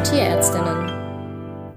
Diskutierärztinnen. 0.00 1.76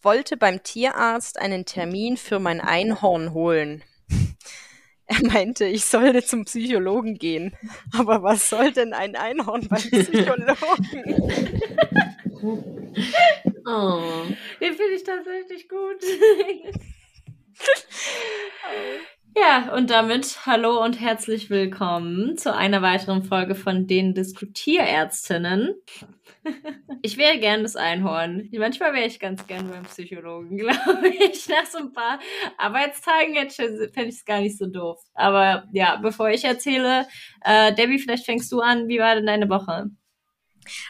Wollte 0.00 0.38
beim 0.38 0.62
Tierarzt 0.62 1.38
einen 1.38 1.66
Termin 1.66 2.16
für 2.16 2.38
mein 2.38 2.60
Einhorn 2.60 3.34
holen. 3.34 3.82
Er 5.12 5.26
meinte, 5.26 5.64
ich 5.64 5.86
sollte 5.86 6.24
zum 6.24 6.44
Psychologen 6.44 7.18
gehen. 7.18 7.56
Aber 7.92 8.22
was 8.22 8.48
soll 8.48 8.70
denn 8.70 8.94
ein 8.94 9.16
Einhorn 9.16 9.66
beim 9.68 9.82
Psychologen? 9.82 10.54
oh. 13.66 14.22
Den 14.60 14.74
finde 14.74 14.94
ich 14.94 15.02
tatsächlich 15.02 15.68
gut. 15.68 16.00
Ja, 19.36 19.72
und 19.74 19.90
damit 19.90 20.44
hallo 20.44 20.82
und 20.82 21.00
herzlich 21.00 21.50
willkommen 21.50 22.36
zu 22.36 22.54
einer 22.54 22.82
weiteren 22.82 23.22
Folge 23.22 23.54
von 23.54 23.86
den 23.86 24.14
Diskutierärztinnen. 24.14 25.74
Ich 27.02 27.18
wäre 27.18 27.38
gern 27.38 27.62
das 27.62 27.76
Einhorn. 27.76 28.48
Manchmal 28.52 28.94
wäre 28.94 29.06
ich 29.06 29.20
ganz 29.20 29.46
gern 29.46 29.68
beim 29.68 29.84
Psychologen, 29.84 30.56
glaube 30.58 31.08
ich. 31.08 31.48
Nach 31.48 31.66
so 31.66 31.78
ein 31.78 31.92
paar 31.92 32.18
Arbeitstagen 32.56 33.34
fände 33.50 34.08
ich 34.08 34.16
es 34.16 34.24
gar 34.24 34.40
nicht 34.40 34.56
so 34.56 34.66
doof. 34.66 34.98
Aber 35.14 35.64
ja, 35.72 35.96
bevor 35.96 36.30
ich 36.30 36.44
erzähle, 36.44 37.06
äh, 37.42 37.74
Debbie, 37.74 37.98
vielleicht 37.98 38.24
fängst 38.24 38.50
du 38.52 38.60
an. 38.60 38.88
Wie 38.88 38.98
war 38.98 39.14
denn 39.14 39.26
deine 39.26 39.48
Woche? 39.50 39.90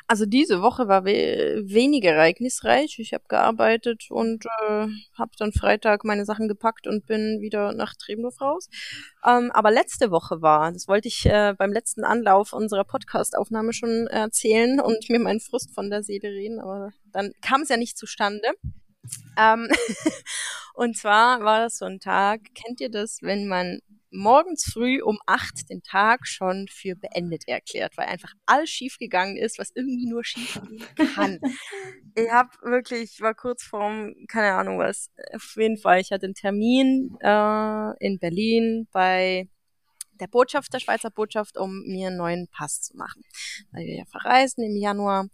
Also 0.06 0.26
diese 0.26 0.62
Woche 0.62 0.88
war 0.88 1.04
we 1.04 1.62
weniger 1.64 2.12
ereignisreich. 2.12 2.98
Ich 2.98 3.12
habe 3.12 3.24
gearbeitet 3.28 4.06
und 4.10 4.46
äh, 4.46 4.86
habe 5.14 5.30
dann 5.38 5.52
Freitag 5.52 6.04
meine 6.04 6.24
Sachen 6.24 6.48
gepackt 6.48 6.86
und 6.86 7.06
bin 7.06 7.40
wieder 7.40 7.72
nach 7.72 7.94
Trebendorf 7.94 8.40
raus. 8.40 8.68
Ähm, 9.26 9.50
aber 9.52 9.70
letzte 9.70 10.10
Woche 10.10 10.42
war, 10.42 10.72
das 10.72 10.88
wollte 10.88 11.08
ich 11.08 11.26
äh, 11.26 11.54
beim 11.56 11.72
letzten 11.72 12.04
Anlauf 12.04 12.52
unserer 12.52 12.84
Podcast-Aufnahme 12.84 13.72
schon 13.72 14.06
erzählen 14.08 14.80
und 14.80 15.08
mir 15.08 15.20
meinen 15.20 15.40
Frust 15.40 15.74
von 15.74 15.90
der 15.90 16.02
Seele 16.02 16.28
reden, 16.28 16.60
aber 16.60 16.90
dann 17.12 17.32
kam 17.42 17.62
es 17.62 17.68
ja 17.68 17.76
nicht 17.76 17.98
zustande. 17.98 18.48
Ähm 19.38 19.68
und 20.74 20.96
zwar 20.96 21.42
war 21.42 21.60
das 21.60 21.78
so 21.78 21.84
ein 21.84 22.00
Tag, 22.00 22.40
kennt 22.54 22.80
ihr 22.80 22.90
das, 22.90 23.18
wenn 23.22 23.46
man 23.46 23.80
morgens 24.10 24.64
früh 24.64 25.02
um 25.02 25.18
acht 25.26 25.68
den 25.70 25.82
Tag 25.82 26.26
schon 26.26 26.66
für 26.68 26.96
beendet 26.96 27.46
erklärt, 27.46 27.96
weil 27.96 28.06
einfach 28.06 28.32
alles 28.46 28.70
schief 28.70 28.98
gegangen 28.98 29.36
ist, 29.36 29.58
was 29.58 29.70
irgendwie 29.74 30.06
nur 30.06 30.24
schief 30.24 30.60
gehen 30.68 30.84
kann. 31.14 31.38
ich 32.14 32.30
habe 32.30 32.50
wirklich, 32.62 33.20
war 33.20 33.34
kurz 33.34 33.62
vorm, 33.62 34.14
keine 34.28 34.54
Ahnung 34.54 34.78
was, 34.78 35.10
auf 35.34 35.54
jeden 35.56 35.78
Fall, 35.78 36.00
ich 36.00 36.10
hatte 36.10 36.26
einen 36.26 36.34
Termin 36.34 37.16
äh, 37.20 38.06
in 38.06 38.18
Berlin 38.18 38.88
bei 38.92 39.48
der 40.20 40.28
Botschaft, 40.28 40.72
der 40.72 40.80
Schweizer 40.80 41.10
Botschaft, 41.10 41.56
um 41.56 41.82
mir 41.86 42.08
einen 42.08 42.18
neuen 42.18 42.48
Pass 42.48 42.82
zu 42.82 42.96
machen. 42.96 43.22
Weil 43.72 43.86
wir 43.86 43.96
ja 43.96 44.04
verreisen 44.04 44.62
im 44.64 44.76
Januar. 44.76 45.28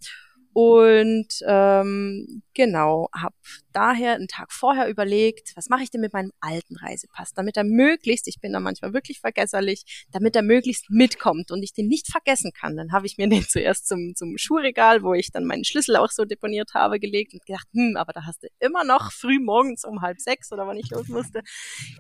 Und 0.53 1.29
ähm, 1.47 2.43
genau, 2.55 3.09
habe 3.15 3.35
daher 3.77 4.15
einen 4.15 4.27
Tag 4.27 4.53
vorher 4.53 4.89
überlegt, 4.89 5.53
was 5.55 5.69
mache 5.69 5.83
ich 5.83 5.91
denn 5.91 6.01
mit 6.01 6.15
meinem 6.15 6.33
alten 6.41 6.77
Reisepass, 6.77 7.35
damit 7.35 7.59
er 7.59 7.65
möglichst, 7.65 8.27
ich 8.27 8.41
bin 8.41 8.55
da 8.55 8.61
manchmal 8.61 8.95
wirklich 8.95 9.21
vergesserlich, 9.21 10.07
damit 10.13 10.35
er 10.35 10.43
möglichst 10.43 10.89
mitkommt 10.89 11.51
und 11.51 11.63
ich 11.63 11.75
den 11.75 11.87
nicht 11.87 12.11
vergessen 12.11 12.53
kann. 12.59 12.77
Dann 12.77 12.93
habe 12.93 13.07
ich 13.07 13.19
mir 13.19 13.29
den 13.29 13.43
zuerst 13.49 13.87
zum, 13.87 14.15
zum 14.17 14.39
Schuhregal, 14.39 15.03
wo 15.03 15.13
ich 15.13 15.31
dann 15.31 15.45
meinen 15.45 15.65
Schlüssel 15.65 15.97
auch 15.97 16.11
so 16.11 16.25
deponiert 16.25 16.73
habe, 16.73 16.99
gelegt 16.99 17.35
und 17.35 17.45
gedacht, 17.45 17.69
hm, 17.75 17.97
aber 17.99 18.15
da 18.15 18.25
hast 18.25 18.45
du 18.45 18.49
immer 18.61 18.83
noch 18.85 19.13
früh 19.13 19.39
morgens 19.39 19.85
um 19.85 20.01
halb 20.01 20.21
sechs 20.21 20.51
oder 20.53 20.67
wann 20.67 20.79
ich 20.79 20.89
los 20.91 21.09
musste, 21.09 21.43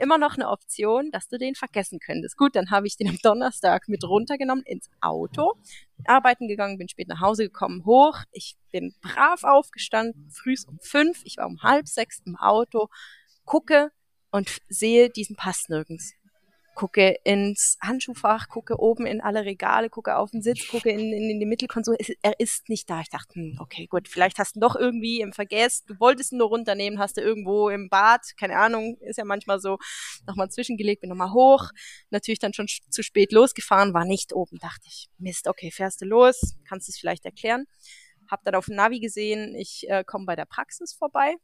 immer 0.00 0.16
noch 0.16 0.36
eine 0.36 0.48
Option, 0.48 1.10
dass 1.10 1.28
du 1.28 1.36
den 1.36 1.54
vergessen 1.54 1.98
könntest. 1.98 2.38
Gut, 2.38 2.56
dann 2.56 2.70
habe 2.70 2.86
ich 2.86 2.96
den 2.96 3.10
am 3.10 3.18
Donnerstag 3.22 3.88
mit 3.88 4.02
runtergenommen 4.02 4.64
ins 4.64 4.88
Auto, 5.02 5.54
arbeiten 6.06 6.48
gegangen, 6.48 6.78
bin 6.78 6.88
spät 6.88 7.08
nach 7.08 7.20
Hause 7.20 7.44
gekommen, 7.44 7.84
hoch. 7.84 8.18
Ich 8.32 8.56
bin 8.76 8.94
brav 9.00 9.42
aufgestanden, 9.42 10.30
früh 10.30 10.54
um 10.66 10.78
fünf. 10.80 11.22
Ich 11.24 11.38
war 11.38 11.46
um 11.46 11.62
halb 11.62 11.88
sechs 11.88 12.20
im 12.26 12.36
Auto, 12.36 12.88
gucke 13.44 13.90
und 14.30 14.58
sehe 14.68 15.08
diesen 15.08 15.36
Pass 15.36 15.68
nirgends 15.68 16.12
gucke 16.76 17.16
ins 17.24 17.78
Handschuhfach, 17.82 18.48
gucke 18.48 18.78
oben 18.78 19.06
in 19.06 19.20
alle 19.20 19.44
Regale, 19.44 19.88
gucke 19.88 20.16
auf 20.16 20.30
den 20.30 20.42
Sitz, 20.42 20.68
gucke 20.68 20.90
in, 20.90 21.12
in, 21.12 21.30
in 21.30 21.40
die 21.40 21.46
Mittelkonsole. 21.46 21.96
Er 22.22 22.38
ist 22.38 22.68
nicht 22.68 22.88
da. 22.88 23.00
Ich 23.00 23.08
dachte, 23.08 23.34
hm, 23.34 23.58
okay, 23.60 23.86
gut, 23.86 24.08
vielleicht 24.08 24.38
hast 24.38 24.54
du 24.54 24.58
ihn 24.58 24.60
doch 24.60 24.76
irgendwie 24.76 25.20
im 25.20 25.32
Vergess, 25.32 25.84
du 25.86 25.98
wolltest 25.98 26.32
ihn 26.32 26.38
nur 26.38 26.48
runternehmen, 26.48 27.00
hast 27.00 27.16
du 27.16 27.22
irgendwo 27.22 27.70
im 27.70 27.88
Bad, 27.88 28.20
keine 28.38 28.58
Ahnung, 28.58 28.98
ist 29.00 29.16
ja 29.16 29.24
manchmal 29.24 29.58
so, 29.58 29.78
nochmal 30.26 30.50
zwischengelegt, 30.50 31.00
bin 31.00 31.10
nochmal 31.10 31.32
hoch, 31.32 31.70
natürlich 32.10 32.38
dann 32.38 32.52
schon 32.52 32.66
zu 32.90 33.02
spät 33.02 33.32
losgefahren, 33.32 33.94
war 33.94 34.04
nicht 34.04 34.34
oben, 34.34 34.58
dachte 34.58 34.86
ich, 34.86 35.08
Mist, 35.18 35.48
okay, 35.48 35.70
fährst 35.70 36.02
du 36.02 36.04
los, 36.04 36.56
kannst 36.68 36.88
es 36.88 36.98
vielleicht 36.98 37.24
erklären. 37.24 37.64
Hab 38.30 38.44
dann 38.44 38.54
auf 38.54 38.66
dem 38.66 38.76
Navi 38.76 39.00
gesehen, 39.00 39.54
ich 39.54 39.88
äh, 39.88 40.04
komme 40.04 40.26
bei 40.26 40.36
der 40.36 40.46
Praxis 40.46 40.92
vorbei, 40.92 41.36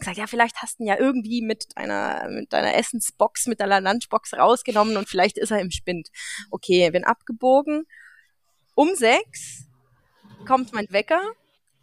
gesagt, 0.00 0.16
ja, 0.16 0.26
vielleicht 0.26 0.56
hast 0.56 0.78
du 0.78 0.84
ihn 0.84 0.88
ja 0.88 0.98
irgendwie 0.98 1.42
mit 1.42 1.76
deiner, 1.76 2.28
mit 2.28 2.52
deiner 2.52 2.74
Essensbox, 2.74 3.46
mit 3.46 3.60
deiner 3.60 3.80
Lunchbox 3.80 4.34
rausgenommen 4.34 4.96
und 4.96 5.08
vielleicht 5.08 5.38
ist 5.38 5.50
er 5.50 5.60
im 5.60 5.70
Spind. 5.70 6.08
Okay, 6.50 6.90
bin 6.90 7.04
abgebogen. 7.04 7.84
Um 8.74 8.94
sechs 8.94 9.66
kommt 10.46 10.72
mein 10.72 10.86
Wecker 10.90 11.20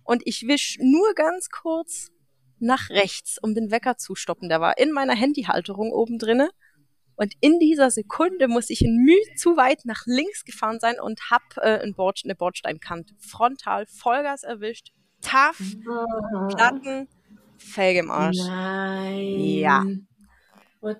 und 0.03 0.23
ich 0.25 0.47
wisch 0.47 0.77
nur 0.81 1.13
ganz 1.13 1.49
kurz 1.49 2.09
nach 2.59 2.89
rechts, 2.89 3.37
um 3.41 3.53
den 3.53 3.71
Wecker 3.71 3.97
zu 3.97 4.15
stoppen. 4.15 4.49
Der 4.49 4.61
war 4.61 4.77
in 4.77 4.91
meiner 4.91 5.15
Handyhalterung 5.15 5.91
oben 5.91 6.17
drinne. 6.17 6.49
Und 7.17 7.33
in 7.41 7.59
dieser 7.59 7.91
Sekunde 7.91 8.47
muss 8.47 8.69
ich 8.69 8.83
in 8.83 8.95
Mühe 8.97 9.35
zu 9.35 9.57
weit 9.57 9.81
nach 9.85 10.03
links 10.05 10.45
gefahren 10.45 10.79
sein 10.79 10.99
und 11.01 11.19
hab 11.31 11.41
äh, 11.57 11.81
ein 11.83 11.95
Bord, 11.95 12.21
eine 12.23 12.35
Bordsteinkante 12.35 13.15
frontal 13.19 13.85
Vollgas 13.87 14.43
erwischt. 14.43 14.91
Taff, 15.21 15.59
ah. 15.89 16.47
Platten, 16.47 17.07
Felge 17.57 17.99
im 17.99 18.11
Arsch. 18.11 18.37
Nein. 18.37 19.39
Ja. 19.39 19.83
Oh, 20.81 20.91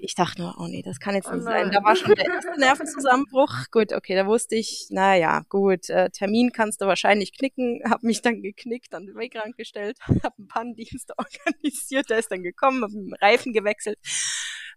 ich 0.00 0.14
dachte 0.14 0.42
nur, 0.42 0.54
oh 0.58 0.66
nee, 0.66 0.82
das 0.82 0.98
kann 0.98 1.14
jetzt 1.14 1.28
oh 1.28 1.34
nicht 1.34 1.44
sein. 1.44 1.70
Da 1.70 1.82
war 1.82 1.94
schon 1.96 2.14
der 2.14 2.26
erste 2.26 2.58
Nervenzusammenbruch. 2.58 3.70
Gut, 3.70 3.92
okay, 3.92 4.14
da 4.14 4.26
wusste 4.26 4.56
ich, 4.56 4.86
naja, 4.90 5.42
gut, 5.48 5.90
äh, 5.90 6.10
Termin 6.10 6.52
kannst 6.52 6.80
du 6.80 6.86
wahrscheinlich 6.86 7.36
knicken. 7.36 7.80
Hab 7.88 8.02
mich 8.02 8.22
dann 8.22 8.42
geknickt, 8.42 8.94
an 8.94 9.06
den 9.06 9.16
Wegrand 9.16 9.56
gestellt, 9.56 9.98
hab 10.22 10.38
einen 10.38 10.48
Pannendienst 10.48 11.12
organisiert, 11.18 12.10
der 12.10 12.18
ist 12.18 12.30
dann 12.30 12.42
gekommen, 12.42 12.82
hab 12.82 12.90
einen 12.90 13.14
Reifen 13.20 13.52
gewechselt. 13.52 13.98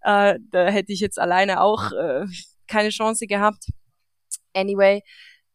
Äh, 0.01 0.39
da 0.51 0.67
hätte 0.67 0.91
ich 0.91 0.99
jetzt 0.99 1.19
alleine 1.19 1.61
auch 1.61 1.91
äh, 1.91 2.25
keine 2.67 2.89
Chance 2.89 3.27
gehabt. 3.27 3.65
Anyway, 4.53 5.01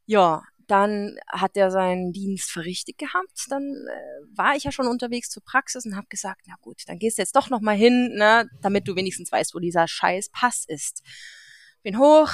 ja, 0.07 0.43
dann 0.71 1.19
hat 1.27 1.57
er 1.57 1.71
seinen 1.71 2.13
Dienst 2.13 2.51
verrichtet 2.51 2.99
gehabt. 2.99 3.47
Dann 3.49 3.63
äh, 3.63 4.37
war 4.37 4.55
ich 4.55 4.65
ja 4.65 4.73
schon 4.73 4.87
unterwegs 4.87 5.29
zur 5.29 5.43
Praxis 5.43 5.85
und 5.85 5.97
habe 5.97 6.07
gesagt, 6.09 6.43
na 6.47 6.55
gut, 6.61 6.83
dann 6.87 6.99
gehst 6.99 7.19
du 7.19 7.23
jetzt 7.23 7.35
doch 7.35 7.51
noch 7.51 7.61
mal 7.61 7.77
hin, 7.77 8.15
ne, 8.15 8.49
damit 8.63 8.87
du 8.87 8.95
wenigstens 8.95 9.33
weißt, 9.33 9.55
wo 9.55 9.59
dieser 9.59 9.89
scheiß 9.89 10.31
Pass 10.31 10.65
ist. 10.67 11.03
Bin 11.83 11.99
hoch, 11.99 12.31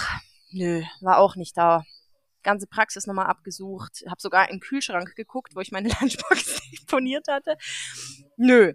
nö, 0.51 0.83
war 1.01 1.19
auch 1.19 1.37
nicht 1.37 1.57
da. 1.57 1.85
Ganze 2.43 2.69
Praxis 2.69 3.07
nochmal 3.07 3.27
abgesucht, 3.27 4.05
habe 4.07 4.21
sogar 4.21 4.49
in 4.49 4.57
den 4.57 4.61
Kühlschrank 4.61 5.17
geguckt, 5.17 5.57
wo 5.57 5.61
ich 5.61 5.73
meine 5.73 5.89
Lunchbox 6.01 6.61
deponiert 6.81 7.27
hatte. 7.29 7.57
Nö. 8.37 8.75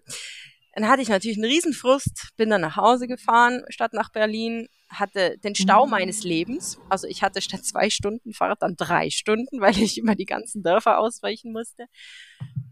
Dann 0.74 0.88
hatte 0.88 1.02
ich 1.02 1.10
natürlich 1.10 1.38
einen 1.38 1.52
Riesenfrust, 1.52 2.30
bin 2.38 2.50
dann 2.50 2.62
nach 2.62 2.78
Hause 2.78 3.08
gefahren, 3.08 3.64
statt 3.70 3.94
nach 3.94 4.12
Berlin, 4.12 4.68
hatte 4.90 5.38
den 5.40 5.56
Stau 5.56 5.86
mhm. 5.86 5.92
meines 5.92 6.24
Lebens. 6.24 6.80
Also 6.90 7.08
ich 7.08 7.24
hatte 7.24 7.42
statt 7.42 7.66
zwei 7.66 7.90
Stunden 7.90 8.34
Fahrt 8.34 8.62
dann 8.62 8.76
drei 8.76 9.10
Stunden, 9.10 9.62
weil 9.62 9.78
ich 9.78 9.98
immer 9.98 10.16
die 10.16 10.26
ganzen 10.26 10.64
Dörfer 10.64 11.00
ausweichen 11.00 11.52
musste. 11.52 11.86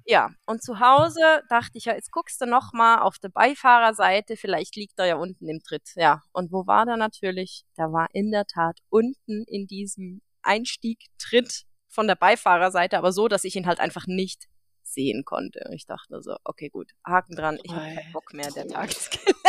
Ja, 0.06 0.32
und 0.46 0.64
zu 0.64 0.80
Hause 0.80 1.44
dachte 1.50 1.78
ich 1.78 1.86
ja, 1.86 1.94
jetzt 1.94 2.12
guckst 2.12 2.42
du 2.42 2.46
noch 2.46 2.74
mal 2.74 3.00
auf 3.00 3.20
der 3.20 3.30
Beifahrerseite, 3.30 4.38
vielleicht 4.38 4.76
liegt 4.76 4.98
er 4.98 5.06
ja 5.06 5.16
unten 5.16 5.48
im 5.48 5.62
Tritt. 5.62 5.92
Ja, 5.96 6.24
und 6.32 6.52
wo 6.52 6.66
war 6.66 6.86
der 6.86 6.98
natürlich? 6.98 7.64
Da 7.76 7.92
war 7.92 8.08
in 8.14 8.32
der 8.32 8.46
Tat 8.46 8.80
unten 8.90 9.44
in 9.46 9.68
diesem 9.68 10.22
Einstieg 10.42 11.00
Tritt 11.20 11.66
von 11.90 12.08
der 12.08 12.16
Beifahrerseite, 12.16 12.98
aber 12.98 13.12
so, 13.12 13.28
dass 13.28 13.44
ich 13.44 13.56
ihn 13.56 13.68
halt 13.68 13.80
einfach 13.80 14.08
nicht 14.08 14.48
sehen 14.94 15.24
konnte. 15.26 15.64
Und 15.66 15.74
ich 15.74 15.86
dachte 15.86 16.22
so, 16.22 16.36
okay, 16.44 16.70
gut, 16.70 16.92
Haken 17.06 17.36
dran, 17.36 17.60
ich 17.64 17.72
habe 17.72 17.96
keinen 17.96 18.14
Bock 18.14 18.34
mehr, 18.34 18.52
der 18.52 18.68
Tag 18.68 18.90
ist 18.92 19.12
gelaufen. 19.12 19.40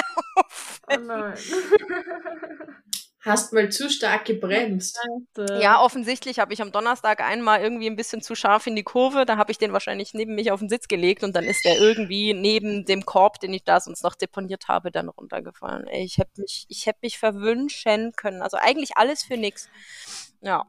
Oh 0.93 0.97
nein. 0.99 1.35
Hast 3.23 3.53
mal 3.53 3.69
zu 3.69 3.91
stark 3.91 4.25
gebremst. 4.25 4.99
Ja, 5.61 5.83
offensichtlich 5.83 6.39
habe 6.39 6.55
ich 6.55 6.63
am 6.63 6.73
Donnerstag 6.73 7.21
einmal 7.21 7.61
irgendwie 7.61 7.87
ein 7.87 7.97
bisschen 7.97 8.23
zu 8.23 8.35
scharf 8.35 8.67
in 8.67 8.77
die 8.77 8.83
Kurve. 8.83 9.27
Da 9.27 9.37
habe 9.37 9.53
ich 9.53 9.59
den 9.59 9.75
wahrscheinlich 9.75 10.15
neben 10.15 10.35
mich 10.35 10.51
auf 10.51 10.61
den 10.61 10.71
Sitz 10.71 10.89
gelegt 10.89 11.23
und 11.23 11.37
dann 11.37 11.45
ist 11.45 11.63
der 11.67 11.79
irgendwie 11.79 12.33
neben 12.33 12.87
dem 12.87 13.05
Korb, 13.05 13.39
den 13.39 13.53
ich 13.53 13.63
da 13.63 13.79
sonst 13.79 14.03
noch 14.03 14.15
deponiert 14.15 14.69
habe, 14.69 14.91
dann 14.91 15.11
runtergefallen. 15.11 15.87
Ey, 15.87 16.03
ich 16.03 16.17
hätte 16.17 16.41
mich, 16.41 16.65
ich 16.69 16.87
hätte 16.87 17.01
mich 17.03 17.19
verwünschen 17.19 18.13
können. 18.17 18.41
Also 18.41 18.57
eigentlich 18.57 18.97
alles 18.97 19.23
für 19.23 19.37
nix. 19.37 19.69
Ja. 20.41 20.65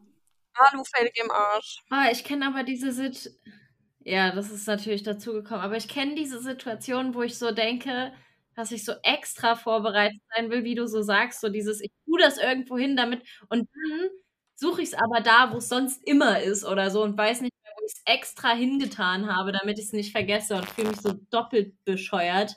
Alufälg 0.54 1.18
im 1.24 1.32
Arsch. 1.32 1.78
Ah, 1.90 2.10
ich 2.12 2.26
kenne 2.26 2.48
aber 2.48 2.64
diese 2.64 2.92
Sit 2.92 3.32
ja, 4.04 4.32
das 4.34 4.52
ist 4.52 4.68
natürlich 4.68 5.04
dazugekommen. 5.04 5.64
Aber 5.64 5.78
ich 5.78 5.88
kenne 5.88 6.16
diese 6.16 6.42
Situation, 6.42 7.14
wo 7.14 7.22
ich 7.22 7.38
so 7.38 7.52
denke, 7.52 8.12
dass 8.56 8.72
ich 8.72 8.84
so 8.84 8.94
extra 9.04 9.56
vorbereitet 9.56 10.22
sein 10.36 10.50
will, 10.50 10.64
wie 10.64 10.76
du 10.76 10.88
so 10.88 11.02
sagst, 11.02 11.42
so 11.42 11.50
dieses, 11.50 11.82
ich 11.82 11.92
tue 12.06 12.20
das 12.20 12.38
irgendwo 12.38 12.78
hin 12.78 12.96
damit 12.98 13.22
und 13.50 13.70
dann 13.74 14.10
suche 14.56 14.82
ich 14.82 14.90
es 14.90 14.94
aber 14.94 15.22
da, 15.22 15.52
wo 15.52 15.58
es 15.58 15.70
sonst 15.70 16.06
immer 16.06 16.42
ist 16.42 16.66
oder 16.66 16.92
so 16.92 17.04
und 17.04 17.18
weiß 17.18 17.42
nicht 17.42 17.54
mehr, 17.64 17.74
wo 17.80 17.86
ich 17.86 17.94
es 17.94 18.02
extra 18.06 18.54
hingetan 18.54 19.34
habe, 19.34 19.52
damit 19.52 19.80
ich 19.80 19.86
es 19.86 19.94
nicht 19.94 20.12
vergesse 20.12 20.56
und 20.56 20.70
fühle 20.70 20.90
mich 20.90 21.02
so 21.02 21.14
doppelt 21.30 21.74
bescheuert. 21.86 22.56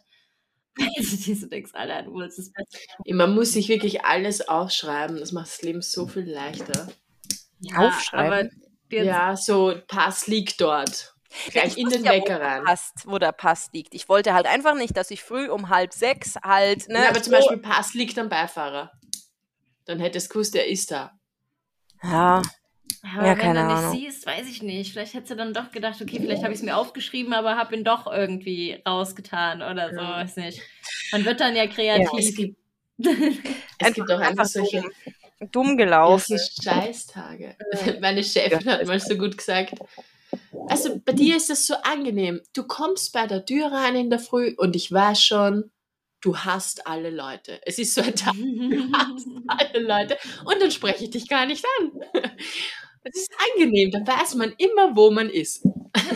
Also 0.99 1.17
diese 1.25 1.49
denkst, 1.49 1.71
Alter, 1.73 2.03
du 2.03 2.15
willst 2.17 2.37
das 2.37 2.51
Beste. 2.51 2.79
Man 3.15 3.33
muss 3.33 3.53
sich 3.53 3.69
wirklich 3.69 4.05
alles 4.05 4.49
aufschreiben. 4.49 5.19
Das 5.19 5.31
macht 5.31 5.47
das 5.47 5.63
Leben 5.63 5.83
so 5.83 6.09
viel 6.09 6.29
leichter. 6.29 6.89
Ja, 7.61 7.77
Aufschreiben? 7.77 8.51
Ja, 8.91 9.37
so 9.37 9.81
Pass 9.87 10.27
liegt 10.27 10.61
dort. 10.61 11.14
Gleich 11.51 11.73
Ich 11.73 11.79
in 11.79 11.89
den 11.89 12.05
ja, 12.05 12.13
Wecker 12.13 12.35
wo 12.35 12.39
der 12.39 12.47
rein. 12.49 12.65
Pass, 12.65 12.93
wo 13.05 13.19
der 13.19 13.33
Pass 13.33 13.71
liegt. 13.73 13.95
Ich 13.95 14.09
wollte 14.09 14.35
halt 14.35 14.47
einfach 14.47 14.75
nicht, 14.75 14.97
dass 14.97 15.11
ich 15.11 15.23
früh 15.23 15.49
um 15.49 15.69
halb 15.69 15.93
sechs 15.93 16.37
halt, 16.43 16.89
ne? 16.89 17.03
Ja, 17.03 17.09
aber 17.11 17.23
zum 17.23 17.33
so- 17.33 17.39
Beispiel 17.39 17.59
Pass 17.59 17.95
liegt 17.95 18.19
am 18.19 18.29
Beifahrer. 18.29 18.93
Dann 19.87 20.01
hättest 20.01 20.29
du 20.29 20.35
gewusst, 20.35 20.55
der 20.55 20.67
ist 20.69 20.91
da. 20.91 21.13
Ja, 22.03 22.43
aber 23.03 23.27
Ja, 23.27 23.31
wenn 23.33 23.39
keine 23.39 23.61
du 23.61 23.67
nicht 23.67 23.77
Ahnung. 23.77 23.93
siehst, 23.99 24.27
weiß 24.27 24.49
ich 24.49 24.63
nicht. 24.63 24.93
Vielleicht 24.93 25.15
hättest 25.15 25.31
du 25.33 25.37
dann 25.37 25.53
doch 25.55 25.71
gedacht, 25.73 26.01
okay, 26.01 26.19
vielleicht 26.21 26.43
habe 26.43 26.53
ich 26.53 26.61
es 26.61 26.65
mir 26.65 26.77
aufgeschrieben, 26.77 27.33
aber 27.35 27.57
habe 27.57 27.75
ihn 27.77 27.85
doch 27.85 28.07
irgendwie 28.07 28.81
rausgetan 28.87 29.61
oder 29.63 29.91
so, 29.91 30.01
Ja. 30.01 30.17
weiß 30.23 30.37
nicht. 30.37 30.61
Man 31.13 31.25
wird 31.25 31.41
dann 31.41 31.55
ja 31.57 31.65
Es 31.65 31.75
kreativ. 31.75 32.37
gibt, 32.37 32.59
es 33.79 33.95
gibt 33.95 34.11
auch 34.11 34.21
einfach 34.21 34.47
solche 34.47 34.83
dumm, 35.51 35.71
ja, 35.71 35.75
gelaufen. 35.85 36.39
so 36.39 36.63
Scheißtage. 36.63 37.57
Meine 38.01 38.23
Chefin 38.25 38.67
hat 38.71 38.87
mal 38.87 39.01
so 39.01 39.17
gut 39.17 39.37
gesagt, 39.37 39.75
also 40.69 41.01
bei 41.05 41.13
dir 41.13 41.37
ist 41.37 41.51
das 41.51 41.67
so 41.67 41.75
angenehm. 41.83 42.41
Du 42.55 42.65
kommst 42.65 43.13
bei 43.13 43.27
der 43.27 43.45
Tür 43.45 43.73
rein 43.73 43.97
in 43.97 44.11
der 44.11 44.19
Früh 44.19 44.55
und 44.57 44.77
ich 44.77 44.91
weiß 44.91 45.23
schon, 45.23 45.71
du 46.21 46.37
hast 46.39 46.87
alle 46.87 47.11
Leute. 47.11 47.61
Es 47.67 47.79
ist 47.79 47.95
so 47.95 48.03
ein 48.03 48.15
Tag, 48.15 48.35
du 48.35 48.93
hast 48.93 49.29
alle 49.49 49.81
Leute 49.81 50.17
und 50.45 50.61
dann 50.61 50.71
spreche 50.71 51.05
ich 51.05 51.11
dich 51.11 51.29
gar 51.29 51.47
nicht 51.47 51.65
an. 51.81 51.93
Es 53.05 53.17
ist 53.17 53.33
angenehm, 53.55 53.91
da 53.91 53.99
weiß 54.07 54.35
man 54.37 54.55
immer, 54.57 54.97
wo 54.97 55.11
man 55.11 55.29
ist. 55.29 55.63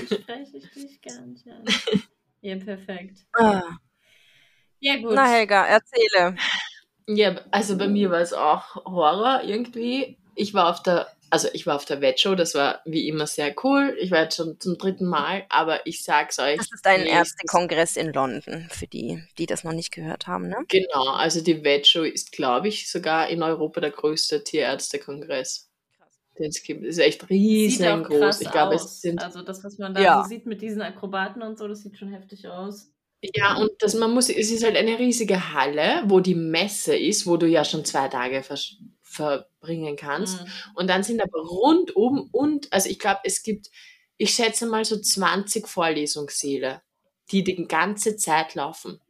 Spreche 0.07 0.57
ich 0.57 0.71
dich 0.71 1.01
gar 1.03 1.21
nicht 1.27 1.47
an. 1.47 1.65
Ja, 2.41 2.55
perfekt. 2.55 3.27
Ah. 3.33 3.61
Ja, 4.79 4.97
gut. 4.97 5.13
Na 5.13 5.27
Helga, 5.27 5.67
erzähle. 5.67 6.37
Ja, 7.09 7.41
also 7.51 7.77
bei 7.77 7.89
mir 7.89 8.11
war 8.11 8.21
es 8.21 8.33
auch 8.33 8.77
Horror 8.85 9.43
irgendwie. 9.43 10.19
Ich 10.37 10.55
war 10.55 10.71
auf 10.71 10.83
der, 10.83 11.09
also 11.31 11.49
ich 11.53 11.67
war 11.67 11.77
auf 11.77 11.85
der 11.85 12.01
Wettshow, 12.01 12.35
das 12.35 12.55
war 12.55 12.81
wie 12.85 13.09
immer 13.09 13.27
sehr 13.27 13.55
cool. 13.65 13.97
Ich 14.01 14.11
war 14.11 14.23
jetzt 14.23 14.37
schon 14.37 14.59
zum 14.61 14.79
dritten 14.79 15.07
Mal, 15.07 15.45
aber 15.49 15.87
ich 15.87 16.03
sag's 16.05 16.39
euch. 16.39 16.57
Das 16.59 16.73
ist 16.73 16.87
ein 16.87 17.01
nächstes- 17.01 17.19
Ärztekongress 17.19 17.97
in 17.97 18.13
London, 18.13 18.67
für 18.71 18.87
die, 18.87 19.23
die 19.39 19.47
das 19.47 19.65
noch 19.65 19.73
nicht 19.73 19.93
gehört 19.93 20.27
haben, 20.27 20.49
ne? 20.49 20.57
Genau, 20.69 21.09
also 21.13 21.41
die 21.43 21.63
Wettshow 21.65 22.03
ist, 22.03 22.33
glaube 22.33 22.69
ich, 22.69 22.91
sogar 22.91 23.29
in 23.29 23.43
Europa 23.43 23.81
der 23.81 23.91
größte 23.91 24.43
Tierärztekongress, 24.45 25.71
den 26.39 26.49
es 26.49 26.63
gibt. 26.63 26.85
Ist 26.85 26.99
echt 26.99 27.21
Sieht 27.21 27.25
auch 27.25 27.31
riesengroß. 27.31 28.19
krass 28.19 28.41
Ich 28.41 28.51
glaube, 28.51 28.75
aus. 28.77 28.85
es 28.85 29.01
sind 29.01 29.23
Also 29.23 29.43
das, 29.43 29.63
was 29.65 29.79
man 29.79 29.95
da 29.95 30.01
Ja. 30.01 30.23
so 30.23 30.29
sieht 30.29 30.47
mit 30.47 30.63
diesen 30.63 30.83
Akrobaten 30.83 31.43
und 31.43 31.59
so, 31.59 31.69
das 31.69 31.83
sieht 31.83 31.99
schon 31.99 32.13
heftig 32.13 32.47
aus. 32.49 32.93
Ja, 33.35 33.57
und 33.57 33.71
das, 33.81 33.95
man 33.95 34.13
muss, 34.15 34.29
es 34.29 34.53
ist 34.53 34.63
halt 34.65 34.77
eine 34.77 34.97
riesige 34.97 35.53
Halle, 35.53 36.03
wo 36.07 36.21
die 36.21 36.37
Messe 36.37 36.95
ist, 36.97 37.27
wo 37.27 37.37
du 37.37 37.47
ja 37.47 37.65
schon 37.65 37.85
zwei 37.85 38.07
Tage 38.07 38.45
vers- 38.45 38.77
verbringen 39.09 39.97
kannst. 39.97 40.41
Mhm. 40.41 40.49
Und 40.75 40.91
dann 40.91 41.03
sind 41.03 41.21
aber 41.21 41.41
rundum 41.41 42.29
und, 42.31 42.73
also 42.73 42.89
ich 42.89 42.99
glaube, 42.99 43.21
es 43.25 43.43
gibt, 43.43 43.69
ich 44.17 44.31
schätze 44.31 44.67
mal 44.67 44.85
so 44.85 45.01
20 45.01 45.67
Vorlesungssäle, 45.67 46.83
die 47.31 47.43
die 47.43 47.67
ganze 47.67 48.17
Zeit 48.17 48.55
laufen. 48.55 49.01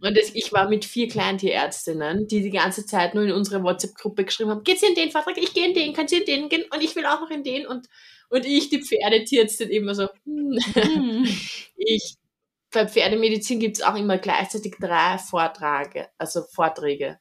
Und 0.00 0.16
das, 0.16 0.30
ich 0.34 0.52
war 0.52 0.68
mit 0.68 0.84
vier 0.84 1.08
Kleintierärztinnen, 1.08 2.26
die 2.26 2.42
die 2.42 2.50
ganze 2.50 2.84
Zeit 2.84 3.14
nur 3.14 3.22
in 3.22 3.32
unsere 3.32 3.62
WhatsApp-Gruppe 3.62 4.24
geschrieben 4.24 4.50
haben, 4.50 4.64
geht's 4.64 4.82
in 4.82 4.96
den 4.96 5.12
Vortrag? 5.12 5.38
Ich 5.38 5.54
gehe 5.54 5.68
in 5.68 5.74
den, 5.74 5.92
kannst 5.92 6.12
du 6.12 6.18
in 6.18 6.24
den 6.24 6.48
gehen? 6.48 6.64
Und 6.74 6.82
ich 6.82 6.96
will 6.96 7.06
auch 7.06 7.20
noch 7.20 7.30
in 7.30 7.44
den. 7.44 7.66
Und, 7.66 7.88
und 8.28 8.44
ich, 8.44 8.68
die 8.68 8.82
Pferdetierärztin, 8.82 9.70
immer 9.70 9.94
so, 9.94 10.08
hm. 10.24 10.58
Mhm. 10.74 11.28
Ich, 11.76 12.16
bei 12.72 12.86
Pferdemedizin 12.86 13.60
gibt 13.60 13.76
es 13.76 13.82
auch 13.82 13.96
immer 13.96 14.18
gleichzeitig 14.18 14.76
drei 14.80 15.18
Vorträge, 15.18 16.08
also 16.18 16.42
Vorträge. 16.42 17.18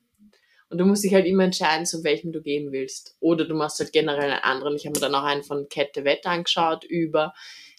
Und 0.71 0.77
du 0.77 0.85
musst 0.85 1.03
dich 1.03 1.13
halt 1.13 1.25
immer 1.25 1.43
entscheiden, 1.43 1.85
zu 1.85 2.03
welchem 2.03 2.31
du 2.31 2.41
gehen 2.41 2.71
willst. 2.71 3.15
Oder 3.19 3.45
du 3.45 3.53
machst 3.53 3.79
halt 3.79 3.91
generell 3.91 4.31
einen 4.31 4.43
anderen. 4.43 4.75
Ich 4.75 4.85
habe 4.85 4.97
mir 4.97 5.01
dann 5.01 5.15
auch 5.15 5.23
einen 5.23 5.43
von 5.43 5.67
Kette 5.69 6.05
Wett 6.05 6.25
angeschaut 6.25 6.83
über. 6.83 7.33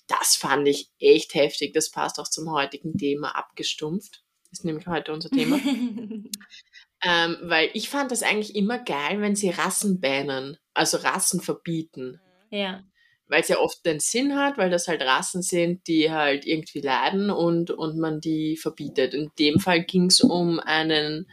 Das 0.07 0.37
fand 0.37 0.69
ich 0.69 0.91
echt 1.01 1.35
heftig. 1.35 1.73
Das 1.73 1.91
passt 1.91 2.21
auch 2.21 2.29
zum 2.29 2.53
heutigen 2.53 2.97
Thema 2.99 3.35
abgestumpft. 3.35 4.23
Ist 4.51 4.65
nämlich 4.65 4.87
heute 4.87 5.13
unser 5.13 5.31
Thema. 5.31 5.57
ähm, 7.03 7.37
weil 7.43 7.71
ich 7.73 7.89
fand 7.89 8.11
das 8.11 8.23
eigentlich 8.23 8.55
immer 8.55 8.79
geil, 8.79 9.21
wenn 9.21 9.35
sie 9.35 9.51
Rassen 9.51 10.01
bannen, 10.01 10.59
also 10.75 10.99
Rassen 10.99 11.41
verbieten 11.41 12.21
ja. 12.53 12.85
weil 13.27 13.41
es 13.41 13.49
ja 13.49 13.59
oft 13.59 13.85
den 13.85 13.99
Sinn 13.99 14.37
hat, 14.37 14.59
weil 14.59 14.71
das 14.71 14.87
halt 14.87 15.03
Rassen 15.03 15.43
sind, 15.43 15.87
die 15.89 16.13
halt 16.13 16.47
irgendwie 16.47 16.81
leiden 16.81 17.31
und, 17.31 17.71
und 17.71 17.99
man 17.99 18.21
die 18.21 18.57
verbietet. 18.57 19.15
In 19.15 19.31
dem 19.39 19.59
Fall 19.59 19.83
ging 19.85 20.07
es 20.07 20.21
um 20.21 20.61
einen, 20.61 21.31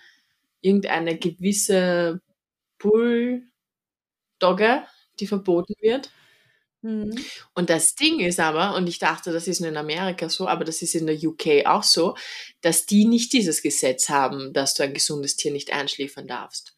irgendeine 0.62 1.18
gewisse 1.18 2.22
Bulldogge, 2.78 3.44
die 5.20 5.28
verboten 5.28 5.76
wird. 5.82 6.12
Mhm. 6.82 7.14
Und 7.54 7.70
das 7.70 7.96
Ding 7.96 8.20
ist 8.20 8.40
aber, 8.40 8.76
und 8.76 8.88
ich 8.88 9.00
dachte, 9.00 9.32
das 9.32 9.48
ist 9.48 9.60
nur 9.60 9.70
in 9.70 9.78
Amerika 9.78 10.30
so, 10.30 10.48
aber 10.48 10.64
das 10.64 10.82
ist 10.82 10.96
in 10.96 11.08
der 11.08 11.18
UK 11.18 11.66
auch 11.66 11.84
so, 11.84 12.16
dass 12.62 12.86
die 12.86 13.06
nicht 13.06 13.34
dieses 13.34 13.62
Gesetz 13.62 14.10
haben, 14.10 14.54
dass 14.54 14.74
du 14.74 14.84
ein 14.84 14.94
gesundes 14.94 15.36
Tier 15.36 15.52
nicht 15.52 15.74
einschläfern 15.74 16.28
darfst. 16.28 16.78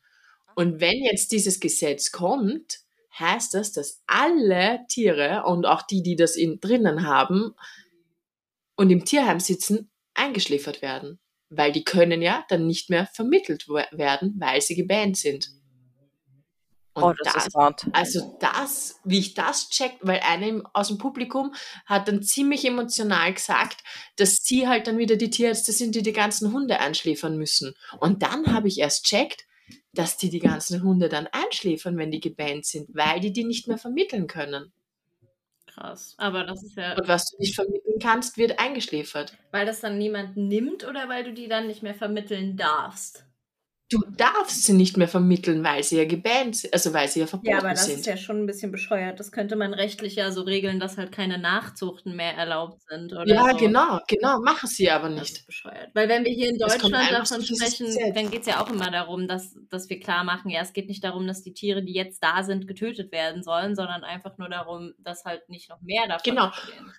Und 0.55 0.81
wenn 0.81 1.03
jetzt 1.03 1.31
dieses 1.31 1.59
Gesetz 1.59 2.11
kommt, 2.11 2.79
heißt 3.17 3.53
das, 3.53 3.71
dass 3.71 4.01
alle 4.07 4.79
Tiere 4.89 5.43
und 5.45 5.65
auch 5.65 5.83
die, 5.83 6.01
die 6.01 6.15
das 6.15 6.35
in, 6.35 6.59
drinnen 6.59 7.05
haben 7.05 7.53
und 8.75 8.89
im 8.89 9.05
Tierheim 9.05 9.39
sitzen, 9.39 9.91
eingeschläfert 10.13 10.81
werden. 10.81 11.19
Weil 11.53 11.71
die 11.73 11.83
können 11.83 12.21
ja 12.21 12.45
dann 12.49 12.65
nicht 12.65 12.89
mehr 12.89 13.05
vermittelt 13.07 13.67
we- 13.67 13.85
werden, 13.91 14.35
weil 14.39 14.61
sie 14.61 14.75
gebannt 14.75 15.17
sind. 15.17 15.49
Und 16.93 17.03
Oh, 17.03 17.13
das, 17.23 17.35
ist 17.47 17.55
hart. 17.55 17.85
also 17.93 18.37
das, 18.41 18.99
wie 19.05 19.19
ich 19.19 19.33
das 19.33 19.69
check, 19.69 19.93
weil 20.01 20.19
eine 20.27 20.61
aus 20.73 20.89
dem 20.89 20.97
Publikum 20.97 21.53
hat 21.85 22.07
dann 22.09 22.21
ziemlich 22.21 22.65
emotional 22.65 23.33
gesagt, 23.33 23.81
dass 24.17 24.43
sie 24.43 24.67
halt 24.67 24.87
dann 24.87 24.97
wieder 24.97 25.15
die 25.15 25.29
Tierärzte 25.29 25.71
sind, 25.71 25.95
die 25.95 26.01
die 26.03 26.11
ganzen 26.11 26.51
Hunde 26.51 26.79
einschläfern 26.81 27.37
müssen. 27.37 27.75
Und 27.99 28.23
dann 28.23 28.53
habe 28.53 28.67
ich 28.67 28.79
erst 28.79 29.05
checkt, 29.05 29.45
dass 29.93 30.17
die 30.17 30.29
die 30.29 30.39
ganzen 30.39 30.83
Hunde 30.83 31.07
dann 31.07 31.27
einschläfern, 31.27 31.97
wenn 31.97 32.11
die 32.11 32.19
gebannt 32.19 32.65
sind, 32.65 32.89
weil 32.93 33.21
die 33.21 33.31
die 33.31 33.45
nicht 33.45 33.67
mehr 33.69 33.77
vermitteln 33.77 34.27
können. 34.27 34.73
Krass. 35.73 36.15
Aber 36.17 36.43
das 36.43 36.63
ist 36.63 36.75
ja, 36.75 36.95
Und 36.97 37.07
was 37.07 37.29
du 37.31 37.37
nicht 37.39 37.55
vermitteln 37.55 37.99
kannst, 38.01 38.37
wird 38.37 38.59
eingeschläfert. 38.59 39.37
weil 39.51 39.65
das 39.65 39.79
dann 39.79 39.97
niemand 39.97 40.35
nimmt 40.37 40.85
oder 40.87 41.07
weil 41.09 41.23
du 41.23 41.33
die 41.33 41.47
dann 41.47 41.67
nicht 41.67 41.81
mehr 41.83 41.95
vermitteln 41.95 42.57
darfst? 42.57 43.25
Du 43.91 43.99
darfst 44.15 44.63
sie 44.63 44.73
nicht 44.73 44.95
mehr 44.95 45.07
vermitteln, 45.09 45.63
weil 45.63 45.83
sie 45.83 45.97
ja 45.97 46.05
gebannt 46.05 46.55
sind, 46.55 46.73
also 46.73 46.93
weil 46.93 47.09
sie 47.09 47.19
ja 47.19 47.27
verboten 47.27 47.49
Ja, 47.51 47.57
aber 47.57 47.71
das 47.71 47.85
sind. 47.87 47.99
ist 47.99 48.05
ja 48.05 48.15
schon 48.15 48.37
ein 48.41 48.45
bisschen 48.45 48.71
bescheuert. 48.71 49.19
Das 49.19 49.31
könnte 49.31 49.55
man 49.57 49.73
rechtlich 49.73 50.15
ja 50.15 50.31
so 50.31 50.41
regeln, 50.43 50.79
dass 50.79 50.97
halt 50.97 51.11
keine 51.11 51.37
Nachzuchten 51.37 52.15
mehr 52.15 52.33
erlaubt 52.35 52.81
sind 52.89 53.11
ja, 53.25 53.51
so. 53.51 53.57
genau, 53.57 53.99
genau, 54.07 54.39
machen 54.39 54.67
sie 54.67 54.89
aber 54.89 55.09
Das 55.09 55.19
nicht. 55.19 55.37
ist 55.39 55.45
bescheuert. 55.45 55.89
Weil 55.93 56.07
wenn 56.07 56.23
wir 56.23 56.31
hier 56.33 56.49
in 56.49 56.57
Deutschland 56.57 56.93
davon 57.11 57.43
sprechen, 57.43 57.87
dann 58.15 58.31
geht 58.31 58.41
es 58.41 58.47
ja 58.47 58.61
auch 58.63 58.69
immer 58.71 58.89
darum, 58.91 59.27
dass, 59.27 59.55
dass 59.69 59.89
wir 59.89 59.99
klar 59.99 60.23
machen, 60.23 60.49
ja, 60.49 60.61
es 60.61 60.73
geht 60.73 60.87
nicht 60.87 61.03
darum, 61.03 61.27
dass 61.27 61.41
die 61.41 61.53
Tiere, 61.53 61.83
die 61.83 61.93
jetzt 61.93 62.23
da 62.23 62.43
sind, 62.43 62.67
getötet 62.67 63.11
werden 63.11 63.43
sollen, 63.43 63.75
sondern 63.75 64.03
einfach 64.03 64.37
nur 64.37 64.47
darum, 64.49 64.93
dass 64.99 65.25
halt 65.25 65.49
nicht 65.49 65.69
noch 65.69 65.81
mehr 65.81 66.07
davon 66.07 66.23
Genau. 66.23 66.45
entstehen. 66.45 66.91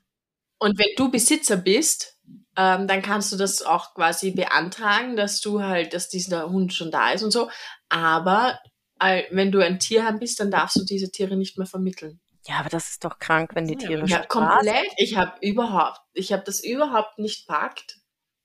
Und 0.62 0.78
wenn 0.78 0.94
du 0.96 1.10
Besitzer 1.10 1.56
bist, 1.56 2.20
ähm, 2.56 2.86
dann 2.86 3.02
kannst 3.02 3.32
du 3.32 3.36
das 3.36 3.62
auch 3.62 3.94
quasi 3.94 4.30
beantragen, 4.30 5.16
dass 5.16 5.40
du 5.40 5.60
halt, 5.60 5.92
dass 5.92 6.08
dieser 6.08 6.50
Hund 6.50 6.72
schon 6.72 6.92
da 6.92 7.10
ist 7.10 7.24
und 7.24 7.32
so. 7.32 7.50
Aber 7.88 8.60
äh, 9.00 9.24
wenn 9.32 9.50
du 9.50 9.58
ein 9.58 9.80
Tierheim 9.80 10.20
bist, 10.20 10.38
dann 10.38 10.52
darfst 10.52 10.76
du 10.76 10.84
diese 10.84 11.10
Tiere 11.10 11.36
nicht 11.36 11.58
mehr 11.58 11.66
vermitteln. 11.66 12.20
Ja, 12.46 12.60
aber 12.60 12.68
das 12.68 12.90
ist 12.90 13.04
doch 13.04 13.18
krank, 13.18 13.50
wenn 13.54 13.66
die 13.66 13.74
Tiere 13.74 14.06
Ja, 14.06 14.06
schon 14.06 14.18
da 14.18 14.26
komplett. 14.26 14.86
Ich 14.98 15.16
habe 15.16 15.32
überhaupt, 15.40 15.98
ich 16.12 16.32
habe 16.32 16.44
das 16.46 16.62
überhaupt 16.62 17.18
nicht 17.18 17.48
packt. 17.48 17.96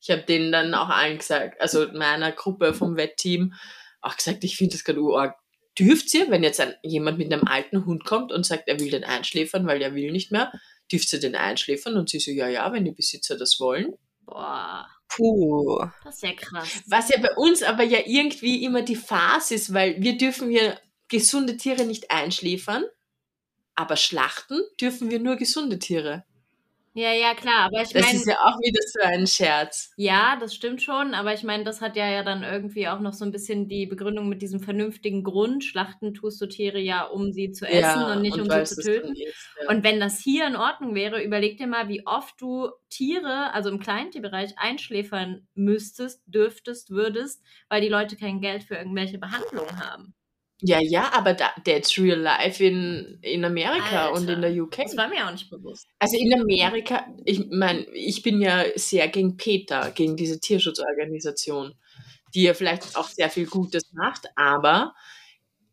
Ich 0.01 0.09
habe 0.09 0.23
denen 0.23 0.51
dann 0.51 0.73
auch 0.73 0.89
allen 0.89 1.19
gesagt, 1.19 1.61
also 1.61 1.85
meiner 1.93 2.31
Gruppe 2.31 2.73
vom 2.73 2.97
Wettteam, 2.97 3.53
auch 4.01 4.15
gesagt, 4.15 4.43
ich 4.43 4.57
finde 4.57 4.73
das 4.73 4.83
gerade 4.83 5.01
urarg. 5.01 5.35
Dürft 5.77 6.11
ihr, 6.15 6.31
wenn 6.31 6.41
jetzt 6.41 6.59
ein, 6.59 6.73
jemand 6.81 7.19
mit 7.19 7.31
einem 7.31 7.47
alten 7.47 7.85
Hund 7.85 8.05
kommt 8.05 8.31
und 8.31 8.43
sagt, 8.43 8.67
er 8.67 8.79
will 8.79 8.89
den 8.89 9.03
einschläfern, 9.03 9.67
weil 9.67 9.83
er 9.83 9.93
will 9.93 10.11
nicht 10.11 10.31
mehr, 10.31 10.51
dürft 10.91 11.11
ihr 11.13 11.19
den 11.19 11.35
einschläfern? 11.35 11.97
Und 11.97 12.09
sie 12.09 12.19
so, 12.19 12.31
ja, 12.31 12.47
ja, 12.47 12.71
wenn 12.71 12.85
die 12.85 12.91
Besitzer 12.91 13.37
das 13.37 13.59
wollen. 13.59 13.93
Boah, 14.25 14.87
Puh. 15.07 15.85
das 16.03 16.15
ist 16.15 16.23
ja 16.23 16.33
krass. 16.33 16.67
Was 16.87 17.09
ja 17.09 17.19
bei 17.19 17.33
uns 17.35 17.63
aber 17.63 17.83
ja 17.83 17.99
irgendwie 18.05 18.63
immer 18.63 18.81
die 18.81 18.95
Phase 18.95 19.55
ist, 19.55 19.73
weil 19.73 20.01
wir 20.01 20.17
dürfen 20.17 20.51
ja 20.51 20.77
gesunde 21.07 21.55
Tiere 21.57 21.85
nicht 21.85 22.11
einschläfern, 22.11 22.83
aber 23.75 23.95
schlachten 23.95 24.59
dürfen 24.81 25.09
wir 25.09 25.19
nur 25.19 25.37
gesunde 25.37 25.79
Tiere. 25.79 26.25
Ja, 26.97 27.13
ja, 27.13 27.35
klar, 27.35 27.65
aber 27.65 27.83
ich 27.83 27.89
Das 27.89 28.01
meine, 28.01 28.17
ist 28.17 28.25
ja 28.25 28.39
auch 28.43 28.57
wieder 28.57 28.79
so 28.87 28.99
ein 29.03 29.27
Scherz. 29.27 29.91
ja, 29.97 30.35
das 30.39 30.55
stimmt 30.55 30.81
schon, 30.81 31.13
aber 31.13 31.31
ich 31.35 31.43
meine, 31.43 31.63
das 31.63 31.79
hat 31.79 31.95
ja 31.95 32.09
ja 32.09 32.23
dann 32.23 32.41
irgendwie 32.41 32.87
auch 32.87 32.99
noch 32.99 33.13
so 33.13 33.23
ein 33.23 33.31
bisschen 33.31 33.67
die 33.67 33.85
Begründung 33.85 34.27
mit 34.27 34.41
diesem 34.41 34.59
vernünftigen 34.59 35.23
Grund. 35.23 35.63
Schlachten 35.63 36.15
tust 36.15 36.41
du 36.41 36.47
Tiere 36.47 36.79
ja, 36.79 37.03
um 37.03 37.31
sie 37.31 37.51
zu 37.51 37.67
essen 37.67 38.03
und 38.03 38.21
nicht 38.23 38.39
um 38.39 38.49
weil 38.49 38.65
sie 38.65 38.75
zu 38.77 38.81
töten. 38.81 39.13
ist, 39.13 39.47
ja. 39.61 39.69
Und 39.69 39.83
wenn 39.83 39.99
das 39.99 40.19
hier 40.19 40.47
in 40.47 40.55
Ordnung 40.55 40.95
wäre, 40.95 41.21
überleg 41.23 41.59
dir 41.59 41.67
mal, 41.67 41.87
wie 41.87 42.07
oft 42.07 42.41
du 42.41 42.71
Tiere, 42.89 43.53
also 43.53 43.69
im 43.69 43.79
Kleintierbereich, 43.79 44.57
einschläfern 44.57 45.47
müsstest, 45.53 46.23
dürftest, 46.25 46.89
würdest, 46.89 47.43
weil 47.69 47.81
die 47.81 47.89
Leute 47.89 48.15
kein 48.15 48.41
Geld 48.41 48.63
für 48.63 48.73
irgendwelche 48.75 49.19
Behandlungen 49.19 49.79
haben. 49.79 50.15
Ja, 50.61 50.79
ja, 50.79 51.11
aber 51.13 51.33
da, 51.33 51.51
that's 51.65 51.99
real 51.99 52.19
life 52.19 52.63
in, 52.63 53.19
in 53.21 53.45
Amerika 53.45 54.07
und 54.07 54.23
in 54.23 54.43
Alter, 54.43 54.49
der 54.49 54.63
UK. 54.63 54.77
Das 54.77 54.97
war 54.97 55.07
mir 55.07 55.27
auch 55.27 55.31
nicht 55.31 55.49
bewusst. 55.51 55.87
Also 55.99 56.17
in 56.17 56.33
Amerika, 56.33 57.05
ich 57.25 57.45
meine, 57.51 57.85
ich 57.93 58.23
bin 58.23 58.41
ja 58.41 58.65
sehr 58.75 59.07
gegen 59.07 59.37
PETA, 59.37 59.89
gegen 59.89 60.15
diese 60.15 60.39
Tierschutzorganisation, 60.39 61.75
die 62.33 62.43
ja 62.43 62.55
vielleicht 62.55 62.95
auch 62.95 63.07
sehr 63.07 63.29
viel 63.29 63.45
Gutes 63.45 63.91
macht, 63.93 64.25
aber 64.35 64.95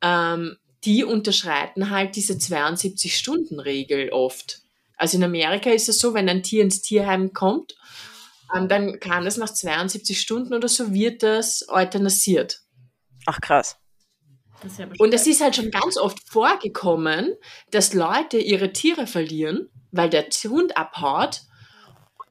ähm, 0.02 0.58
die 0.84 1.02
unterschreiten 1.02 1.88
halt 1.88 2.14
diese 2.14 2.34
72-Stunden-Regel 2.34 4.10
oft. 4.10 4.60
Also 4.98 5.16
in 5.16 5.24
Amerika 5.24 5.70
ist 5.70 5.88
es 5.88 5.98
so, 5.98 6.12
wenn 6.12 6.28
ein 6.28 6.42
Tier 6.42 6.62
ins 6.62 6.82
Tierheim 6.82 7.32
kommt, 7.32 7.74
ähm, 8.54 8.68
dann 8.68 9.00
kann 9.00 9.26
es 9.26 9.38
nach 9.38 9.50
72 9.50 10.20
Stunden 10.20 10.52
oder 10.52 10.68
so 10.68 10.92
wird 10.92 11.22
das 11.22 11.66
euthanasiert. 11.70 12.60
Ach 13.24 13.40
krass. 13.40 13.78
Das 14.64 14.72
ist 14.72 14.78
ja 14.78 14.88
Und 14.98 15.12
es 15.12 15.26
ist 15.26 15.42
halt 15.42 15.56
schon 15.56 15.70
ganz 15.70 15.98
oft 15.98 16.18
vorgekommen, 16.26 17.34
dass 17.70 17.92
Leute 17.92 18.38
ihre 18.38 18.72
Tiere 18.72 19.06
verlieren, 19.06 19.68
weil 19.92 20.08
der 20.08 20.24
Hund 20.44 20.76
abhaut. 20.76 21.42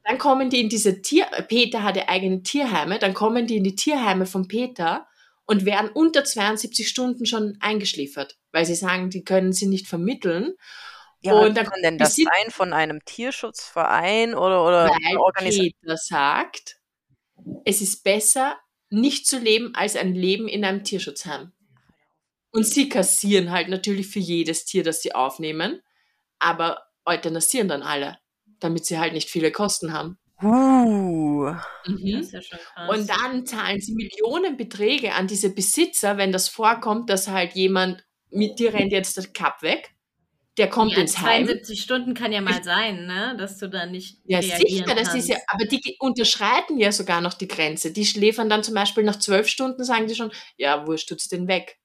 Dann 0.04 0.18
kommen 0.18 0.50
die 0.50 0.60
in 0.60 0.68
diese 0.68 1.00
Tier... 1.00 1.26
Peter 1.48 1.82
hatte 1.82 2.08
eigene 2.08 2.42
Tierheime. 2.42 2.98
Dann 2.98 3.14
kommen 3.14 3.46
die 3.46 3.56
in 3.56 3.64
die 3.64 3.76
Tierheime 3.76 4.26
von 4.26 4.48
Peter 4.48 5.06
und 5.46 5.64
werden 5.64 5.90
unter 5.94 6.24
72 6.24 6.88
Stunden 6.88 7.24
schon 7.24 7.56
eingeschliefert, 7.60 8.36
weil 8.52 8.66
sie 8.66 8.74
sagen, 8.74 9.10
die 9.10 9.24
können 9.24 9.52
sie 9.52 9.66
nicht 9.66 9.86
vermitteln. 9.86 10.54
Ja, 11.20 11.34
Und 11.34 11.48
und 11.48 11.56
dann 11.56 11.66
kann 11.66 11.82
denn 11.82 11.98
das 11.98 12.16
sein 12.16 12.50
von 12.50 12.72
einem 12.72 13.02
Tierschutzverein 13.04 14.34
oder, 14.34 14.66
oder 14.66 14.88
Weil 14.88 15.06
einer 15.06 15.20
Organisation? 15.20 15.72
Peter 15.80 15.96
sagt, 15.96 16.80
es 17.64 17.80
ist 17.80 18.04
besser, 18.04 18.56
nicht 18.90 19.26
zu 19.26 19.38
leben, 19.38 19.74
als 19.74 19.96
ein 19.96 20.14
Leben 20.14 20.48
in 20.48 20.64
einem 20.64 20.84
Tierschutzheim. 20.84 21.53
Und 22.54 22.64
sie 22.64 22.88
kassieren 22.88 23.50
halt 23.50 23.68
natürlich 23.68 24.06
für 24.06 24.20
jedes 24.20 24.64
Tier, 24.64 24.84
das 24.84 25.02
sie 25.02 25.12
aufnehmen, 25.12 25.82
aber 26.38 26.84
euthanasieren 27.04 27.66
dann 27.68 27.82
alle, 27.82 28.18
damit 28.60 28.86
sie 28.86 28.98
halt 28.98 29.12
nicht 29.12 29.28
viele 29.28 29.50
Kosten 29.50 29.92
haben. 29.92 30.18
Uh. 30.40 31.52
Das 31.84 32.00
ist 32.00 32.32
ja 32.32 32.42
schon 32.42 32.58
krass. 32.60 32.96
Und 32.96 33.10
dann 33.10 33.44
zahlen 33.44 33.80
sie 33.80 33.94
Millionenbeträge 33.94 35.14
an 35.14 35.26
diese 35.26 35.52
Besitzer, 35.52 36.16
wenn 36.16 36.30
das 36.30 36.48
vorkommt, 36.48 37.10
dass 37.10 37.26
halt 37.26 37.54
jemand 37.54 38.04
mit 38.30 38.60
dir 38.60 38.72
rennt 38.72 38.92
jetzt 38.92 39.16
das 39.16 39.32
Cup 39.32 39.62
weg, 39.62 39.92
der 40.56 40.70
kommt 40.70 40.92
ja, 40.92 40.98
ins 40.98 41.18
Heim. 41.18 41.46
72 41.46 41.82
Stunden 41.82 42.14
kann 42.14 42.30
ja 42.30 42.40
mal 42.40 42.62
sein, 42.62 43.06
ne? 43.06 43.34
dass 43.36 43.58
du 43.58 43.68
da 43.68 43.86
nicht 43.86 44.20
Ja, 44.26 44.38
reagieren 44.38 44.86
sicher, 44.86 44.94
das 44.94 45.12
ist 45.12 45.28
ja, 45.28 45.36
kannst. 45.36 45.50
aber 45.50 45.64
die 45.64 45.96
unterschreiten 45.98 46.78
ja 46.78 46.92
sogar 46.92 47.20
noch 47.20 47.34
die 47.34 47.48
Grenze. 47.48 47.90
Die 47.90 48.06
schläfern 48.06 48.48
dann 48.48 48.62
zum 48.62 48.74
Beispiel 48.74 49.02
nach 49.02 49.18
zwölf 49.18 49.48
Stunden, 49.48 49.82
sagen 49.82 50.06
die 50.06 50.14
schon, 50.14 50.30
ja, 50.56 50.86
wurscht, 50.86 51.08
tut's 51.08 51.28
den 51.28 51.48
weg. 51.48 51.78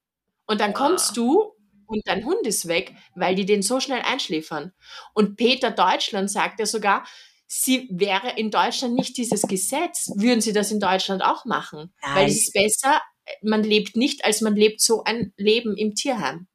Und 0.50 0.60
dann 0.60 0.74
kommst 0.74 1.16
du 1.16 1.54
und 1.86 2.02
dein 2.06 2.24
Hund 2.24 2.44
ist 2.44 2.66
weg, 2.66 2.96
weil 3.14 3.36
die 3.36 3.46
den 3.46 3.62
so 3.62 3.78
schnell 3.78 4.02
einschläfern. 4.02 4.72
Und 5.14 5.36
Peter 5.36 5.70
Deutschland 5.70 6.28
sagt 6.28 6.58
ja 6.58 6.66
sogar, 6.66 7.06
sie 7.46 7.88
wäre 7.92 8.32
in 8.36 8.50
Deutschland 8.50 8.94
nicht 8.94 9.16
dieses 9.16 9.42
Gesetz, 9.42 10.10
würden 10.16 10.40
sie 10.40 10.52
das 10.52 10.72
in 10.72 10.80
Deutschland 10.80 11.22
auch 11.22 11.44
machen. 11.44 11.94
Weil 12.02 12.14
Nein. 12.14 12.26
es 12.26 12.48
ist 12.48 12.52
besser, 12.52 13.00
man 13.42 13.62
lebt 13.62 13.94
nicht, 13.94 14.24
als 14.24 14.40
man 14.40 14.56
lebt 14.56 14.80
so 14.80 15.04
ein 15.04 15.32
Leben 15.36 15.76
im 15.76 15.94
Tierheim. 15.94 16.48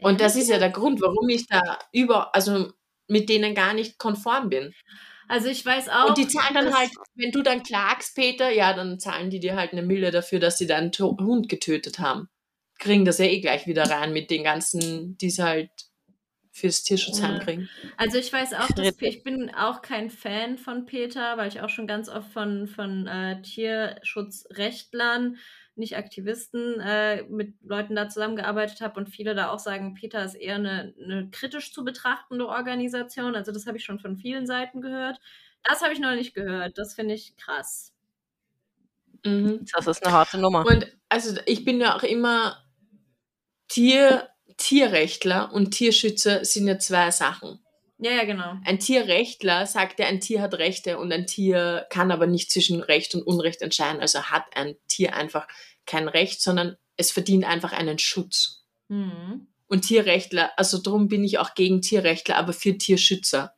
Und 0.00 0.22
das 0.22 0.34
ist 0.34 0.48
ja 0.48 0.58
der 0.58 0.70
Grund, 0.70 1.02
warum 1.02 1.28
ich 1.28 1.46
da 1.46 1.78
über, 1.92 2.34
also 2.34 2.72
mit 3.06 3.28
denen 3.28 3.54
gar 3.54 3.74
nicht 3.74 3.98
konform 3.98 4.48
bin. 4.48 4.72
Also 5.28 5.48
ich 5.48 5.62
weiß 5.66 5.90
auch. 5.90 6.08
Und 6.08 6.16
die 6.16 6.26
zahlen 6.26 6.54
dann 6.54 6.74
halt, 6.74 6.90
wenn 7.16 7.32
du 7.32 7.42
dann 7.42 7.62
klagst, 7.62 8.16
Peter, 8.16 8.50
ja, 8.50 8.72
dann 8.72 8.98
zahlen 8.98 9.28
die 9.28 9.40
dir 9.40 9.56
halt 9.56 9.72
eine 9.72 9.82
Mille 9.82 10.10
dafür, 10.10 10.40
dass 10.40 10.56
sie 10.56 10.66
deinen 10.66 10.90
Hund 10.90 11.50
getötet 11.50 11.98
haben. 11.98 12.30
Kriegen 12.78 13.04
das 13.04 13.18
ja 13.18 13.26
eh 13.26 13.40
gleich 13.40 13.66
wieder 13.66 13.84
rein 13.84 14.12
mit 14.12 14.30
den 14.30 14.44
ganzen, 14.44 15.18
die 15.18 15.30
sie 15.30 15.42
halt 15.42 15.70
fürs 16.58 16.82
Tierschutzheim 16.82 17.34
Ja. 17.34 17.38
kriegen. 17.40 17.68
Also 17.96 18.18
ich 18.18 18.32
weiß 18.32 18.54
auch, 18.54 18.68
dass 18.68 18.94
ich 19.00 19.22
bin 19.22 19.50
auch 19.54 19.82
kein 19.82 20.10
Fan 20.10 20.58
von 20.58 20.86
Peter, 20.86 21.36
weil 21.36 21.48
ich 21.48 21.60
auch 21.60 21.68
schon 21.68 21.86
ganz 21.86 22.08
oft 22.08 22.32
von, 22.32 22.66
von 22.66 23.06
äh, 23.06 23.40
Tierschutzrechtlern, 23.42 25.36
nicht 25.76 25.96
Aktivisten, 25.96 26.80
äh, 26.80 27.22
mit 27.24 27.54
Leuten 27.62 27.94
da 27.94 28.08
zusammengearbeitet 28.08 28.80
habe 28.80 28.98
und 28.98 29.08
viele 29.08 29.34
da 29.34 29.50
auch 29.50 29.60
sagen, 29.60 29.94
Peter 29.94 30.24
ist 30.24 30.34
eher 30.34 30.56
eine, 30.56 30.94
eine 31.00 31.30
kritisch 31.30 31.72
zu 31.72 31.84
betrachtende 31.84 32.48
Organisation. 32.48 33.36
Also 33.36 33.52
das 33.52 33.66
habe 33.66 33.78
ich 33.78 33.84
schon 33.84 34.00
von 34.00 34.16
vielen 34.16 34.46
Seiten 34.46 34.80
gehört. 34.80 35.18
Das 35.62 35.82
habe 35.82 35.92
ich 35.92 36.00
noch 36.00 36.14
nicht 36.14 36.34
gehört. 36.34 36.78
Das 36.78 36.94
finde 36.94 37.14
ich 37.14 37.36
krass. 37.36 37.92
Mhm. 39.24 39.64
Das 39.72 39.86
ist 39.86 40.04
eine 40.04 40.14
harte 40.14 40.38
Nummer. 40.38 40.66
Und 40.66 40.96
also 41.08 41.38
ich 41.46 41.64
bin 41.64 41.80
ja 41.80 41.96
auch 41.96 42.02
immer 42.02 42.64
Tier, 43.68 44.28
Tierrechtler 44.56 45.52
und 45.52 45.70
Tierschützer 45.72 46.44
sind 46.44 46.66
ja 46.66 46.78
zwei 46.78 47.10
Sachen. 47.10 47.60
Ja, 47.98 48.12
ja, 48.12 48.24
genau. 48.24 48.54
Ein 48.64 48.78
Tierrechtler 48.78 49.66
sagt 49.66 49.98
ja, 49.98 50.06
ein 50.06 50.20
Tier 50.20 50.40
hat 50.40 50.54
Rechte 50.54 50.98
und 50.98 51.12
ein 51.12 51.26
Tier 51.26 51.86
kann 51.90 52.12
aber 52.12 52.26
nicht 52.26 52.50
zwischen 52.50 52.80
Recht 52.80 53.14
und 53.14 53.22
Unrecht 53.22 53.60
entscheiden. 53.60 54.00
Also 54.00 54.22
hat 54.22 54.44
ein 54.54 54.76
Tier 54.86 55.16
einfach 55.16 55.48
kein 55.84 56.06
Recht, 56.06 56.40
sondern 56.40 56.76
es 56.96 57.10
verdient 57.10 57.44
einfach 57.44 57.72
einen 57.72 57.98
Schutz. 57.98 58.64
Mhm. 58.88 59.48
Und 59.66 59.82
Tierrechtler, 59.82 60.52
also 60.56 60.78
darum 60.78 61.08
bin 61.08 61.24
ich 61.24 61.38
auch 61.38 61.54
gegen 61.54 61.82
Tierrechtler, 61.82 62.36
aber 62.36 62.52
für 62.52 62.78
Tierschützer. 62.78 63.54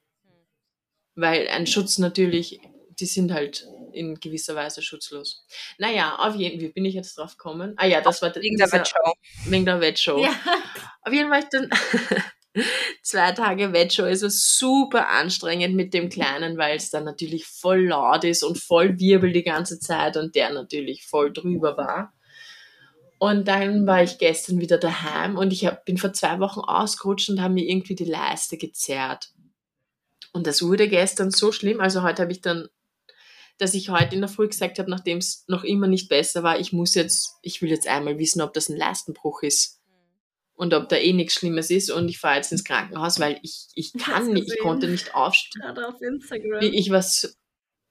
Weil 1.14 1.48
ein 1.48 1.66
Schutz 1.66 1.98
natürlich, 1.98 2.60
die 2.98 3.06
sind 3.06 3.32
halt 3.32 3.66
in 3.92 4.14
gewisser 4.14 4.54
Weise 4.54 4.82
schutzlos. 4.82 5.44
Naja, 5.78 6.16
auf 6.18 6.34
jeden 6.34 6.58
Fall, 6.58 6.68
wie 6.68 6.72
bin 6.72 6.84
ich 6.84 6.94
jetzt 6.94 7.16
drauf 7.16 7.36
gekommen? 7.36 7.74
Ah 7.76 7.86
ja, 7.86 8.00
das 8.00 8.22
war 8.22 8.34
Wegen 8.34 8.56
der 8.56 8.70
Wettshow. 8.72 9.12
Wegen 9.46 9.64
der 9.64 9.80
Wettshow. 9.80 10.22
Ja. 10.22 10.30
Auf 11.02 11.12
jeden 11.12 11.30
Fall 11.30 11.44
dann 11.50 11.70
zwei 13.02 13.32
Tage 13.32 13.72
Wettshow. 13.72 14.04
Es 14.04 14.22
war 14.22 14.30
super 14.30 15.08
anstrengend 15.08 15.74
mit 15.74 15.94
dem 15.94 16.08
Kleinen, 16.08 16.58
weil 16.58 16.76
es 16.76 16.90
dann 16.90 17.04
natürlich 17.04 17.46
voll 17.46 17.86
laut 17.86 18.24
ist 18.24 18.42
und 18.42 18.58
voll 18.58 18.98
Wirbel 18.98 19.32
die 19.32 19.42
ganze 19.42 19.78
Zeit 19.80 20.16
und 20.16 20.34
der 20.34 20.50
natürlich 20.50 21.06
voll 21.06 21.32
drüber 21.32 21.76
war. 21.76 22.12
Und 23.18 23.48
dann 23.48 23.86
war 23.86 24.02
ich 24.02 24.16
gestern 24.16 24.60
wieder 24.60 24.78
daheim 24.78 25.36
und 25.36 25.52
ich 25.52 25.66
hab, 25.66 25.84
bin 25.84 25.98
vor 25.98 26.14
zwei 26.14 26.40
Wochen 26.40 26.60
ausgerutscht 26.60 27.28
und 27.28 27.42
habe 27.42 27.52
mir 27.52 27.68
irgendwie 27.68 27.94
die 27.94 28.04
Leiste 28.04 28.56
gezerrt. 28.56 29.32
Und 30.32 30.46
das 30.46 30.62
wurde 30.62 30.88
gestern 30.88 31.30
so 31.30 31.52
schlimm. 31.52 31.80
Also 31.80 32.02
heute 32.02 32.22
habe 32.22 32.32
ich 32.32 32.40
dann, 32.40 32.68
dass 33.60 33.74
ich 33.74 33.90
heute 33.90 34.14
in 34.14 34.20
der 34.20 34.30
Früh 34.30 34.48
gesagt 34.48 34.78
habe, 34.78 34.90
nachdem 34.90 35.18
es 35.18 35.44
noch 35.46 35.64
immer 35.64 35.86
nicht 35.86 36.08
besser 36.08 36.42
war, 36.42 36.58
ich 36.58 36.72
muss 36.72 36.94
jetzt, 36.94 37.34
ich 37.42 37.60
will 37.62 37.70
jetzt 37.70 37.86
einmal 37.86 38.18
wissen, 38.18 38.40
ob 38.40 38.54
das 38.54 38.68
ein 38.68 38.76
Leistenbruch 38.76 39.42
ist 39.42 39.80
und 40.54 40.74
ob 40.74 40.88
da 40.88 40.96
eh 40.96 41.12
nichts 41.12 41.34
Schlimmes 41.34 41.70
ist 41.70 41.90
und 41.90 42.08
ich 42.08 42.18
fahre 42.18 42.36
jetzt 42.36 42.52
ins 42.52 42.64
Krankenhaus, 42.64 43.20
weil 43.20 43.38
ich, 43.42 43.66
ich 43.74 43.92
kann 43.94 44.32
nicht, 44.32 44.52
ich 44.52 44.60
konnte 44.60 44.88
nicht 44.88 45.14
aufstehen. 45.14 45.62
Gerade 45.62 45.88
auf 45.88 46.00
Instagram. 46.00 46.60
Ich 46.62 46.90
war 46.90 47.02
so, 47.02 47.28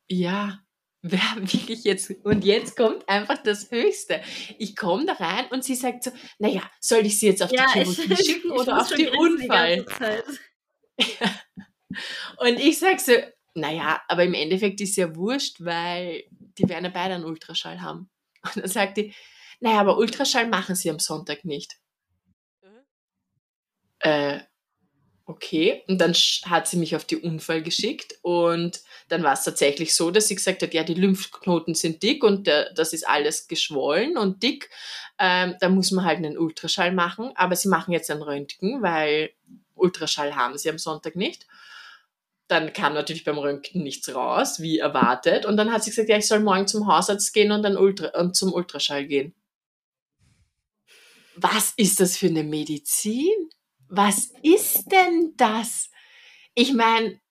ja, 0.07 0.59
wer 1.01 1.19
wirklich 1.37 1.83
jetzt, 1.83 2.11
und 2.23 2.43
jetzt 2.43 2.75
kommt 2.75 3.07
einfach 3.07 3.41
das 3.41 3.71
Höchste. 3.71 4.21
Ich 4.57 4.75
komme 4.75 5.05
da 5.05 5.13
rein 5.13 5.45
und 5.51 5.63
sie 5.63 5.75
sagt 5.75 6.03
so, 6.03 6.11
naja, 6.37 6.61
soll 6.79 7.05
ich 7.05 7.19
sie 7.19 7.27
jetzt 7.27 7.43
auf 7.43 7.51
ja, 7.51 7.65
die 7.73 7.81
ich, 7.81 7.87
Chirurgie 7.95 8.23
schicken 8.23 8.51
ich 8.53 8.59
oder 8.59 8.81
auf 8.81 8.93
die 8.93 9.05
grinsen 9.05 9.41
Unfall? 9.41 9.83
ganze 9.83 9.97
Zeit. 9.97 10.25
Und 12.37 12.59
ich 12.59 12.77
sag 12.77 12.99
so, 12.99 13.13
naja, 13.55 14.01
aber 14.07 14.23
im 14.23 14.33
Endeffekt 14.33 14.81
ist 14.81 14.95
ja 14.95 15.15
wurscht, 15.15 15.57
weil 15.59 16.23
die 16.57 16.67
werden 16.67 16.85
ja 16.85 16.91
beide 16.91 17.15
einen 17.15 17.25
Ultraschall 17.25 17.81
haben. 17.81 18.09
Und 18.43 18.57
dann 18.57 18.67
sagt 18.67 18.97
die, 18.97 19.13
naja, 19.59 19.79
aber 19.79 19.97
Ultraschall 19.97 20.47
machen 20.47 20.75
sie 20.75 20.89
am 20.89 20.99
Sonntag 20.99 21.43
nicht. 21.43 21.75
Mhm. 22.61 22.85
Äh, 23.99 24.39
okay. 25.25 25.83
Und 25.87 25.99
dann 25.99 26.13
hat 26.13 26.67
sie 26.67 26.77
mich 26.77 26.95
auf 26.95 27.05
die 27.05 27.17
Unfall 27.17 27.61
geschickt 27.61 28.15
und 28.21 28.81
dann 29.09 29.23
war 29.23 29.33
es 29.33 29.43
tatsächlich 29.43 29.93
so, 29.93 30.11
dass 30.11 30.27
sie 30.27 30.35
gesagt 30.35 30.61
hat, 30.61 30.73
ja, 30.73 30.83
die 30.83 30.93
Lymphknoten 30.93 31.75
sind 31.75 32.01
dick 32.03 32.23
und 32.23 32.47
der, 32.47 32.73
das 32.73 32.93
ist 32.93 33.07
alles 33.07 33.47
geschwollen 33.47 34.17
und 34.17 34.41
dick. 34.43 34.69
Ähm, 35.19 35.55
da 35.59 35.69
muss 35.69 35.91
man 35.91 36.05
halt 36.05 36.17
einen 36.17 36.37
Ultraschall 36.37 36.93
machen, 36.93 37.31
aber 37.35 37.55
sie 37.55 37.67
machen 37.67 37.91
jetzt 37.91 38.09
ein 38.09 38.21
Röntgen, 38.21 38.81
weil 38.81 39.31
Ultraschall 39.75 40.35
haben 40.35 40.57
sie 40.57 40.69
am 40.69 40.77
Sonntag 40.77 41.15
nicht. 41.15 41.45
Dann 42.49 42.73
kam 42.73 42.95
natürlich 42.95 43.23
beim 43.23 43.37
Röntgen 43.37 43.83
nichts 43.83 44.13
raus, 44.13 44.59
wie 44.59 44.79
erwartet. 44.79 45.45
Und 45.45 45.55
dann 45.55 45.71
hat 45.71 45.83
sie 45.83 45.91
gesagt, 45.91 46.09
ja, 46.09 46.17
ich 46.17 46.27
soll 46.27 46.39
morgen 46.39 46.67
zum 46.67 46.87
Hausarzt 46.87 47.31
gehen 47.31 47.51
und 47.51 47.61
dann 47.61 47.77
Ultra 47.77 48.19
und 48.19 48.35
zum 48.35 48.51
Ultraschall 48.51 49.05
gehen. 49.05 49.35
Was 51.35 51.73
ist 51.77 51.99
das 51.99 52.17
für 52.17 52.25
eine 52.25 52.43
Medizin? 52.43 53.49
Was 53.87 54.33
ist 54.41 54.91
denn 54.91 55.33
das? 55.37 55.91
Ich 56.55 56.73
meine, 56.73 57.21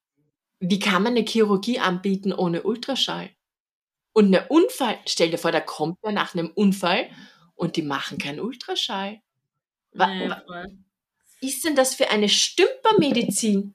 wie 0.61 0.79
kann 0.79 1.03
man 1.03 1.17
eine 1.17 1.27
Chirurgie 1.27 1.81
anbieten 1.81 2.33
ohne 2.33 2.63
Ultraschall? 2.63 3.31
Und 4.13 4.35
ein 4.35 4.47
Unfall, 4.49 4.99
stell 5.07 5.31
dir 5.31 5.39
vor, 5.39 5.51
da 5.53 5.61
kommt 5.61 5.99
er 6.03 6.13
nach 6.13 6.35
einem 6.35 6.51
Unfall 6.55 7.11
und 7.57 7.75
die 7.75 7.83
machen 7.83 8.19
keinen 8.19 8.41
Ultraschall. 8.41 9.21
Was 9.93 10.11
ist 11.41 11.65
denn 11.65 11.75
das 11.75 11.97
für 11.97 12.11
eine 12.11 12.29
Stümpermedizin? 12.29 13.75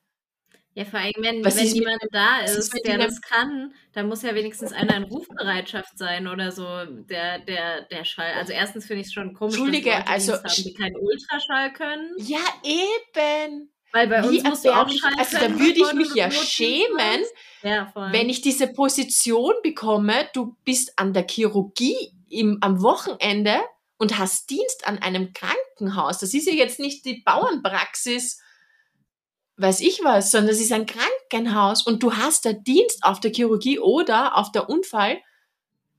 Ja, 0.76 0.86
vor 0.86 1.00
allem, 1.00 1.14
wenn, 1.20 1.46
wenn 1.46 1.68
jemand 1.68 2.02
da 2.12 2.40
ist, 2.40 2.74
der 2.86 2.98
das 2.98 3.22
kann, 3.22 3.74
dann 3.94 4.08
muss 4.08 4.24
ja 4.24 4.34
wenigstens 4.34 4.74
einer 4.74 4.98
in 4.98 5.04
Rufbereitschaft 5.04 5.98
sein 5.98 6.28
oder 6.28 6.52
so, 6.52 6.66
der, 6.88 7.40
der, 7.40 7.84
der 7.84 8.04
Schall. 8.06 8.34
Also 8.34 8.54
erstens 8.54 8.88
finde 8.88 9.02
ich 9.02 9.08
es 9.08 9.14
schon 9.14 9.34
komisch, 9.36 9.56
Entschuldige, 9.56 9.92
dass 9.92 10.00
Leute 10.00 10.10
also, 10.10 10.34
haben, 10.34 10.64
die 10.64 10.74
keinen 10.74 10.96
Ultraschall 10.96 11.74
können. 11.74 12.16
Ja, 12.18 12.40
eben. 12.64 13.70
Weil 13.92 14.08
bei 14.08 14.24
Wie 14.24 14.40
uns 14.40 14.44
musst 14.44 14.66
du 14.66 14.72
auch 14.72 14.90
Schall 14.90 15.14
Also 15.20 15.38
da 15.38 15.60
würde 15.60 15.80
ich 15.80 15.94
mich 15.94 16.16
ja 16.16 16.32
schämen, 16.32 17.24
ja, 17.62 17.94
wenn 18.12 18.28
ich 18.28 18.42
diese 18.42 18.68
Position 18.68 19.54
bekomme, 19.62 20.28
du 20.34 20.58
bist 20.66 20.98
an 20.98 21.14
der 21.14 21.28
Chirurgie 21.30 22.12
im, 22.30 22.58
am 22.62 22.82
Wochenende 22.82 23.62
und 23.98 24.18
hast 24.18 24.50
Dienst 24.50 24.88
an 24.88 24.98
einem 24.98 25.34
Krankenhaus. 25.34 26.18
Das 26.18 26.34
ist 26.34 26.48
ja 26.48 26.54
jetzt 26.54 26.80
nicht 26.80 27.06
die 27.06 27.22
Bauernpraxis, 27.24 28.42
weiß 29.58 29.82
ich 29.82 30.04
was, 30.04 30.32
sondern 30.32 30.52
es 30.52 30.62
ist 30.62 30.72
ein 30.72 30.86
Krankenhaus 30.86 31.86
und 31.86 32.04
du 32.04 32.14
hast 32.14 32.46
da 32.46 32.54
Dienst 32.54 33.04
auf 33.04 33.20
der 33.20 33.32
Chirurgie 33.32 33.80
oder 33.80 34.38
auf 34.38 34.52
der 34.52 34.70
Unfall 34.70 35.22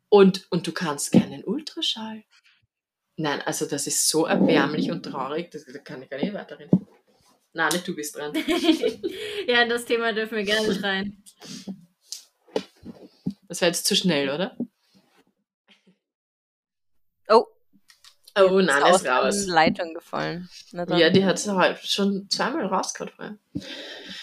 und, 0.08 0.46
und 0.50 0.66
du 0.66 0.72
kannst 0.72 1.12
keinen 1.12 1.44
Ultraschall. 1.44 2.24
Nein, 3.16 3.40
also 3.42 3.66
das 3.66 3.86
ist 3.86 4.08
so 4.08 4.26
erbärmlich 4.26 4.90
und 4.90 5.04
traurig, 5.04 5.50
das, 5.50 5.64
da 5.64 5.78
kann 5.78 6.02
ich 6.02 6.10
gar 6.10 6.18
nicht 6.18 6.34
weiterreden. 6.34 6.86
Nein, 7.52 7.68
nicht 7.72 7.86
du 7.86 7.94
bist 7.94 8.16
dran. 8.16 8.32
ja, 9.46 9.64
das 9.64 9.84
Thema 9.84 10.12
dürfen 10.12 10.36
wir 10.36 10.44
gerne 10.44 10.68
nicht 10.68 10.82
rein. 10.82 11.22
Das 13.48 13.60
war 13.60 13.68
jetzt 13.68 13.86
zu 13.86 13.94
schnell, 13.94 14.30
oder? 14.30 14.56
Oh 18.36 18.60
nein, 18.60 18.82
ist, 18.92 19.02
ist 19.02 19.08
raus. 19.08 19.46
Leitung 19.46 19.94
gefallen. 19.94 20.48
Ja, 20.72 21.10
die 21.10 21.24
hat 21.24 21.46
halt 21.46 21.78
schon 21.78 22.28
zweimal 22.28 22.66
rausgehört 22.66 23.14
vorher. 23.14 23.36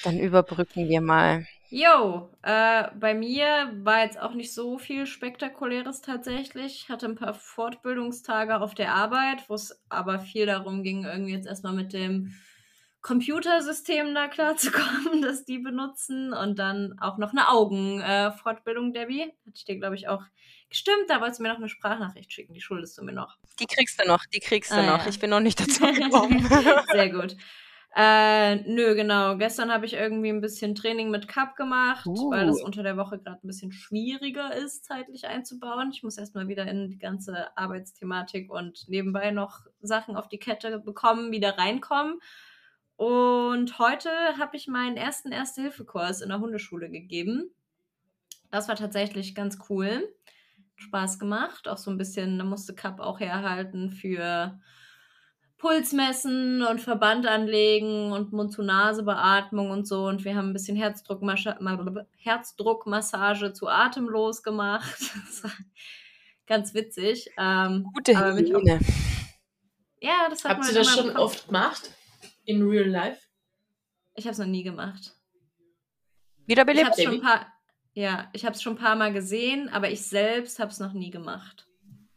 Dann 0.04 0.20
überbrücken 0.20 0.90
wir 0.90 1.02
mal. 1.02 1.46
Jo, 1.70 2.30
äh, 2.42 2.90
bei 3.00 3.14
mir 3.14 3.72
war 3.84 4.04
jetzt 4.04 4.20
auch 4.20 4.34
nicht 4.34 4.54
so 4.54 4.78
viel 4.78 5.06
Spektakuläres 5.06 6.02
tatsächlich. 6.02 6.84
Ich 6.84 6.90
hatte 6.90 7.06
ein 7.06 7.16
paar 7.16 7.34
Fortbildungstage 7.34 8.60
auf 8.60 8.76
der 8.76 8.94
Arbeit, 8.94 9.48
wo 9.48 9.54
es 9.54 9.82
aber 9.88 10.20
viel 10.20 10.46
darum 10.46 10.84
ging, 10.84 11.06
irgendwie 11.06 11.32
jetzt 11.32 11.48
erstmal 11.48 11.72
mit 11.72 11.94
dem 11.94 12.34
Computersystem 13.02 14.14
da 14.14 14.28
klarzukommen, 14.28 15.22
das 15.22 15.46
die 15.46 15.60
benutzen. 15.60 16.34
Und 16.34 16.60
dann 16.60 16.98
auch 17.00 17.18
noch 17.18 17.32
eine 17.32 17.50
Augenfortbildung, 17.50 18.90
äh, 18.90 19.00
Debbie. 19.00 19.22
Hatte 19.24 19.56
ich 19.56 19.66
dir, 19.66 19.78
glaube 19.78 19.96
ich, 19.96 20.08
auch 20.08 20.24
gestimmt. 20.70 21.10
Da 21.10 21.20
wolltest 21.20 21.40
du 21.40 21.44
mir 21.44 21.50
noch 21.50 21.58
eine 21.58 21.70
Sprachnachricht 21.70 22.32
schicken. 22.32 22.54
Die 22.54 22.62
schuldest 22.62 22.98
du 22.98 23.04
mir 23.04 23.14
noch. 23.14 23.38
Die 23.60 23.66
kriegst 23.66 24.02
du 24.02 24.08
noch, 24.08 24.26
die 24.26 24.40
kriegst 24.40 24.72
du 24.72 24.76
ah, 24.76 24.98
noch. 24.98 25.04
Ja. 25.04 25.10
Ich 25.10 25.20
bin 25.20 25.30
noch 25.30 25.40
nicht 25.40 25.60
dazu 25.60 25.86
gekommen. 25.86 26.48
Sehr 26.92 27.10
gut. 27.10 27.36
Äh, 27.94 28.56
nö, 28.72 28.96
genau. 28.96 29.36
Gestern 29.36 29.70
habe 29.70 29.86
ich 29.86 29.94
irgendwie 29.94 30.30
ein 30.30 30.40
bisschen 30.40 30.76
Training 30.76 31.12
mit 31.12 31.28
Cup 31.28 31.58
gemacht, 31.58 32.06
uh. 32.06 32.32
weil 32.32 32.46
das 32.46 32.62
unter 32.62 32.84
der 32.84 32.96
Woche 32.96 33.20
gerade 33.20 33.40
ein 33.44 33.48
bisschen 33.48 33.74
schwieriger 33.74 34.56
ist, 34.56 34.86
zeitlich 34.86 35.28
einzubauen. 35.28 35.92
Ich 35.92 36.02
muss 36.02 36.18
erstmal 36.18 36.48
wieder 36.48 36.66
in 36.68 36.88
die 36.88 37.00
ganze 37.00 37.56
Arbeitsthematik 37.58 38.50
und 38.50 38.88
nebenbei 38.88 39.32
noch 39.32 39.60
Sachen 39.82 40.16
auf 40.16 40.30
die 40.30 40.40
Kette 40.40 40.80
bekommen, 40.80 41.34
wieder 41.34 41.58
reinkommen. 41.58 42.22
Und 42.96 43.80
heute 43.80 44.10
habe 44.38 44.58
ich 44.58 44.68
meinen 44.68 44.98
ersten 44.98 45.32
Erste-Hilfe-Kurs 45.32 46.22
in 46.22 46.30
der 46.30 46.40
Hundeschule 46.40 46.90
gegeben. 46.90 47.52
Das 48.52 48.68
war 48.68 48.76
tatsächlich 48.76 49.34
ganz 49.34 49.58
cool. 49.70 50.08
Spaß 50.76 51.20
gemacht. 51.20 51.68
Auch 51.68 51.78
so 51.78 51.92
ein 51.92 51.98
bisschen, 51.98 52.38
da 52.38 52.44
musste 52.44 52.76
Cup 52.76 53.00
auch 53.00 53.20
herhalten 53.20 53.92
für 53.92 54.60
Pulsmessen 55.58 56.64
und 56.64 56.82
Verband 56.82 57.28
anlegen 57.28 58.12
und 58.12 58.34
Mund-zu-Nase-Beatmung 58.34 59.70
und 59.70 59.88
so. 59.88 60.08
Und 60.08 60.26
wir 60.26 60.36
haben 60.36 60.50
ein 60.50 60.54
bisschen 60.54 60.76
Herzdruckmassage 60.76 63.54
zu 63.54 63.68
atemlos 63.68 64.42
gemacht. 64.42 65.00
ganz 66.48 66.74
witzig. 66.74 67.30
Ähm, 67.38 67.88
Gute 67.94 68.20
Hygiene. 68.20 68.80
Ja, 70.02 70.28
das 70.30 70.44
hat 70.44 70.58
Habt 70.58 70.68
ihr 70.68 70.74
das 70.74 70.96
schon 70.96 71.16
oft 71.16 71.46
gemacht? 71.46 71.92
In 72.52 72.68
real 72.68 72.86
life? 72.86 73.28
Ich 74.14 74.26
habe 74.26 74.34
es 74.34 74.38
noch 74.38 74.46
nie 74.46 74.64
gemacht. 74.64 75.16
Wiederbelebt? 76.48 76.98
Ich 76.98 77.08
habe 77.08 77.16
schon 77.16 77.26
ein 77.26 77.26
paar. 77.26 77.54
Ja, 77.94 78.30
ich 78.34 78.46
habe 78.46 78.56
es 78.56 78.62
schon 78.62 78.74
ein 78.74 78.80
paar 78.80 78.98
Mal 78.98 79.14
gesehen, 79.14 79.70
aber 79.70 79.90
ich 79.90 80.06
selbst 80.06 80.60
habe 80.60 80.70
es 80.70 80.80
noch 80.80 80.92
nie 80.92 81.12
gemacht. 81.12 81.66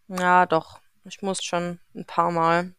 Ja, 0.08 0.46
doch. 0.46 0.80
Ich 1.04 1.22
muss 1.22 1.44
schon 1.44 1.78
ein 1.94 2.04
paar 2.04 2.32
Mal. 2.32 2.74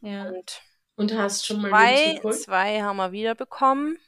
Ja. 0.00 0.24
Und, 0.24 0.60
und 0.96 1.16
hast 1.16 1.46
schon 1.46 1.60
mal 1.62 1.70
zwei, 1.70 2.20
zwei 2.32 2.82
haben 2.82 2.96
wir 2.96 3.12
wiederbekommen. 3.12 3.98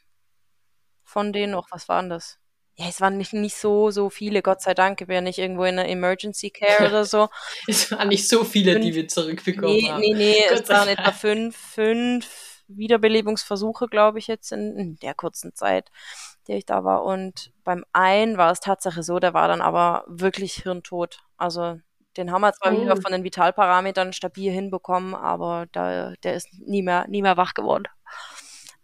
Von 1.05 1.33
denen 1.33 1.53
noch, 1.53 1.69
was 1.71 1.89
waren 1.89 2.11
das? 2.11 2.41
Ja, 2.75 2.87
es 2.89 3.01
waren 3.01 3.19
nicht, 3.19 3.33
nicht 3.35 3.55
so, 3.55 3.93
so 3.93 4.11
viele, 4.11 4.43
Gott 4.43 4.63
sei 4.63 4.75
Dank. 4.75 5.01
Ja 5.09 5.21
nicht 5.21 5.39
irgendwo 5.39 5.63
in 5.63 5.77
der 5.77 5.89
Emergency 5.89 6.51
Care 6.51 6.89
oder 6.89 7.05
so. 7.05 7.29
es 7.69 7.93
waren 7.93 8.09
nicht 8.09 8.29
so 8.29 8.43
viele, 8.43 8.73
fünf, 8.73 8.85
die 8.85 8.95
wir 8.95 9.07
zurückbekommen 9.07 9.77
nee, 9.77 9.89
haben. 9.89 10.01
Nee, 10.01 10.15
nee, 10.15 10.47
Gott 10.49 10.63
es 10.63 10.69
waren 10.69 10.89
etwa 10.89 11.13
fünf, 11.13 11.57
fünf 11.57 12.54
Wiederbelebungsversuche, 12.69 13.89
glaube 13.89 14.19
ich, 14.19 14.27
jetzt 14.27 14.53
in, 14.53 14.77
in, 14.77 14.97
der 14.97 15.15
kurzen 15.15 15.55
Zeit, 15.55 15.91
der 16.49 16.57
ich 16.57 16.67
da 16.67 16.85
war. 16.85 17.05
Und 17.05 17.53
beim 17.65 17.85
einen 17.93 18.37
war 18.37 18.51
es 18.51 18.61
Tatsache 18.61 19.03
so, 19.03 19.19
der 19.19 19.35
war 19.35 19.49
dann 19.49 19.61
aber 19.61 20.05
wirklich 20.07 20.55
hirntot. 20.63 21.21
Also 21.37 21.79
den 22.17 22.31
haben 22.31 22.43
wir 22.43 22.53
zwar 22.53 22.75
oh. 22.75 22.81
wieder 22.81 22.97
von 22.97 23.13
den 23.13 23.25
Vitalparametern 23.25 24.13
stabil 24.13 24.53
hinbekommen, 24.53 25.15
aber 25.15 25.67
da, 25.73 26.15
der 26.23 26.35
ist 26.35 26.49
nie 26.61 26.83
mehr, 26.83 27.07
nie 27.09 27.23
mehr 27.23 27.37
wach 27.37 27.55
geworden. 27.55 27.85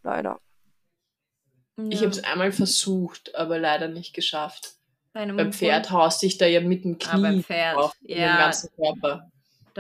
Leider. 0.03 0.41
Ja. 1.79 1.87
Ich 1.91 2.01
habe 2.01 2.11
es 2.11 2.23
einmal 2.25 2.53
versucht, 2.53 3.35
aber 3.35 3.59
leider 3.59 3.89
nicht 3.89 4.15
geschafft. 4.15 4.75
Beim 5.13 5.53
Pferd 5.53 5.91
haust 5.91 6.23
dich 6.23 6.39
da 6.39 6.47
ja 6.47 6.61
mit 6.61 6.85
dem 6.85 6.99
Knie 6.99 7.11
ah, 7.11 7.19
beim 7.19 7.43
Pferd. 7.43 7.77
auf 7.77 7.97
ja. 8.03 8.17
den 8.17 8.37
ganzen 8.37 8.71
Körper. 8.77 9.31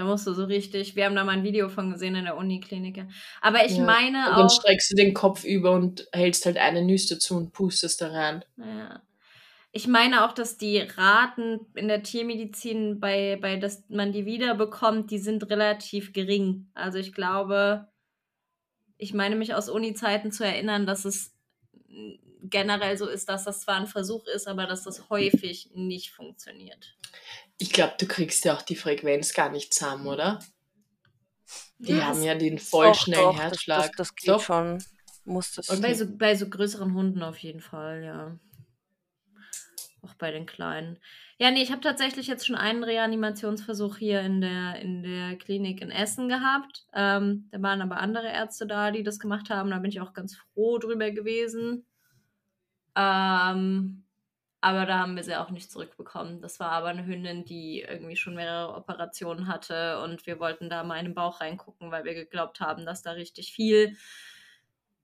Da 0.00 0.06
musst 0.06 0.26
du 0.26 0.32
so 0.32 0.44
richtig, 0.44 0.96
wir 0.96 1.04
haben 1.04 1.14
da 1.14 1.24
mal 1.24 1.32
ein 1.32 1.44
Video 1.44 1.68
von 1.68 1.90
gesehen 1.92 2.14
in 2.14 2.24
der 2.24 2.38
Uniklinik. 2.38 3.04
Aber 3.42 3.66
ich 3.66 3.76
ja. 3.76 3.84
meine 3.84 4.28
und 4.28 4.32
auch. 4.32 4.36
Dann 4.38 4.48
streckst 4.48 4.90
du 4.90 4.96
den 4.96 5.12
Kopf 5.12 5.44
über 5.44 5.72
und 5.72 6.08
hältst 6.10 6.46
halt 6.46 6.56
eine 6.56 6.80
Nüste 6.80 7.18
zu 7.18 7.36
und 7.36 7.52
pustest 7.52 8.00
da 8.00 8.08
rein. 8.08 8.42
Ja. 8.56 9.02
Ich 9.72 9.86
meine 9.86 10.24
auch, 10.24 10.32
dass 10.32 10.56
die 10.56 10.78
Raten 10.78 11.66
in 11.74 11.88
der 11.88 12.02
Tiermedizin, 12.02 12.98
bei, 12.98 13.38
bei 13.42 13.56
dass 13.58 13.84
man 13.90 14.10
die 14.10 14.24
wiederbekommt, 14.24 15.10
die 15.10 15.18
sind 15.18 15.50
relativ 15.50 16.14
gering. 16.14 16.70
Also 16.72 16.96
ich 16.96 17.12
glaube, 17.12 17.86
ich 18.96 19.12
meine 19.12 19.36
mich 19.36 19.52
aus 19.54 19.68
Uni-Zeiten 19.68 20.32
zu 20.32 20.46
erinnern, 20.46 20.86
dass 20.86 21.04
es 21.04 21.36
generell 22.42 22.96
so 22.96 23.06
ist, 23.06 23.28
dass 23.28 23.44
das 23.44 23.60
zwar 23.60 23.76
ein 23.76 23.86
Versuch 23.86 24.26
ist, 24.28 24.48
aber 24.48 24.66
dass 24.66 24.82
das 24.82 25.10
häufig 25.10 25.68
nicht 25.74 26.12
funktioniert. 26.12 26.96
Ich 27.60 27.72
glaube, 27.72 27.94
du 27.98 28.06
kriegst 28.06 28.46
ja 28.46 28.56
auch 28.56 28.62
die 28.62 28.74
Frequenz 28.74 29.34
gar 29.34 29.50
nicht 29.50 29.74
zusammen, 29.74 30.06
oder? 30.06 30.40
Die 31.78 31.92
ja, 31.92 32.06
haben 32.06 32.22
ja 32.22 32.34
den 32.34 32.58
voll 32.58 32.94
schnellen 32.94 33.36
Herzschlag. 33.36 33.92
Das, 33.96 34.08
das, 34.08 34.08
das 34.08 34.14
geht 34.16 34.28
doch. 34.30 34.42
schon. 34.42 34.82
Muss 35.26 35.52
das 35.52 35.68
okay. 35.68 35.80
bei, 35.82 35.94
so, 35.94 36.06
bei 36.16 36.34
so 36.34 36.48
größeren 36.48 36.94
Hunden 36.94 37.22
auf 37.22 37.36
jeden 37.36 37.60
Fall, 37.60 38.02
ja. 38.02 38.38
Auch 40.00 40.14
bei 40.14 40.30
den 40.30 40.46
kleinen. 40.46 40.98
Ja, 41.38 41.50
nee, 41.50 41.62
ich 41.62 41.70
habe 41.70 41.82
tatsächlich 41.82 42.26
jetzt 42.28 42.46
schon 42.46 42.56
einen 42.56 42.82
Reanimationsversuch 42.82 43.98
hier 43.98 44.20
in 44.22 44.40
der, 44.40 44.76
in 44.76 45.02
der 45.02 45.36
Klinik 45.36 45.82
in 45.82 45.90
Essen 45.90 46.30
gehabt. 46.30 46.86
Ähm, 46.94 47.48
da 47.50 47.60
waren 47.60 47.82
aber 47.82 47.98
andere 47.98 48.28
Ärzte 48.28 48.66
da, 48.66 48.90
die 48.90 49.02
das 49.02 49.18
gemacht 49.18 49.50
haben. 49.50 49.70
Da 49.70 49.78
bin 49.78 49.90
ich 49.90 50.00
auch 50.00 50.14
ganz 50.14 50.36
froh 50.36 50.78
drüber 50.78 51.10
gewesen. 51.10 51.84
Ähm, 52.96 54.04
aber 54.60 54.84
da 54.86 54.98
haben 54.98 55.16
wir 55.16 55.24
sie 55.24 55.36
auch 55.36 55.50
nicht 55.50 55.70
zurückbekommen. 55.70 56.42
Das 56.42 56.60
war 56.60 56.70
aber 56.72 56.88
eine 56.88 57.06
Hündin, 57.06 57.44
die 57.44 57.80
irgendwie 57.80 58.16
schon 58.16 58.34
mehrere 58.34 58.74
Operationen 58.74 59.46
hatte 59.46 60.00
und 60.02 60.26
wir 60.26 60.38
wollten 60.38 60.68
da 60.68 60.84
mal 60.84 60.98
in 60.98 61.06
den 61.06 61.14
Bauch 61.14 61.40
reingucken, 61.40 61.90
weil 61.90 62.04
wir 62.04 62.14
geglaubt 62.14 62.60
haben, 62.60 62.84
dass 62.84 63.02
da 63.02 63.12
richtig 63.12 63.52
viel 63.52 63.96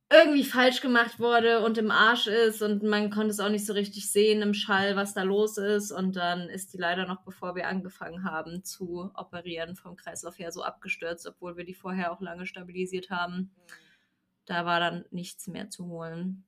irgendwie 0.08 0.44
falsch 0.44 0.82
gemacht 0.82 1.18
wurde 1.18 1.64
und 1.64 1.78
im 1.78 1.90
Arsch 1.90 2.28
ist 2.28 2.62
und 2.62 2.84
man 2.84 3.10
konnte 3.10 3.30
es 3.30 3.40
auch 3.40 3.48
nicht 3.48 3.66
so 3.66 3.72
richtig 3.72 4.10
sehen 4.10 4.40
im 4.40 4.54
Schall, 4.54 4.94
was 4.94 5.14
da 5.14 5.22
los 5.22 5.58
ist. 5.58 5.90
Und 5.90 6.14
dann 6.14 6.48
ist 6.48 6.72
die 6.72 6.78
leider 6.78 7.06
noch, 7.06 7.22
bevor 7.22 7.56
wir 7.56 7.66
angefangen 7.66 8.22
haben 8.22 8.62
zu 8.62 9.10
operieren, 9.14 9.74
vom 9.74 9.96
Kreislauf 9.96 10.38
her 10.38 10.52
so 10.52 10.62
abgestürzt, 10.62 11.26
obwohl 11.26 11.56
wir 11.56 11.64
die 11.64 11.74
vorher 11.74 12.12
auch 12.12 12.20
lange 12.20 12.46
stabilisiert 12.46 13.10
haben. 13.10 13.50
Da 14.44 14.64
war 14.64 14.78
dann 14.78 15.04
nichts 15.10 15.48
mehr 15.48 15.70
zu 15.70 15.86
holen. 15.86 16.44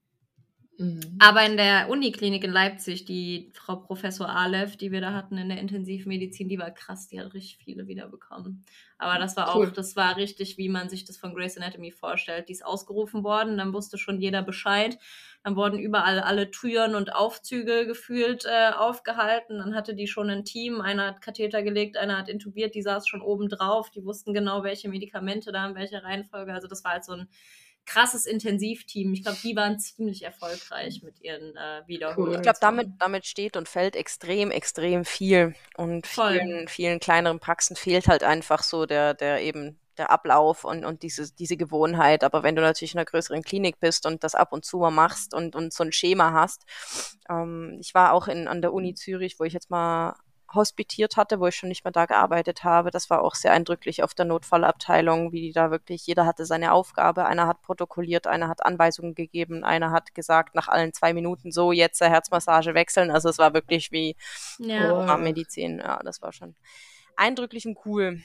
Mhm. 0.78 1.16
Aber 1.18 1.44
in 1.44 1.56
der 1.56 1.88
Uniklinik 1.90 2.44
in 2.44 2.52
Leipzig, 2.52 3.04
die 3.04 3.50
Frau 3.52 3.76
Professor 3.76 4.28
Aleph, 4.28 4.76
die 4.76 4.92
wir 4.92 5.00
da 5.00 5.12
hatten 5.12 5.36
in 5.36 5.48
der 5.48 5.58
Intensivmedizin, 5.58 6.48
die 6.48 6.58
war 6.58 6.70
krass, 6.70 7.08
die 7.08 7.20
hat 7.20 7.34
richtig 7.34 7.58
viele 7.64 7.88
wiederbekommen. 7.88 8.64
Aber 8.96 9.18
das 9.18 9.36
war 9.36 9.56
cool. 9.56 9.66
auch, 9.66 9.72
das 9.72 9.96
war 9.96 10.16
richtig, 10.16 10.56
wie 10.56 10.68
man 10.68 10.88
sich 10.88 11.04
das 11.04 11.16
von 11.16 11.34
Grey's 11.34 11.56
Anatomy 11.56 11.90
vorstellt. 11.90 12.48
Die 12.48 12.52
ist 12.52 12.64
ausgerufen 12.64 13.24
worden, 13.24 13.58
dann 13.58 13.72
wusste 13.72 13.98
schon 13.98 14.20
jeder 14.20 14.42
Bescheid. 14.42 14.98
Dann 15.42 15.56
wurden 15.56 15.78
überall 15.78 16.20
alle 16.20 16.50
Türen 16.50 16.94
und 16.94 17.14
Aufzüge 17.14 17.86
gefühlt 17.86 18.44
äh, 18.44 18.70
aufgehalten. 18.76 19.58
Dann 19.58 19.74
hatte 19.74 19.94
die 19.94 20.06
schon 20.06 20.30
ein 20.30 20.44
Team. 20.44 20.80
Einer 20.80 21.06
hat 21.06 21.22
Katheter 21.22 21.62
gelegt, 21.62 21.96
einer 21.96 22.18
hat 22.18 22.28
intubiert, 22.28 22.74
die 22.74 22.82
saß 22.82 23.08
schon 23.08 23.22
oben 23.22 23.48
drauf. 23.48 23.90
Die 23.90 24.04
wussten 24.04 24.32
genau, 24.32 24.62
welche 24.62 24.88
Medikamente 24.88 25.50
da 25.50 25.66
in 25.68 25.74
welcher 25.74 26.04
Reihenfolge. 26.04 26.52
Also 26.52 26.68
das 26.68 26.84
war 26.84 26.92
halt 26.92 27.04
so 27.04 27.12
ein 27.12 27.28
krasses 27.88 28.26
Intensivteam. 28.26 29.12
Ich 29.14 29.22
glaube, 29.22 29.38
die 29.42 29.56
waren 29.56 29.78
ziemlich 29.78 30.22
erfolgreich 30.22 31.02
mit 31.02 31.20
ihren 31.22 31.56
äh, 31.56 31.82
Wiederholungen. 31.86 32.36
Ich 32.36 32.42
glaube, 32.42 32.58
damit, 32.60 32.88
damit 32.98 33.26
steht 33.26 33.56
und 33.56 33.68
fällt 33.68 33.96
extrem, 33.96 34.50
extrem 34.50 35.04
viel. 35.04 35.54
Und 35.76 36.06
vielen, 36.06 36.68
vielen 36.68 37.00
kleineren 37.00 37.40
Praxen 37.40 37.76
fehlt 37.76 38.06
halt 38.06 38.22
einfach 38.22 38.62
so 38.62 38.86
der, 38.86 39.14
der 39.14 39.42
eben 39.42 39.80
der 39.96 40.10
Ablauf 40.10 40.64
und, 40.64 40.84
und 40.84 41.02
diese, 41.02 41.32
diese 41.34 41.56
Gewohnheit. 41.56 42.22
Aber 42.22 42.42
wenn 42.42 42.54
du 42.54 42.62
natürlich 42.62 42.92
in 42.92 42.98
einer 42.98 43.06
größeren 43.06 43.42
Klinik 43.42 43.80
bist 43.80 44.06
und 44.06 44.22
das 44.22 44.34
ab 44.34 44.52
und 44.52 44.64
zu 44.64 44.78
mal 44.78 44.90
machst 44.90 45.34
und, 45.34 45.56
und 45.56 45.72
so 45.72 45.82
ein 45.82 45.92
Schema 45.92 46.32
hast. 46.32 46.64
Ähm, 47.28 47.78
ich 47.80 47.94
war 47.94 48.12
auch 48.12 48.28
in, 48.28 48.48
an 48.48 48.60
der 48.60 48.72
Uni 48.72 48.94
Zürich, 48.94 49.40
wo 49.40 49.44
ich 49.44 49.52
jetzt 49.52 49.70
mal 49.70 50.14
hospitiert 50.54 51.16
hatte, 51.16 51.40
wo 51.40 51.46
ich 51.46 51.56
schon 51.56 51.68
nicht 51.68 51.84
mehr 51.84 51.92
da 51.92 52.06
gearbeitet 52.06 52.64
habe. 52.64 52.90
Das 52.90 53.10
war 53.10 53.22
auch 53.22 53.34
sehr 53.34 53.52
eindrücklich 53.52 54.02
auf 54.02 54.14
der 54.14 54.24
Notfallabteilung, 54.24 55.32
wie 55.32 55.40
die 55.42 55.52
da 55.52 55.70
wirklich, 55.70 56.06
jeder 56.06 56.26
hatte 56.26 56.46
seine 56.46 56.72
Aufgabe, 56.72 57.26
einer 57.26 57.46
hat 57.46 57.62
protokolliert, 57.62 58.26
einer 58.26 58.48
hat 58.48 58.64
Anweisungen 58.64 59.14
gegeben, 59.14 59.64
einer 59.64 59.90
hat 59.90 60.14
gesagt, 60.14 60.54
nach 60.54 60.68
allen 60.68 60.92
zwei 60.92 61.12
Minuten 61.12 61.52
so, 61.52 61.72
jetzt 61.72 62.00
Herzmassage 62.00 62.74
wechseln. 62.74 63.10
Also 63.10 63.28
es 63.28 63.38
war 63.38 63.54
wirklich 63.54 63.92
wie 63.92 64.16
ja. 64.58 65.16
Medizin. 65.16 65.78
Ja, 65.78 66.00
das 66.02 66.22
war 66.22 66.32
schon 66.32 66.54
eindrücklich 67.16 67.66
und 67.66 67.78
cool. 67.84 68.22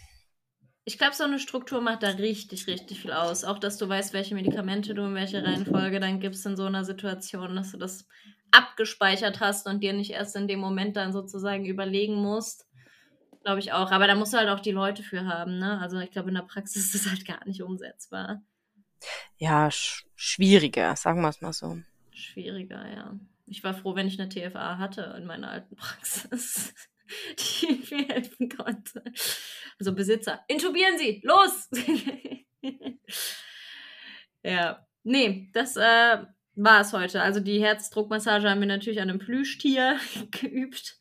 Ich 0.85 0.97
glaube, 0.97 1.15
so 1.15 1.23
eine 1.23 1.39
Struktur 1.39 1.79
macht 1.79 2.03
da 2.03 2.09
richtig, 2.09 2.67
richtig 2.67 3.01
viel 3.01 3.13
aus. 3.13 3.45
Auch, 3.45 3.57
dass 3.57 3.77
du 3.77 3.87
weißt, 3.87 4.13
welche 4.13 4.35
Medikamente 4.35 4.93
du 4.93 5.03
in 5.03 5.15
welche 5.15 5.43
Reihenfolge 5.43 5.99
dann 5.99 6.19
gibst 6.19 6.45
in 6.45 6.57
so 6.57 6.65
einer 6.65 6.83
Situation, 6.83 7.55
dass 7.55 7.71
du 7.71 7.77
das 7.77 8.05
abgespeichert 8.51 9.39
hast 9.39 9.65
und 9.65 9.81
dir 9.81 9.93
nicht 9.93 10.11
erst 10.11 10.35
in 10.35 10.47
dem 10.47 10.59
Moment 10.59 10.97
dann 10.97 11.13
sozusagen 11.13 11.65
überlegen 11.65 12.15
musst. 12.15 12.67
Glaube 13.43 13.59
ich 13.59 13.71
auch. 13.71 13.91
Aber 13.91 14.07
da 14.07 14.15
musst 14.15 14.33
du 14.33 14.37
halt 14.37 14.49
auch 14.49 14.59
die 14.59 14.71
Leute 14.71 15.03
für 15.03 15.25
haben, 15.25 15.57
ne? 15.57 15.79
Also 15.79 15.99
ich 15.99 16.11
glaube, 16.11 16.29
in 16.29 16.35
der 16.35 16.43
Praxis 16.43 16.85
ist 16.93 16.95
das 16.95 17.11
halt 17.11 17.25
gar 17.25 17.45
nicht 17.47 17.63
umsetzbar. 17.63 18.41
Ja, 19.37 19.71
sch 19.71 20.05
schwieriger, 20.15 20.95
sagen 20.95 21.21
wir 21.21 21.29
es 21.29 21.41
mal 21.41 21.53
so. 21.53 21.77
Schwieriger, 22.11 22.87
ja. 22.93 23.19
Ich 23.45 23.63
war 23.63 23.73
froh, 23.73 23.95
wenn 23.95 24.07
ich 24.07 24.19
eine 24.19 24.29
TFA 24.29 24.77
hatte 24.77 25.15
in 25.17 25.25
meiner 25.25 25.49
alten 25.49 25.75
Praxis, 25.77 26.73
die 27.37 27.95
mir 27.95 28.07
helfen 28.07 28.49
konnte. 28.49 29.03
Also 29.79 29.93
Besitzer, 29.93 30.43
intubieren 30.47 30.97
Sie, 30.97 31.21
los! 31.23 31.69
ja, 34.43 34.85
nee, 35.03 35.49
das 35.53 35.75
äh, 35.75 36.17
war 36.55 36.81
es 36.81 36.93
heute. 36.93 37.21
Also 37.21 37.39
die 37.39 37.59
Herzdruckmassage 37.59 38.49
haben 38.49 38.59
wir 38.59 38.67
natürlich 38.67 39.01
an 39.01 39.09
einem 39.09 39.19
Plüschtier 39.19 39.99
geübt. 40.31 40.97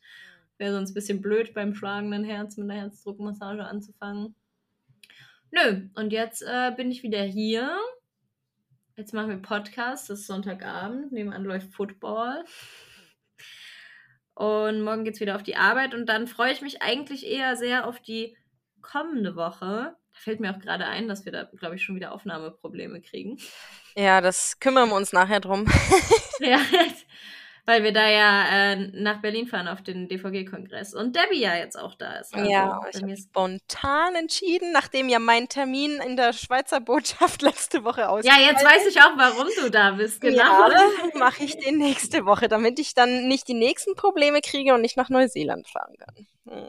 Wäre 0.57 0.73
sonst 0.73 0.91
ein 0.91 0.95
bisschen 0.95 1.21
blöd 1.21 1.53
beim 1.53 1.75
schlagenden 1.75 2.23
Herz 2.23 2.57
mit 2.57 2.69
einer 2.69 2.81
Herzdruckmassage 2.81 3.63
anzufangen. 3.65 4.35
Nö, 5.51 5.89
und 5.95 6.11
jetzt 6.11 6.41
äh, 6.41 6.71
bin 6.75 6.91
ich 6.91 7.03
wieder 7.03 7.23
hier. 7.23 7.77
Jetzt 8.95 9.13
machen 9.13 9.29
wir 9.29 9.37
Podcast, 9.37 10.09
das 10.09 10.21
ist 10.21 10.27
Sonntagabend, 10.27 11.11
nebenan 11.11 11.43
läuft 11.43 11.73
Football. 11.73 12.43
Und 14.35 14.81
morgen 14.81 15.03
geht's 15.03 15.19
wieder 15.19 15.35
auf 15.35 15.43
die 15.43 15.55
Arbeit 15.55 15.93
und 15.93 16.07
dann 16.07 16.27
freue 16.27 16.51
ich 16.51 16.61
mich 16.61 16.81
eigentlich 16.81 17.27
eher 17.27 17.55
sehr 17.55 17.87
auf 17.87 17.99
die 17.99 18.35
kommende 18.81 19.35
Woche. 19.35 19.95
Da 20.13 20.19
fällt 20.19 20.39
mir 20.39 20.53
auch 20.53 20.59
gerade 20.59 20.85
ein, 20.85 21.07
dass 21.07 21.25
wir 21.25 21.31
da, 21.31 21.43
glaube 21.43 21.75
ich, 21.75 21.83
schon 21.83 21.95
wieder 21.95 22.13
Aufnahmeprobleme 22.13 23.01
kriegen. 23.01 23.37
Ja, 23.95 24.21
das 24.21 24.59
kümmern 24.59 24.89
wir 24.89 24.95
uns 24.95 25.13
nachher 25.13 25.39
drum. 25.39 25.65
ja, 26.39 26.59
weil 27.65 27.83
wir 27.83 27.93
da 27.93 28.09
ja 28.09 28.73
äh, 28.73 28.75
nach 28.75 29.21
Berlin 29.21 29.47
fahren 29.47 29.67
auf 29.67 29.81
den 29.81 30.09
DVG-Kongress 30.09 30.93
und 30.93 31.15
Debbie 31.15 31.39
ja 31.39 31.55
jetzt 31.55 31.77
auch 31.77 31.95
da 31.95 32.15
ist. 32.15 32.33
Also 32.33 32.49
ja, 32.49 32.81
ich 32.91 33.01
habe 33.01 33.15
spontan 33.15 34.15
entschieden, 34.15 34.71
nachdem 34.73 35.07
ja 35.07 35.19
mein 35.19 35.47
Termin 35.47 35.99
in 36.05 36.17
der 36.17 36.33
Schweizer 36.33 36.81
Botschaft 36.81 37.41
letzte 37.41 37.83
Woche 37.83 38.09
ausgefallen 38.09 38.43
Ja, 38.43 38.51
jetzt 38.51 38.65
weiß 38.65 38.87
ich 38.87 38.99
auch, 39.01 39.17
warum 39.17 39.47
du 39.61 39.69
da 39.69 39.91
bist, 39.91 40.19
genau. 40.19 40.43
Ja, 40.69 40.89
mache 41.15 41.43
ich 41.43 41.57
den 41.57 41.77
nächste 41.77 42.25
Woche, 42.25 42.47
damit 42.47 42.79
ich 42.79 42.93
dann 42.93 43.27
nicht 43.27 43.47
die 43.47 43.53
nächsten 43.53 43.95
Probleme 43.95 44.41
kriege 44.41 44.73
und 44.73 44.81
nicht 44.81 44.97
nach 44.97 45.09
Neuseeland 45.09 45.67
fahren 45.67 45.95
kann. 45.97 46.27
Hm. 46.47 46.67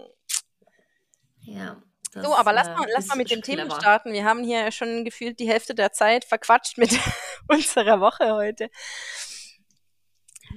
Ja. 1.40 1.82
Das, 2.12 2.24
so, 2.24 2.34
aber 2.36 2.52
lass 2.52 2.68
mal, 2.68 2.86
äh, 2.86 2.92
lass 2.94 3.06
mal 3.06 3.16
mit 3.16 3.30
dem 3.32 3.42
Thema 3.42 3.68
starten. 3.74 4.12
Wir 4.12 4.24
haben 4.24 4.44
hier 4.44 4.70
schon 4.70 5.04
gefühlt 5.04 5.40
die 5.40 5.48
Hälfte 5.48 5.74
der 5.74 5.92
Zeit 5.92 6.24
verquatscht 6.24 6.78
mit 6.78 6.90
unserer 7.48 8.00
Woche 8.00 8.32
heute. 8.32 8.70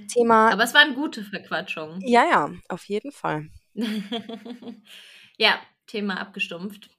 Thema. 0.06 0.50
Aber 0.52 0.64
es 0.64 0.74
waren 0.74 0.94
gute 0.94 1.22
Verquatschungen. 1.22 2.00
Ja, 2.00 2.24
ja, 2.24 2.50
auf 2.68 2.84
jeden 2.84 3.12
Fall. 3.12 3.48
ja, 5.36 5.60
Thema 5.86 6.20
abgestumpft. 6.20 6.90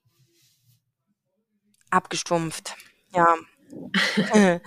Abgestumpft, 1.90 2.76
ja. 3.14 3.36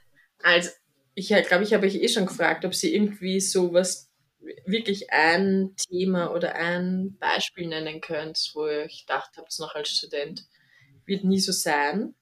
also, 0.42 0.70
ich 1.14 1.28
glaube, 1.28 1.64
ich 1.64 1.74
habe 1.74 1.86
euch 1.86 1.96
eh 1.96 2.08
schon 2.08 2.26
gefragt, 2.26 2.64
ob 2.64 2.74
sie 2.74 2.94
irgendwie 2.94 3.40
sowas 3.40 4.08
wirklich 4.66 5.10
ein 5.10 5.74
Thema 5.76 6.32
oder 6.32 6.54
ein 6.54 7.16
Beispiel 7.18 7.66
nennen 7.68 8.00
könnt, 8.00 8.52
wo 8.54 8.66
ich 8.66 9.06
gedacht 9.06 9.36
habe, 9.36 9.46
es 9.48 9.58
noch 9.58 9.74
als 9.74 9.90
Student 9.90 10.46
wird 11.04 11.24
nie 11.24 11.40
so 11.40 11.52
sein. 11.52 12.14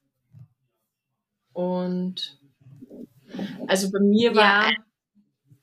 Und 1.52 2.40
also 3.66 3.90
bei 3.90 4.00
mir 4.00 4.34
war 4.34 4.44
ja. 4.44 4.60
Ein, 4.68 4.76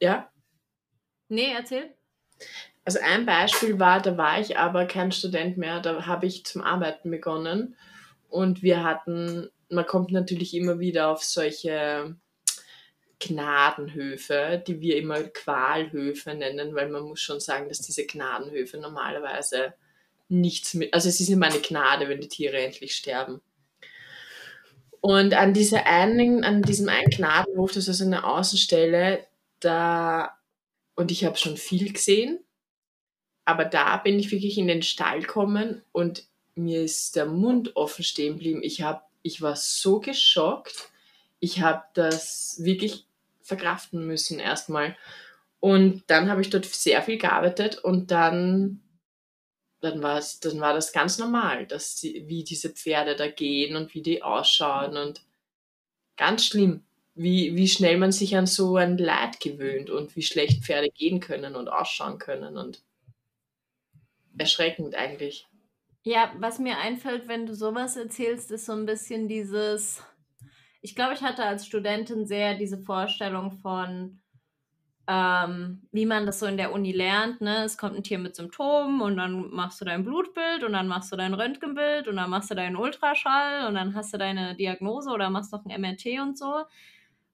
ja? 0.03 0.29
Nee, 1.29 1.53
erzähl. 1.55 1.93
Also 2.85 2.99
ein 3.01 3.25
Beispiel 3.25 3.79
war, 3.79 4.01
da 4.01 4.17
war 4.17 4.39
ich 4.39 4.57
aber 4.57 4.85
kein 4.85 5.13
Student 5.13 5.57
mehr, 5.57 5.79
da 5.79 6.05
habe 6.05 6.25
ich 6.25 6.45
zum 6.45 6.61
Arbeiten 6.61 7.09
begonnen 7.09 7.77
und 8.29 8.61
wir 8.61 8.83
hatten, 8.83 9.49
man 9.69 9.85
kommt 9.85 10.11
natürlich 10.11 10.53
immer 10.53 10.79
wieder 10.79 11.07
auf 11.07 11.23
solche 11.23 12.17
Gnadenhöfe, 13.19 14.61
die 14.67 14.81
wir 14.81 14.97
immer 14.97 15.23
Qualhöfe 15.23 16.35
nennen, 16.35 16.75
weil 16.75 16.89
man 16.89 17.03
muss 17.03 17.21
schon 17.21 17.39
sagen, 17.39 17.69
dass 17.69 17.79
diese 17.79 18.05
Gnadenhöfe 18.05 18.77
normalerweise 18.77 19.73
nichts 20.27 20.73
mit, 20.73 20.93
also 20.93 21.07
es 21.07 21.21
ist 21.21 21.29
immer 21.29 21.45
eine 21.45 21.59
Gnade, 21.59 22.09
wenn 22.09 22.19
die 22.19 22.27
Tiere 22.27 22.57
endlich 22.57 22.97
sterben. 22.97 23.39
Und 24.99 25.33
an 25.33 25.53
dieser 25.53 25.85
einen, 25.85 26.43
an 26.43 26.61
diesem 26.61 26.89
einen 26.89 27.09
Gnadenhof, 27.09 27.71
das 27.71 27.83
ist 27.83 28.01
also 28.01 28.05
eine 28.05 28.25
Außenstelle, 28.25 29.25
da, 29.63 30.37
und 30.95 31.11
ich 31.11 31.25
habe 31.25 31.37
schon 31.37 31.57
viel 31.57 31.93
gesehen, 31.93 32.43
aber 33.45 33.65
da 33.65 33.97
bin 33.97 34.19
ich 34.19 34.31
wirklich 34.31 34.57
in 34.57 34.67
den 34.67 34.83
Stall 34.83 35.21
gekommen 35.21 35.83
und 35.91 36.25
mir 36.55 36.83
ist 36.83 37.15
der 37.15 37.25
Mund 37.25 37.75
offen 37.75 38.03
stehen 38.03 38.33
geblieben. 38.33 38.61
Ich 38.63 38.81
habe, 38.81 39.01
ich 39.21 39.41
war 39.41 39.55
so 39.55 39.99
geschockt. 39.99 40.89
Ich 41.39 41.61
habe 41.61 41.83
das 41.93 42.57
wirklich 42.59 43.05
verkraften 43.41 44.05
müssen 44.05 44.39
erstmal. 44.39 44.95
Und 45.59 46.03
dann 46.07 46.29
habe 46.29 46.41
ich 46.41 46.49
dort 46.49 46.65
sehr 46.65 47.01
viel 47.01 47.17
gearbeitet 47.17 47.77
und 47.77 48.11
dann, 48.11 48.81
dann, 49.81 50.01
war's, 50.03 50.39
dann 50.39 50.59
war 50.59 50.73
das 50.73 50.93
ganz 50.93 51.17
normal, 51.17 51.65
dass 51.65 51.95
die, 51.95 52.27
wie 52.27 52.43
diese 52.43 52.69
Pferde 52.69 53.15
da 53.15 53.27
gehen 53.29 53.75
und 53.75 53.93
wie 53.93 54.01
die 54.01 54.23
ausschauen 54.23 54.97
und 54.97 55.25
ganz 56.17 56.45
schlimm, 56.45 56.85
wie, 57.15 57.55
wie 57.55 57.67
schnell 57.67 57.97
man 57.97 58.11
sich 58.11 58.35
an 58.35 58.47
so 58.47 58.75
ein 58.75 58.97
Leid 58.97 59.39
gewöhnt 59.39 59.89
und 59.89 60.15
wie 60.15 60.23
schlecht 60.23 60.63
Pferde 60.63 60.89
gehen 60.89 61.19
können 61.19 61.55
und 61.55 61.67
ausschauen 61.69 62.17
können 62.17 62.57
und 62.57 62.83
erschreckend 64.37 64.95
eigentlich. 64.95 65.47
Ja, 66.03 66.33
was 66.37 66.59
mir 66.59 66.79
einfällt, 66.79 67.27
wenn 67.27 67.45
du 67.45 67.55
sowas 67.55 67.95
erzählst, 67.95 68.51
ist 68.51 68.65
so 68.65 68.73
ein 68.73 68.85
bisschen 68.85 69.27
dieses, 69.27 70.03
ich 70.81 70.95
glaube, 70.95 71.13
ich 71.13 71.21
hatte 71.21 71.45
als 71.45 71.65
Studentin 71.65 72.25
sehr 72.25 72.55
diese 72.55 72.77
Vorstellung 72.77 73.51
von, 73.51 74.19
ähm, 75.07 75.87
wie 75.91 76.05
man 76.05 76.25
das 76.25 76.39
so 76.39 76.45
in 76.45 76.57
der 76.57 76.73
Uni 76.73 76.91
lernt. 76.91 77.41
Ne? 77.41 77.63
Es 77.63 77.77
kommt 77.77 77.95
ein 77.95 78.03
Tier 78.03 78.19
mit 78.19 78.35
Symptomen 78.35 79.01
und 79.01 79.17
dann 79.17 79.49
machst 79.51 79.79
du 79.79 79.85
dein 79.85 80.03
Blutbild 80.03 80.63
und 80.63 80.73
dann 80.73 80.87
machst 80.87 81.11
du 81.11 81.15
dein 81.15 81.33
Röntgenbild 81.33 82.07
und 82.07 82.17
dann 82.17 82.29
machst 82.29 82.51
du 82.51 82.55
deinen 82.55 82.75
Ultraschall 82.75 83.67
und 83.67 83.75
dann 83.75 83.95
hast 83.95 84.13
du 84.13 84.17
deine 84.17 84.55
Diagnose 84.55 85.09
oder 85.09 85.29
machst 85.29 85.53
noch 85.53 85.63
ein 85.63 85.81
MRT 85.81 86.19
und 86.21 86.37
so. 86.37 86.63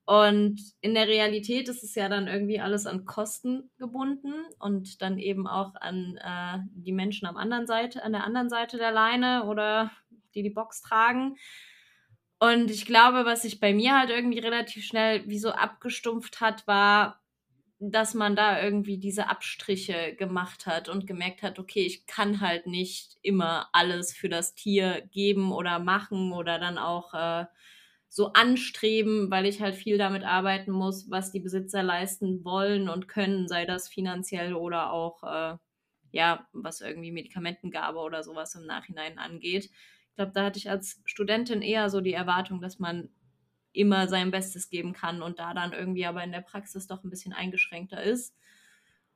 Und 0.09 0.59
in 0.81 0.95
der 0.95 1.07
Realität 1.07 1.69
ist 1.69 1.83
es 1.83 1.93
ja 1.93 2.09
dann 2.09 2.27
irgendwie 2.27 2.59
alles 2.59 2.87
an 2.87 3.05
Kosten 3.05 3.69
gebunden 3.77 4.33
und 4.57 5.03
dann 5.03 5.19
eben 5.19 5.45
auch 5.45 5.75
an 5.75 6.17
äh, 6.17 6.57
die 6.73 6.93
Menschen 6.93 7.27
am 7.27 7.37
anderen 7.37 7.67
Seite, 7.67 8.01
an 8.01 8.13
der 8.13 8.23
anderen 8.23 8.49
Seite 8.49 8.79
der 8.79 8.91
Leine 8.91 9.45
oder 9.45 9.91
die 10.33 10.41
die 10.41 10.49
Box 10.49 10.81
tragen. 10.81 11.37
Und 12.39 12.71
ich 12.71 12.87
glaube, 12.87 13.23
was 13.25 13.43
sich 13.43 13.59
bei 13.59 13.71
mir 13.71 13.99
halt 13.99 14.09
irgendwie 14.09 14.39
relativ 14.39 14.83
schnell 14.83 15.27
wie 15.27 15.37
so 15.37 15.51
abgestumpft 15.51 16.41
hat, 16.41 16.65
war, 16.65 17.21
dass 17.77 18.15
man 18.15 18.35
da 18.35 18.63
irgendwie 18.63 18.97
diese 18.97 19.29
Abstriche 19.29 20.15
gemacht 20.15 20.65
hat 20.65 20.89
und 20.89 21.05
gemerkt 21.05 21.43
hat, 21.43 21.59
okay, 21.59 21.85
ich 21.85 22.07
kann 22.07 22.41
halt 22.41 22.65
nicht 22.65 23.19
immer 23.21 23.69
alles 23.73 24.11
für 24.11 24.27
das 24.27 24.55
Tier 24.55 25.07
geben 25.11 25.51
oder 25.51 25.77
machen 25.77 26.33
oder 26.33 26.57
dann 26.57 26.79
auch 26.79 27.13
äh, 27.13 27.45
so 28.09 28.33
anstreben, 28.33 29.29
weil 29.31 29.45
ich 29.45 29.61
halt 29.61 29.75
viel 29.75 29.97
damit 29.97 30.23
arbeiten 30.23 30.71
muss, 30.71 31.09
was 31.09 31.31
die 31.31 31.39
Besitzer 31.39 31.83
leisten 31.83 32.43
wollen 32.43 32.89
und 32.89 33.07
können, 33.07 33.47
sei 33.47 33.65
das 33.65 33.87
finanziell 33.87 34.53
oder 34.55 34.91
auch, 34.91 35.23
äh, 35.23 35.57
ja, 36.11 36.47
was 36.53 36.81
irgendwie 36.81 37.11
Medikamentengabe 37.11 37.99
oder 37.99 38.23
sowas 38.23 38.55
im 38.55 38.65
Nachhinein 38.65 39.19
angeht 39.19 39.69
glaube, 40.19 40.33
da 40.33 40.43
hatte 40.43 40.59
ich 40.59 40.69
als 40.69 41.01
Studentin 41.05 41.61
eher 41.61 41.89
so 41.89 42.01
die 42.01 42.11
Erwartung, 42.11 42.59
dass 42.59 42.77
man 42.77 43.09
immer 43.71 44.09
sein 44.09 44.31
Bestes 44.31 44.69
geben 44.69 44.91
kann 44.91 45.21
und 45.21 45.39
da 45.39 45.53
dann 45.53 45.71
irgendwie 45.71 46.05
aber 46.05 46.21
in 46.23 46.33
der 46.33 46.41
Praxis 46.41 46.87
doch 46.87 47.03
ein 47.05 47.09
bisschen 47.09 47.31
eingeschränkter 47.31 48.03
ist. 48.03 48.35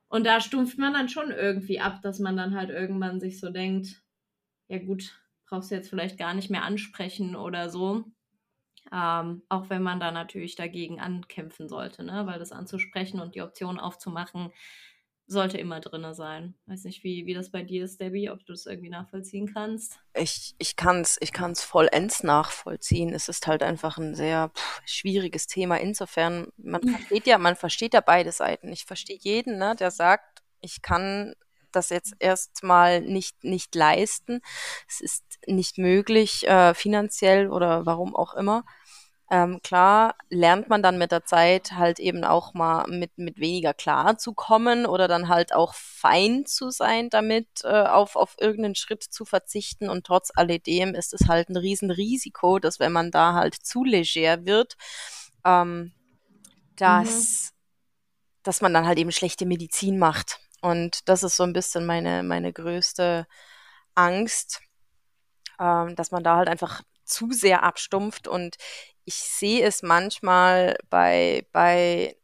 Und 0.08 0.24
da 0.24 0.40
stumpft 0.40 0.78
man 0.78 0.94
dann 0.94 1.10
schon 1.10 1.30
irgendwie 1.30 1.78
ab, 1.78 2.00
dass 2.00 2.20
man 2.20 2.38
dann 2.38 2.54
halt 2.56 2.70
irgendwann 2.70 3.20
sich 3.20 3.38
so 3.38 3.50
denkt, 3.50 4.02
ja 4.68 4.78
gut, 4.78 5.20
brauchst 5.46 5.70
du 5.70 5.74
jetzt 5.74 5.90
vielleicht 5.90 6.16
gar 6.16 6.32
nicht 6.32 6.48
mehr 6.50 6.64
ansprechen 6.64 7.36
oder 7.36 7.68
so. 7.68 8.04
Ähm, 8.92 9.42
auch 9.48 9.70
wenn 9.70 9.82
man 9.82 10.00
da 10.00 10.10
natürlich 10.10 10.56
dagegen 10.56 11.00
ankämpfen 11.00 11.68
sollte, 11.68 12.04
ne? 12.04 12.26
weil 12.26 12.38
das 12.38 12.52
anzusprechen 12.52 13.20
und 13.20 13.34
die 13.34 13.42
Option 13.42 13.80
aufzumachen, 13.80 14.52
sollte 15.26 15.56
immer 15.58 15.80
drin 15.80 16.12
sein. 16.12 16.54
Weiß 16.66 16.84
nicht, 16.84 17.02
wie, 17.02 17.26
wie 17.26 17.34
das 17.34 17.50
bei 17.50 17.62
dir 17.62 17.84
ist, 17.84 18.00
Debbie, 18.00 18.30
ob 18.30 18.44
du 18.44 18.52
das 18.52 18.66
irgendwie 18.66 18.90
nachvollziehen 18.90 19.52
kannst. 19.52 19.98
Ich, 20.14 20.54
ich 20.58 20.76
kann 20.76 21.00
es 21.00 21.16
ich 21.20 21.32
kann's 21.32 21.62
vollends 21.62 22.22
nachvollziehen. 22.22 23.14
Es 23.14 23.28
ist 23.28 23.46
halt 23.46 23.62
einfach 23.62 23.96
ein 23.96 24.14
sehr 24.14 24.50
pff, 24.50 24.82
schwieriges 24.84 25.46
Thema. 25.46 25.76
Insofern, 25.76 26.48
man 26.56 26.82
versteht 26.86 27.26
ja, 27.26 27.38
man 27.38 27.56
versteht 27.56 27.94
ja 27.94 28.00
beide 28.00 28.32
Seiten. 28.32 28.70
Ich 28.70 28.84
verstehe 28.84 29.18
jeden, 29.18 29.58
ne, 29.58 29.74
der 29.74 29.90
sagt, 29.90 30.42
ich 30.60 30.82
kann 30.82 31.34
das 31.76 31.90
jetzt 31.90 32.14
erstmal 32.18 33.00
nicht, 33.00 33.44
nicht 33.44 33.74
leisten. 33.74 34.40
Es 34.88 35.00
ist 35.00 35.24
nicht 35.46 35.78
möglich, 35.78 36.46
äh, 36.46 36.74
finanziell 36.74 37.50
oder 37.50 37.86
warum 37.86 38.14
auch 38.16 38.34
immer. 38.34 38.64
Ähm, 39.30 39.60
klar 39.62 40.16
lernt 40.28 40.68
man 40.68 40.82
dann 40.82 40.98
mit 40.98 41.10
der 41.10 41.24
Zeit 41.24 41.72
halt 41.72 41.98
eben 41.98 42.24
auch 42.24 42.52
mal 42.52 42.86
mit, 42.88 43.16
mit 43.16 43.40
weniger 43.40 43.72
klar 43.72 44.18
zu 44.18 44.34
kommen 44.34 44.84
oder 44.84 45.08
dann 45.08 45.28
halt 45.28 45.54
auch 45.54 45.72
fein 45.74 46.44
zu 46.44 46.70
sein 46.70 47.08
damit, 47.08 47.48
äh, 47.64 47.68
auf, 47.84 48.16
auf 48.16 48.36
irgendeinen 48.38 48.74
Schritt 48.74 49.02
zu 49.02 49.24
verzichten. 49.24 49.88
Und 49.88 50.06
trotz 50.06 50.30
alledem 50.34 50.94
ist 50.94 51.14
es 51.14 51.26
halt 51.26 51.48
ein 51.48 51.56
Riesenrisiko, 51.56 52.58
dass 52.58 52.78
wenn 52.80 52.92
man 52.92 53.10
da 53.10 53.32
halt 53.32 53.54
zu 53.54 53.82
leger 53.82 54.44
wird, 54.44 54.76
ähm, 55.44 55.92
dass, 56.76 57.52
mhm. 57.52 58.42
dass 58.42 58.60
man 58.60 58.74
dann 58.74 58.86
halt 58.86 58.98
eben 58.98 59.12
schlechte 59.12 59.46
Medizin 59.46 59.98
macht. 59.98 60.38
Und 60.64 61.08
das 61.10 61.22
ist 61.22 61.36
so 61.36 61.44
ein 61.44 61.52
bisschen 61.52 61.84
meine, 61.86 62.22
meine 62.22 62.52
größte 62.52 63.26
Angst, 63.94 64.60
ähm, 65.60 65.94
dass 65.96 66.10
man 66.10 66.24
da 66.24 66.36
halt 66.36 66.48
einfach 66.48 66.82
zu 67.04 67.32
sehr 67.32 67.62
abstumpft. 67.64 68.28
Und 68.28 68.56
ich 69.04 69.16
sehe 69.16 69.62
es 69.66 69.82
manchmal 69.82 70.76
bei, 70.88 71.46
bei, 71.52 72.16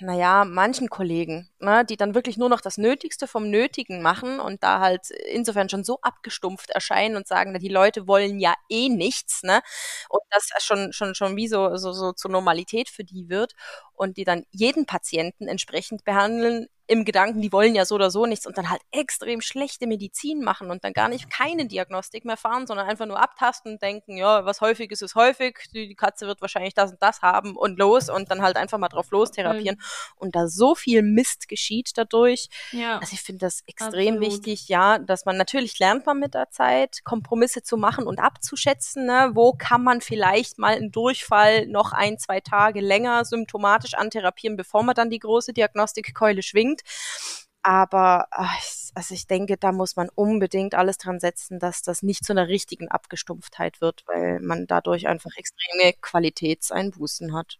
naja, 0.00 0.44
manchen 0.44 0.90
Kollegen, 0.90 1.48
ne, 1.60 1.84
die 1.86 1.96
dann 1.96 2.14
wirklich 2.14 2.36
nur 2.36 2.50
noch 2.50 2.60
das 2.60 2.76
Nötigste 2.76 3.26
vom 3.26 3.48
Nötigen 3.50 4.02
machen 4.02 4.38
und 4.40 4.62
da 4.62 4.80
halt 4.80 5.10
insofern 5.32 5.70
schon 5.70 5.84
so 5.84 5.98
abgestumpft 6.02 6.68
erscheinen 6.70 7.16
und 7.16 7.26
sagen, 7.26 7.58
die 7.58 7.68
Leute 7.68 8.06
wollen 8.06 8.38
ja 8.38 8.54
eh 8.68 8.90
nichts, 8.90 9.42
ne, 9.44 9.62
und 10.10 10.20
das 10.30 10.50
schon, 10.62 10.92
schon, 10.92 11.14
schon 11.14 11.36
wie 11.36 11.48
so, 11.48 11.76
so, 11.76 11.92
so 11.92 12.12
zur 12.12 12.30
Normalität 12.30 12.90
für 12.90 13.04
die 13.04 13.30
wird 13.30 13.54
und 13.94 14.18
die 14.18 14.24
dann 14.24 14.44
jeden 14.50 14.84
Patienten 14.86 15.48
entsprechend 15.48 16.04
behandeln, 16.04 16.66
im 16.88 17.04
Gedanken, 17.04 17.40
die 17.40 17.52
wollen 17.52 17.74
ja 17.74 17.84
so 17.84 17.96
oder 17.96 18.10
so 18.10 18.26
nichts 18.26 18.46
und 18.46 18.56
dann 18.58 18.70
halt 18.70 18.80
extrem 18.92 19.40
schlechte 19.40 19.86
Medizin 19.86 20.42
machen 20.42 20.70
und 20.70 20.84
dann 20.84 20.92
gar 20.92 21.08
nicht 21.08 21.30
keine 21.30 21.66
Diagnostik 21.66 22.24
mehr 22.24 22.36
fahren, 22.36 22.66
sondern 22.66 22.86
einfach 22.88 23.06
nur 23.06 23.20
abtasten 23.20 23.72
und 23.72 23.82
denken, 23.82 24.16
ja, 24.16 24.44
was 24.44 24.60
häufig 24.60 24.92
ist, 24.92 25.02
ist 25.02 25.16
häufig, 25.16 25.58
die, 25.74 25.96
Katze 25.96 26.26
wird 26.26 26.40
wahrscheinlich 26.42 26.74
das 26.74 26.92
und 26.92 27.02
das 27.02 27.22
haben 27.22 27.56
und 27.56 27.78
los 27.78 28.08
und 28.08 28.30
dann 28.30 28.42
halt 28.42 28.56
einfach 28.56 28.78
mal 28.78 28.88
drauf 28.88 29.10
los 29.10 29.30
therapieren 29.32 29.80
und 30.16 30.36
da 30.36 30.46
so 30.46 30.74
viel 30.74 31.02
Mist 31.02 31.48
geschieht 31.48 31.92
dadurch. 31.96 32.48
Ja, 32.70 32.98
also 32.98 33.14
ich 33.14 33.22
finde 33.22 33.40
das 33.40 33.62
extrem 33.66 34.16
absolut. 34.16 34.20
wichtig, 34.20 34.68
ja, 34.68 34.98
dass 34.98 35.24
man 35.24 35.36
natürlich 35.36 35.78
lernt 35.78 36.06
man 36.06 36.20
mit 36.20 36.34
der 36.34 36.50
Zeit, 36.50 37.02
Kompromisse 37.04 37.62
zu 37.62 37.76
machen 37.76 38.06
und 38.06 38.20
abzuschätzen, 38.20 39.06
ne, 39.06 39.30
wo 39.34 39.52
kann 39.52 39.82
man 39.82 40.00
vielleicht 40.00 40.58
mal 40.58 40.76
einen 40.76 40.92
Durchfall 40.92 41.66
noch 41.66 41.92
ein, 41.92 42.18
zwei 42.18 42.40
Tage 42.40 42.80
länger 42.80 43.24
symptomatisch 43.24 43.94
antherapieren, 43.94 44.56
bevor 44.56 44.82
man 44.82 44.94
dann 44.94 45.10
die 45.10 45.18
große 45.18 45.52
Diagnostikkeule 45.52 46.42
schwingt 46.42 46.75
bringt. 46.82 47.46
Aber 47.62 48.28
ah, 48.30 48.56
also 48.94 49.14
ich 49.14 49.26
denke, 49.26 49.56
da 49.56 49.72
muss 49.72 49.96
man 49.96 50.08
unbedingt 50.14 50.74
alles 50.74 50.98
dran 50.98 51.18
setzen, 51.18 51.58
dass 51.58 51.82
das 51.82 52.02
nicht 52.02 52.24
zu 52.24 52.32
einer 52.32 52.46
richtigen 52.46 52.88
Abgestumpftheit 52.88 53.80
wird, 53.80 54.04
weil 54.06 54.38
man 54.40 54.68
dadurch 54.68 55.08
einfach 55.08 55.32
extreme 55.36 55.92
Qualitätseinbußen 56.00 57.34
hat. 57.34 57.58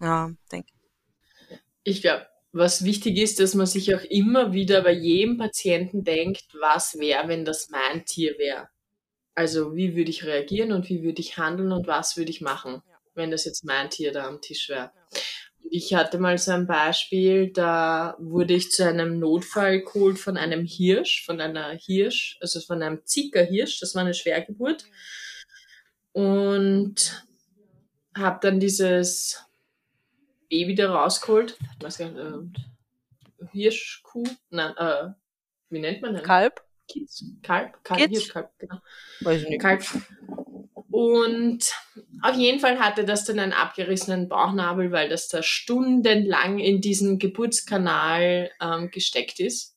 Ja, 0.00 0.32
denke 0.50 0.72
ich. 0.74 1.58
Ich 1.84 2.02
glaube, 2.02 2.26
was 2.50 2.84
wichtig 2.84 3.16
ist, 3.18 3.38
dass 3.38 3.54
man 3.54 3.66
sich 3.66 3.94
auch 3.94 4.02
immer 4.02 4.52
wieder 4.52 4.82
bei 4.82 4.92
jedem 4.92 5.38
Patienten 5.38 6.02
denkt, 6.02 6.46
was 6.60 6.98
wäre, 6.98 7.28
wenn 7.28 7.44
das 7.44 7.68
mein 7.68 8.04
Tier 8.04 8.36
wäre. 8.38 8.68
Also 9.36 9.76
wie 9.76 9.94
würde 9.94 10.10
ich 10.10 10.24
reagieren 10.24 10.72
und 10.72 10.88
wie 10.88 11.02
würde 11.02 11.20
ich 11.20 11.38
handeln 11.38 11.70
und 11.72 11.86
was 11.86 12.16
würde 12.16 12.30
ich 12.30 12.40
machen, 12.40 12.82
wenn 13.14 13.30
das 13.30 13.44
jetzt 13.44 13.64
mein 13.64 13.90
Tier 13.90 14.12
da 14.12 14.26
am 14.26 14.40
Tisch 14.40 14.68
wäre. 14.68 14.90
Ja. 14.94 15.20
Ich 15.70 15.94
hatte 15.94 16.18
mal 16.18 16.38
so 16.38 16.52
ein 16.52 16.66
Beispiel, 16.66 17.50
da 17.50 18.16
wurde 18.18 18.54
ich 18.54 18.70
zu 18.70 18.86
einem 18.86 19.18
Notfall 19.18 19.80
geholt 19.80 20.18
von 20.18 20.36
einem 20.36 20.64
Hirsch, 20.64 21.24
von 21.24 21.40
einer 21.40 21.70
Hirsch, 21.70 22.38
also 22.40 22.60
von 22.60 22.82
einem 22.82 23.04
Zickerhirsch, 23.04 23.80
das 23.80 23.94
war 23.94 24.02
eine 24.02 24.14
Schwergeburt. 24.14 24.84
Und 26.12 27.26
habe 28.16 28.38
dann 28.40 28.60
dieses 28.60 29.44
Baby 30.48 30.74
da 30.74 30.92
rausgeholt. 30.92 31.56
Ich 31.78 31.84
weiß 31.84 31.98
gar 31.98 32.10
nicht, 32.10 32.18
äh, 32.18 33.46
Hirschkuh? 33.52 34.24
Nein, 34.50 34.76
äh, 34.76 35.08
wie 35.70 35.80
nennt 35.80 36.02
man 36.02 36.14
das? 36.14 36.22
Kalb? 36.22 36.62
Kids. 36.86 37.24
Kalb? 37.42 37.82
Kalb, 37.82 38.00
Kids? 38.00 38.12
Hirschkalb, 38.12 38.50
genau. 38.58 38.78
Weiß 39.20 39.42
ich 39.42 39.48
nicht. 39.48 39.60
Kalb. 39.60 39.82
Und 40.94 41.74
auf 42.22 42.36
jeden 42.36 42.60
Fall 42.60 42.78
hatte 42.78 43.04
das 43.04 43.24
dann 43.24 43.40
einen 43.40 43.52
abgerissenen 43.52 44.28
Bauchnabel, 44.28 44.92
weil 44.92 45.08
das 45.08 45.26
da 45.26 45.42
stundenlang 45.42 46.60
in 46.60 46.80
diesen 46.80 47.18
Geburtskanal 47.18 48.52
ähm, 48.60 48.92
gesteckt 48.92 49.40
ist. 49.40 49.76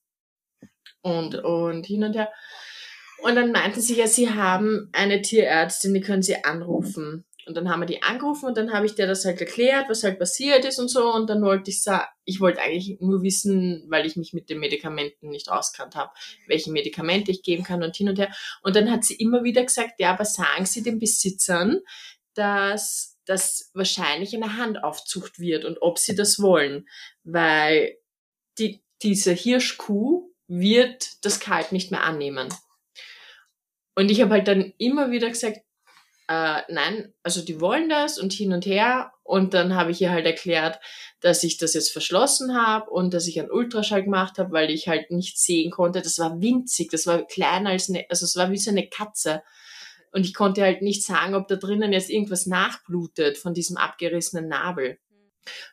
Und, 1.01 1.33
und 1.33 1.87
hin 1.87 2.03
und 2.03 2.15
her. 2.15 2.31
Und 3.23 3.33
dann 3.33 3.51
meinten 3.51 3.81
sie 3.81 3.95
ja, 3.95 4.05
sie 4.05 4.29
haben 4.29 4.91
eine 4.93 5.23
Tierärztin, 5.23 5.95
die 5.95 6.01
können 6.01 6.21
sie 6.21 6.43
anrufen. 6.43 7.25
Und 7.47 7.55
dann 7.55 7.69
haben 7.69 7.79
wir 7.79 7.85
die 7.85 8.03
angerufen 8.03 8.45
und 8.47 8.57
dann 8.57 8.73
habe 8.73 8.85
ich 8.85 8.95
der 8.95 9.07
das 9.07 9.23
halt 9.23 9.39
erklärt, 9.39 9.89
was 9.89 10.03
halt 10.03 10.19
passiert 10.19 10.65
ist 10.65 10.79
und 10.79 10.89
so. 10.89 11.13
Und 11.13 11.29
dann 11.29 11.41
wollte 11.41 11.71
ich 11.71 11.81
sagen, 11.81 12.07
ich 12.25 12.41
wollte 12.41 12.61
eigentlich 12.61 12.97
nur 12.99 13.23
wissen, 13.23 13.85
weil 13.89 14.05
ich 14.05 14.17
mich 14.17 14.33
mit 14.33 14.49
den 14.49 14.59
Medikamenten 14.59 15.29
nicht 15.29 15.49
auskannt 15.49 15.95
habe, 15.95 16.11
welche 16.47 16.71
Medikamente 16.71 17.31
ich 17.31 17.43
geben 17.43 17.63
kann 17.63 17.83
und 17.83 17.95
hin 17.95 18.09
und 18.09 18.19
her. 18.19 18.31
Und 18.61 18.75
dann 18.75 18.91
hat 18.91 19.05
sie 19.05 19.15
immer 19.15 19.43
wieder 19.43 19.63
gesagt, 19.63 19.99
ja, 19.99 20.11
aber 20.11 20.25
sagen 20.25 20.65
Sie 20.65 20.83
den 20.83 20.99
Besitzern, 20.99 21.79
dass 22.33 23.17
das 23.25 23.71
wahrscheinlich 23.73 24.35
eine 24.35 24.57
Handaufzucht 24.57 25.39
wird 25.39 25.65
und 25.65 25.81
ob 25.81 25.99
sie 25.99 26.15
das 26.15 26.41
wollen. 26.41 26.87
Weil 27.23 27.97
die, 28.57 28.83
diese 29.01 29.31
Hirschkuh 29.31 30.31
wird 30.47 31.23
das 31.25 31.39
Kalb 31.39 31.71
nicht 31.71 31.91
mehr 31.91 32.03
annehmen. 32.03 32.49
Und 33.95 34.11
ich 34.11 34.21
habe 34.21 34.31
halt 34.31 34.47
dann 34.47 34.73
immer 34.77 35.11
wieder 35.11 35.29
gesagt, 35.29 35.59
äh, 36.27 36.61
nein, 36.69 37.13
also 37.23 37.41
die 37.41 37.61
wollen 37.61 37.87
das 37.89 38.19
und 38.19 38.33
hin 38.33 38.51
und 38.51 38.65
her. 38.65 39.13
Und 39.23 39.53
dann 39.53 39.75
habe 39.75 39.91
ich 39.91 40.01
ihr 40.01 40.11
halt 40.11 40.25
erklärt, 40.25 40.79
dass 41.21 41.43
ich 41.43 41.57
das 41.57 41.73
jetzt 41.73 41.91
verschlossen 41.91 42.55
habe 42.55 42.89
und 42.89 43.13
dass 43.13 43.27
ich 43.27 43.39
einen 43.39 43.51
Ultraschall 43.51 44.03
gemacht 44.03 44.37
habe, 44.37 44.51
weil 44.51 44.69
ich 44.69 44.87
halt 44.87 45.11
nicht 45.11 45.39
sehen 45.39 45.71
konnte. 45.71 46.01
Das 46.01 46.19
war 46.19 46.41
winzig, 46.41 46.89
das 46.91 47.07
war 47.07 47.25
kleiner 47.25 47.71
als 47.71 47.89
eine, 47.89 48.05
also 48.09 48.25
es 48.25 48.35
war 48.35 48.51
wie 48.51 48.57
so 48.57 48.71
eine 48.71 48.87
Katze. 48.87 49.41
Und 50.11 50.25
ich 50.25 50.33
konnte 50.33 50.61
halt 50.61 50.81
nicht 50.81 51.03
sagen, 51.03 51.35
ob 51.35 51.47
da 51.47 51.55
drinnen 51.55 51.93
jetzt 51.93 52.09
irgendwas 52.09 52.45
nachblutet 52.45 53.37
von 53.37 53.53
diesem 53.53 53.77
abgerissenen 53.77 54.47
Nabel. 54.47 54.99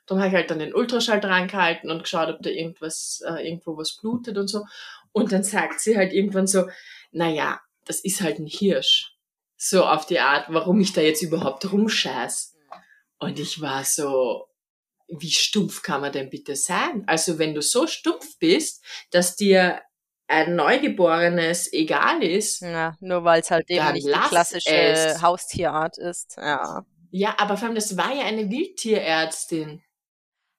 Darum 0.06 0.22
habe 0.22 0.28
ich 0.28 0.34
halt 0.36 0.50
dann 0.50 0.60
den 0.60 0.74
Ultraschall 0.74 1.20
dran 1.20 1.48
gehalten 1.48 1.90
und 1.90 2.04
geschaut, 2.04 2.28
ob 2.28 2.42
da 2.42 2.50
irgendwas, 2.50 3.22
äh, 3.26 3.46
irgendwo 3.46 3.76
was 3.76 3.96
blutet 3.96 4.38
und 4.38 4.48
so. 4.48 4.64
Und 5.12 5.32
dann 5.32 5.42
sagt 5.42 5.80
sie 5.80 5.96
halt 5.96 6.12
irgendwann 6.12 6.46
so, 6.46 6.68
naja, 7.10 7.60
das 7.84 8.00
ist 8.00 8.20
halt 8.20 8.38
ein 8.38 8.46
Hirsch 8.46 9.13
so 9.56 9.84
auf 9.84 10.06
die 10.06 10.20
Art, 10.20 10.46
warum 10.48 10.80
ich 10.80 10.92
da 10.92 11.00
jetzt 11.00 11.22
überhaupt 11.22 11.70
rumscheiß. 11.70 12.54
Und 13.18 13.38
ich 13.38 13.60
war 13.60 13.84
so, 13.84 14.48
wie 15.08 15.30
stumpf 15.30 15.82
kann 15.82 16.00
man 16.00 16.12
denn 16.12 16.30
bitte 16.30 16.56
sein? 16.56 17.04
Also 17.06 17.38
wenn 17.38 17.54
du 17.54 17.62
so 17.62 17.86
stumpf 17.86 18.38
bist, 18.38 18.84
dass 19.10 19.36
dir 19.36 19.82
ein 20.26 20.56
Neugeborenes 20.56 21.72
egal 21.72 22.22
ist. 22.22 22.62
Ja, 22.62 22.96
nur 23.00 23.24
weil 23.24 23.40
es 23.40 23.50
halt 23.50 23.68
eben 23.70 23.92
nicht 23.92 24.06
die 24.06 24.12
klassische 24.12 24.70
es. 24.70 25.22
Haustierart 25.22 25.98
ist. 25.98 26.36
Ja. 26.36 26.84
Ja, 27.10 27.36
aber 27.38 27.56
vor 27.56 27.68
allem, 27.68 27.76
das 27.76 27.96
war 27.96 28.12
ja 28.12 28.24
eine 28.24 28.50
Wildtierärztin. 28.50 29.82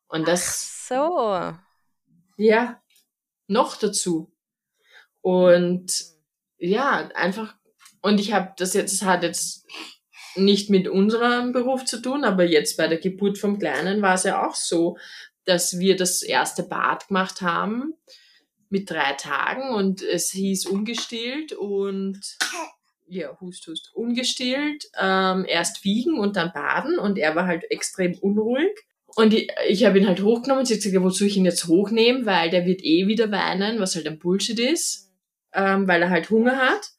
Und 0.07 0.27
das. 0.27 0.87
Ach 0.87 0.87
so. 0.87 1.57
Ja, 2.37 2.81
noch 3.47 3.75
dazu. 3.75 4.31
Und 5.21 5.91
ja, 6.57 7.09
einfach. 7.13 7.55
Und 8.05 8.19
ich 8.19 8.33
habe 8.33 8.53
das 8.57 8.75
jetzt, 8.75 9.01
das 9.01 9.07
hat 9.07 9.23
jetzt 9.23 9.65
nicht 10.35 10.69
mit 10.69 10.87
unserem 10.87 11.53
Beruf 11.53 11.85
zu 11.85 11.99
tun, 11.99 12.23
aber 12.23 12.45
jetzt 12.45 12.77
bei 12.77 12.87
der 12.87 12.99
Geburt 12.99 13.39
vom 13.39 13.57
Kleinen 13.57 14.03
war 14.03 14.13
es 14.13 14.25
ja 14.25 14.45
auch 14.45 14.53
so, 14.53 14.95
dass 15.45 15.79
wir 15.79 15.95
das 15.95 16.21
erste 16.21 16.61
Bad 16.61 17.07
gemacht 17.07 17.41
haben 17.41 17.95
mit 18.69 18.91
drei 18.91 19.13
Tagen 19.13 19.73
und 19.73 20.03
es 20.03 20.29
hieß 20.29 20.67
umgestillt 20.67 21.53
und 21.53 22.21
ja, 23.07 23.35
hust, 23.41 23.65
hust, 23.65 23.89
umgestillt, 23.95 24.85
ähm, 25.01 25.43
erst 25.47 25.83
wiegen 25.83 26.19
und 26.19 26.35
dann 26.35 26.53
baden 26.53 26.99
und 26.99 27.17
er 27.17 27.35
war 27.35 27.47
halt 27.47 27.71
extrem 27.71 28.13
unruhig. 28.19 28.69
Und 29.15 29.33
ich, 29.33 29.49
ich 29.67 29.83
habe 29.83 29.97
ihn 29.97 30.07
halt 30.07 30.21
hochgenommen 30.21 30.59
und 30.59 30.65
sie 30.67 30.75
hat 30.75 30.83
gesagt, 30.83 31.03
wozu 31.03 31.25
ich 31.25 31.37
ihn 31.37 31.45
jetzt 31.45 31.65
hochnehmen, 31.67 32.27
weil 32.27 32.51
der 32.51 32.67
wird 32.67 32.83
eh 32.83 33.07
wieder 33.07 33.31
weinen, 33.31 33.79
was 33.79 33.95
halt 33.95 34.05
ein 34.05 34.19
Bullshit 34.19 34.59
ist, 34.59 35.11
ähm, 35.53 35.87
weil 35.87 36.03
er 36.03 36.11
halt 36.11 36.29
Hunger 36.29 36.57
hat. 36.57 36.91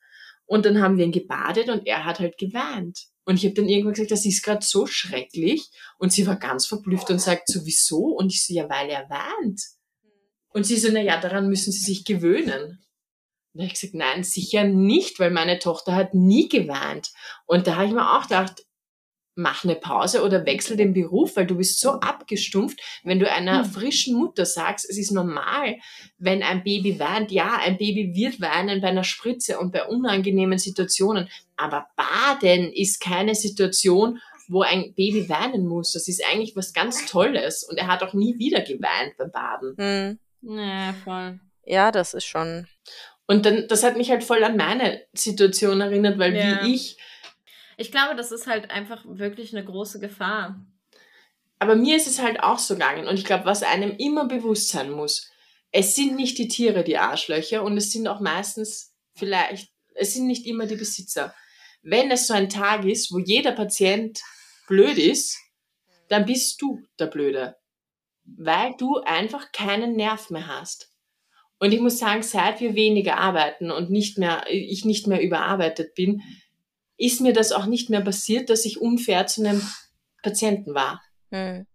Und 0.46 0.64
dann 0.64 0.80
haben 0.80 0.96
wir 0.96 1.04
ihn 1.04 1.12
gebadet 1.12 1.68
und 1.68 1.86
er 1.86 2.04
hat 2.04 2.20
halt 2.20 2.38
geweint. 2.38 3.06
Und 3.24 3.36
ich 3.36 3.44
habe 3.44 3.54
dann 3.54 3.68
irgendwann 3.68 3.94
gesagt, 3.94 4.12
das 4.12 4.24
ist 4.24 4.44
gerade 4.44 4.64
so 4.64 4.86
schrecklich. 4.86 5.68
Und 5.98 6.12
sie 6.12 6.26
war 6.26 6.36
ganz 6.36 6.66
verblüfft 6.66 7.10
und 7.10 7.20
sagt 7.20 7.48
so, 7.48 7.66
wieso? 7.66 7.98
Und 7.98 8.32
ich 8.32 8.44
so, 8.44 8.54
ja, 8.54 8.68
weil 8.70 8.88
er 8.88 9.10
weint. 9.10 9.60
Und 10.50 10.64
sie 10.64 10.76
so, 10.76 10.88
na 10.92 11.00
ja, 11.00 11.20
daran 11.20 11.48
müssen 11.48 11.72
sie 11.72 11.84
sich 11.84 12.04
gewöhnen. 12.04 12.78
Und 13.52 13.60
da 13.60 13.62
habe 13.62 13.66
ich 13.66 13.80
gesagt, 13.80 13.94
nein, 13.94 14.22
sicher 14.22 14.64
nicht, 14.64 15.18
weil 15.18 15.30
meine 15.30 15.58
Tochter 15.58 15.94
hat 15.94 16.14
nie 16.14 16.48
geweint. 16.48 17.10
Und 17.46 17.66
da 17.66 17.76
habe 17.76 17.86
ich 17.86 17.92
mir 17.92 18.16
auch 18.16 18.22
gedacht, 18.22 18.65
mach 19.36 19.64
eine 19.64 19.76
Pause 19.76 20.24
oder 20.24 20.46
wechsel 20.46 20.76
den 20.76 20.94
Beruf, 20.94 21.36
weil 21.36 21.46
du 21.46 21.56
bist 21.56 21.78
so 21.78 21.92
abgestumpft, 21.92 22.80
wenn 23.04 23.20
du 23.20 23.30
einer 23.30 23.64
hm. 23.64 23.70
frischen 23.70 24.16
Mutter 24.16 24.46
sagst, 24.46 24.88
es 24.88 24.96
ist 24.96 25.12
normal, 25.12 25.76
wenn 26.18 26.42
ein 26.42 26.64
Baby 26.64 26.98
weint. 26.98 27.30
Ja, 27.30 27.58
ein 27.58 27.76
Baby 27.76 28.14
wird 28.14 28.40
weinen 28.40 28.80
bei 28.80 28.88
einer 28.88 29.04
Spritze 29.04 29.58
und 29.58 29.72
bei 29.72 29.84
unangenehmen 29.84 30.58
Situationen, 30.58 31.28
aber 31.56 31.86
Baden 31.96 32.72
ist 32.72 33.00
keine 33.00 33.34
Situation, 33.34 34.20
wo 34.48 34.62
ein 34.62 34.94
Baby 34.94 35.28
weinen 35.28 35.66
muss. 35.66 35.92
Das 35.92 36.08
ist 36.08 36.24
eigentlich 36.24 36.56
was 36.56 36.72
ganz 36.72 37.04
Tolles 37.06 37.62
und 37.62 37.76
er 37.76 37.88
hat 37.88 38.02
auch 38.02 38.14
nie 38.14 38.38
wieder 38.38 38.62
geweint 38.62 39.16
beim 39.18 39.30
Baden. 39.30 39.76
Hm. 39.76 40.18
Ja, 40.58 40.94
voll. 41.04 41.40
Ja, 41.64 41.92
das 41.92 42.14
ist 42.14 42.24
schon. 42.24 42.66
Und 43.26 43.44
dann, 43.44 43.66
das 43.68 43.82
hat 43.82 43.96
mich 43.96 44.10
halt 44.10 44.24
voll 44.24 44.42
an 44.44 44.56
meine 44.56 45.02
Situation 45.12 45.80
erinnert, 45.80 46.18
weil 46.18 46.34
ja. 46.34 46.62
wie 46.62 46.74
ich 46.74 46.96
ich 47.76 47.90
glaube, 47.90 48.16
das 48.16 48.32
ist 48.32 48.46
halt 48.46 48.70
einfach 48.70 49.04
wirklich 49.06 49.54
eine 49.54 49.64
große 49.64 50.00
Gefahr. 50.00 50.60
Aber 51.58 51.76
mir 51.76 51.96
ist 51.96 52.06
es 52.06 52.20
halt 52.20 52.40
auch 52.40 52.58
so 52.58 52.74
gegangen 52.74 53.06
und 53.06 53.18
ich 53.18 53.24
glaube, 53.24 53.46
was 53.46 53.62
einem 53.62 53.96
immer 53.96 54.26
bewusst 54.26 54.68
sein 54.68 54.90
muss, 54.90 55.30
es 55.72 55.94
sind 55.94 56.16
nicht 56.16 56.38
die 56.38 56.48
Tiere 56.48 56.84
die 56.84 56.98
Arschlöcher 56.98 57.62
und 57.62 57.76
es 57.76 57.92
sind 57.92 58.08
auch 58.08 58.20
meistens 58.20 58.94
vielleicht, 59.14 59.70
es 59.94 60.14
sind 60.14 60.26
nicht 60.26 60.46
immer 60.46 60.66
die 60.66 60.76
Besitzer. 60.76 61.34
Wenn 61.82 62.10
es 62.10 62.26
so 62.26 62.34
ein 62.34 62.48
Tag 62.48 62.84
ist, 62.84 63.12
wo 63.12 63.18
jeder 63.18 63.52
Patient 63.52 64.20
blöd 64.68 64.98
ist, 64.98 65.38
dann 66.08 66.26
bist 66.26 66.60
du 66.60 66.82
der 66.98 67.06
Blöde, 67.06 67.56
weil 68.24 68.74
du 68.78 68.98
einfach 68.98 69.52
keinen 69.52 69.96
Nerv 69.96 70.30
mehr 70.30 70.46
hast. 70.46 70.92
Und 71.58 71.72
ich 71.72 71.80
muss 71.80 71.98
sagen, 71.98 72.22
seit 72.22 72.60
wir 72.60 72.74
weniger 72.74 73.16
arbeiten 73.16 73.70
und 73.70 73.90
nicht 73.90 74.18
mehr, 74.18 74.44
ich 74.48 74.84
nicht 74.84 75.06
mehr 75.06 75.22
überarbeitet 75.22 75.94
bin, 75.94 76.22
ist 76.96 77.20
mir 77.20 77.32
das 77.32 77.52
auch 77.52 77.66
nicht 77.66 77.90
mehr 77.90 78.00
passiert, 78.00 78.50
dass 78.50 78.64
ich 78.64 78.80
unfair 78.80 79.26
zu 79.26 79.44
einem 79.44 79.62
Patienten 80.22 80.74
war. 80.74 81.02
Mhm. 81.30 81.66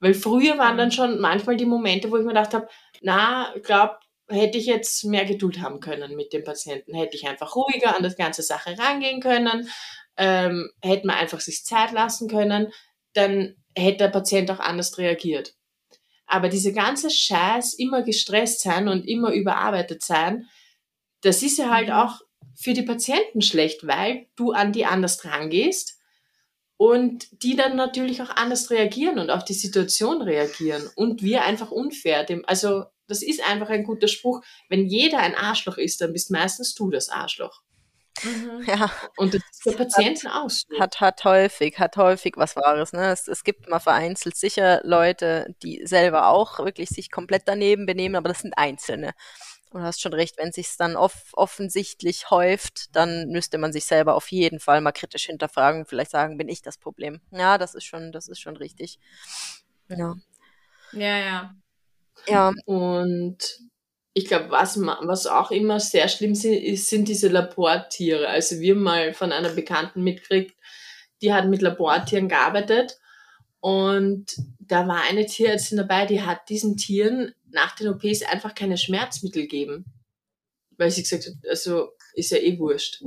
Weil 0.00 0.14
früher 0.14 0.58
waren 0.58 0.78
dann 0.78 0.90
hm. 0.90 0.96
schon 0.96 1.20
manchmal 1.20 1.56
die 1.56 1.66
Momente, 1.66 2.10
wo 2.10 2.16
ich 2.16 2.22
mir 2.22 2.30
gedacht 2.30 2.54
habe, 2.54 2.68
na, 3.02 3.52
glaub, 3.62 3.98
hätte 4.28 4.58
ich 4.58 4.66
jetzt 4.66 5.04
mehr 5.04 5.26
Geduld 5.26 5.60
haben 5.60 5.80
können 5.80 6.16
mit 6.16 6.32
dem 6.32 6.42
Patienten, 6.42 6.94
hätte 6.94 7.16
ich 7.16 7.28
einfach 7.28 7.54
ruhiger 7.54 7.96
an 7.96 8.02
das 8.02 8.16
ganze 8.16 8.42
Sache 8.42 8.78
rangehen 8.78 9.20
können, 9.20 9.68
ähm, 10.16 10.70
hätte 10.82 11.06
man 11.06 11.16
einfach 11.16 11.40
sich 11.40 11.64
Zeit 11.64 11.92
lassen 11.92 12.28
können, 12.28 12.72
dann 13.12 13.56
hätte 13.76 13.98
der 13.98 14.08
Patient 14.08 14.50
auch 14.50 14.60
anders 14.60 14.96
reagiert. 14.98 15.54
Aber 16.26 16.48
diese 16.48 16.72
ganze 16.72 17.10
Scheiß, 17.10 17.74
immer 17.74 18.02
gestresst 18.02 18.62
sein 18.62 18.88
und 18.88 19.06
immer 19.06 19.32
überarbeitet 19.32 20.02
sein, 20.02 20.46
das 21.22 21.42
ist 21.42 21.58
ja 21.58 21.70
halt 21.70 21.88
mhm. 21.88 21.94
auch 21.94 22.20
für 22.54 22.74
die 22.74 22.82
Patienten 22.82 23.42
schlecht, 23.42 23.86
weil 23.86 24.26
du 24.36 24.52
an 24.52 24.72
die 24.72 24.84
anders 24.84 25.24
rangehst 25.24 25.98
und 26.76 27.26
die 27.42 27.56
dann 27.56 27.76
natürlich 27.76 28.22
auch 28.22 28.30
anders 28.30 28.70
reagieren 28.70 29.18
und 29.18 29.30
auf 29.30 29.44
die 29.44 29.54
Situation 29.54 30.22
reagieren 30.22 30.88
und 30.94 31.22
wir 31.22 31.44
einfach 31.44 31.70
unfair. 31.70 32.24
Dem, 32.24 32.44
also 32.46 32.84
das 33.06 33.22
ist 33.22 33.46
einfach 33.46 33.68
ein 33.68 33.84
guter 33.84 34.08
Spruch. 34.08 34.42
Wenn 34.68 34.86
jeder 34.86 35.18
ein 35.18 35.34
Arschloch 35.34 35.76
ist, 35.76 36.00
dann 36.00 36.12
bist 36.12 36.30
meistens 36.30 36.74
du 36.74 36.90
das 36.90 37.08
Arschloch. 37.08 37.62
Mhm. 38.22 38.64
Ja. 38.66 38.90
Und 39.16 39.34
das 39.34 39.42
ist 39.50 39.62
für 39.62 39.72
Patienten 39.72 40.28
so. 40.48 40.78
Hat, 40.78 41.00
hat 41.00 41.24
häufig, 41.24 41.78
hat 41.78 41.96
häufig 41.96 42.34
was 42.36 42.56
Wahres. 42.56 42.92
Ne? 42.92 43.10
Es, 43.10 43.28
es 43.28 43.44
gibt 43.44 43.68
mal 43.68 43.80
vereinzelt 43.80 44.36
sicher 44.36 44.80
Leute, 44.84 45.54
die 45.62 45.82
selber 45.84 46.28
auch 46.28 46.58
wirklich 46.60 46.90
sich 46.90 47.10
komplett 47.10 47.42
daneben 47.46 47.86
benehmen, 47.86 48.16
aber 48.16 48.28
das 48.28 48.40
sind 48.40 48.56
Einzelne. 48.56 49.12
Du 49.70 49.80
hast 49.80 50.00
schon 50.00 50.12
recht, 50.12 50.36
wenn 50.36 50.50
sich 50.50 50.76
dann 50.76 50.96
off 50.96 51.32
offensichtlich 51.32 52.30
häuft, 52.30 52.94
dann 52.96 53.28
müsste 53.28 53.56
man 53.56 53.72
sich 53.72 53.84
selber 53.84 54.16
auf 54.16 54.30
jeden 54.32 54.58
Fall 54.58 54.80
mal 54.80 54.90
kritisch 54.90 55.26
hinterfragen 55.26 55.80
und 55.80 55.88
vielleicht 55.88 56.10
sagen, 56.10 56.36
bin 56.36 56.48
ich 56.48 56.60
das 56.60 56.76
Problem? 56.76 57.20
Ja, 57.30 57.56
das 57.56 57.74
ist 57.74 57.84
schon, 57.84 58.10
das 58.10 58.26
ist 58.26 58.40
schon 58.40 58.56
richtig. 58.56 58.98
Ja. 59.88 60.16
Ja, 60.92 61.18
ja. 61.18 61.54
Ja. 62.26 62.52
Und 62.64 63.38
ich 64.12 64.24
glaube, 64.26 64.50
was, 64.50 64.76
was 64.80 65.26
auch 65.28 65.52
immer 65.52 65.78
sehr 65.78 66.08
schlimm 66.08 66.32
ist, 66.32 66.88
sind 66.88 67.06
diese 67.06 67.28
Labortiere. 67.28 68.28
Also 68.28 68.58
wir 68.58 68.74
mal 68.74 69.14
von 69.14 69.30
einer 69.30 69.50
Bekannten 69.50 70.02
mitgekriegt, 70.02 70.56
die 71.22 71.32
hat 71.32 71.46
mit 71.46 71.62
Labortieren 71.62 72.28
gearbeitet 72.28 72.98
und 73.60 74.26
da 74.58 74.88
war 74.88 75.02
eine 75.02 75.26
Tierärztin 75.26 75.78
dabei, 75.78 76.06
die 76.06 76.22
hat 76.22 76.48
diesen 76.48 76.76
Tieren 76.76 77.34
nach 77.50 77.76
den 77.76 77.88
OPs 77.88 78.22
einfach 78.22 78.54
keine 78.54 78.78
Schmerzmittel 78.78 79.46
geben. 79.46 79.84
Weil 80.78 80.90
sie 80.90 81.02
gesagt 81.02 81.26
hat, 81.26 81.34
also 81.48 81.90
ist 82.14 82.30
ja 82.30 82.38
eh 82.38 82.58
wurscht. 82.58 83.02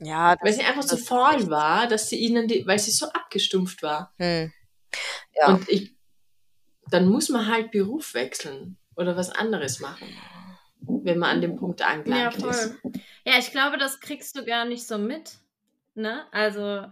Ja, 0.00 0.36
weil 0.40 0.52
sie 0.52 0.62
einfach 0.62 0.82
so 0.82 0.96
faul 0.96 1.48
war, 1.48 1.86
dass 1.86 2.08
sie 2.08 2.16
ihnen 2.16 2.48
die, 2.48 2.66
weil 2.66 2.78
sie 2.78 2.90
so 2.90 3.06
abgestumpft 3.06 3.82
war. 3.82 4.12
Hm. 4.16 4.50
Ja. 5.34 5.48
Und 5.48 5.68
ich, 5.68 5.94
dann 6.90 7.06
muss 7.06 7.28
man 7.28 7.46
halt 7.46 7.70
Beruf 7.70 8.14
wechseln 8.14 8.78
oder 8.96 9.16
was 9.16 9.30
anderes 9.30 9.78
machen, 9.78 10.08
wenn 10.80 11.18
man 11.18 11.36
an 11.36 11.40
dem 11.40 11.56
Punkt 11.56 11.82
angelangt 11.82 12.34
ja, 12.34 12.40
voll. 12.40 12.50
ist. 12.50 12.74
Ja, 13.24 13.38
ich 13.38 13.52
glaube, 13.52 13.78
das 13.78 14.00
kriegst 14.00 14.36
du 14.36 14.44
gar 14.44 14.64
nicht 14.64 14.86
so 14.86 14.98
mit. 14.98 15.38
Ne? 15.94 16.24
Also 16.32 16.86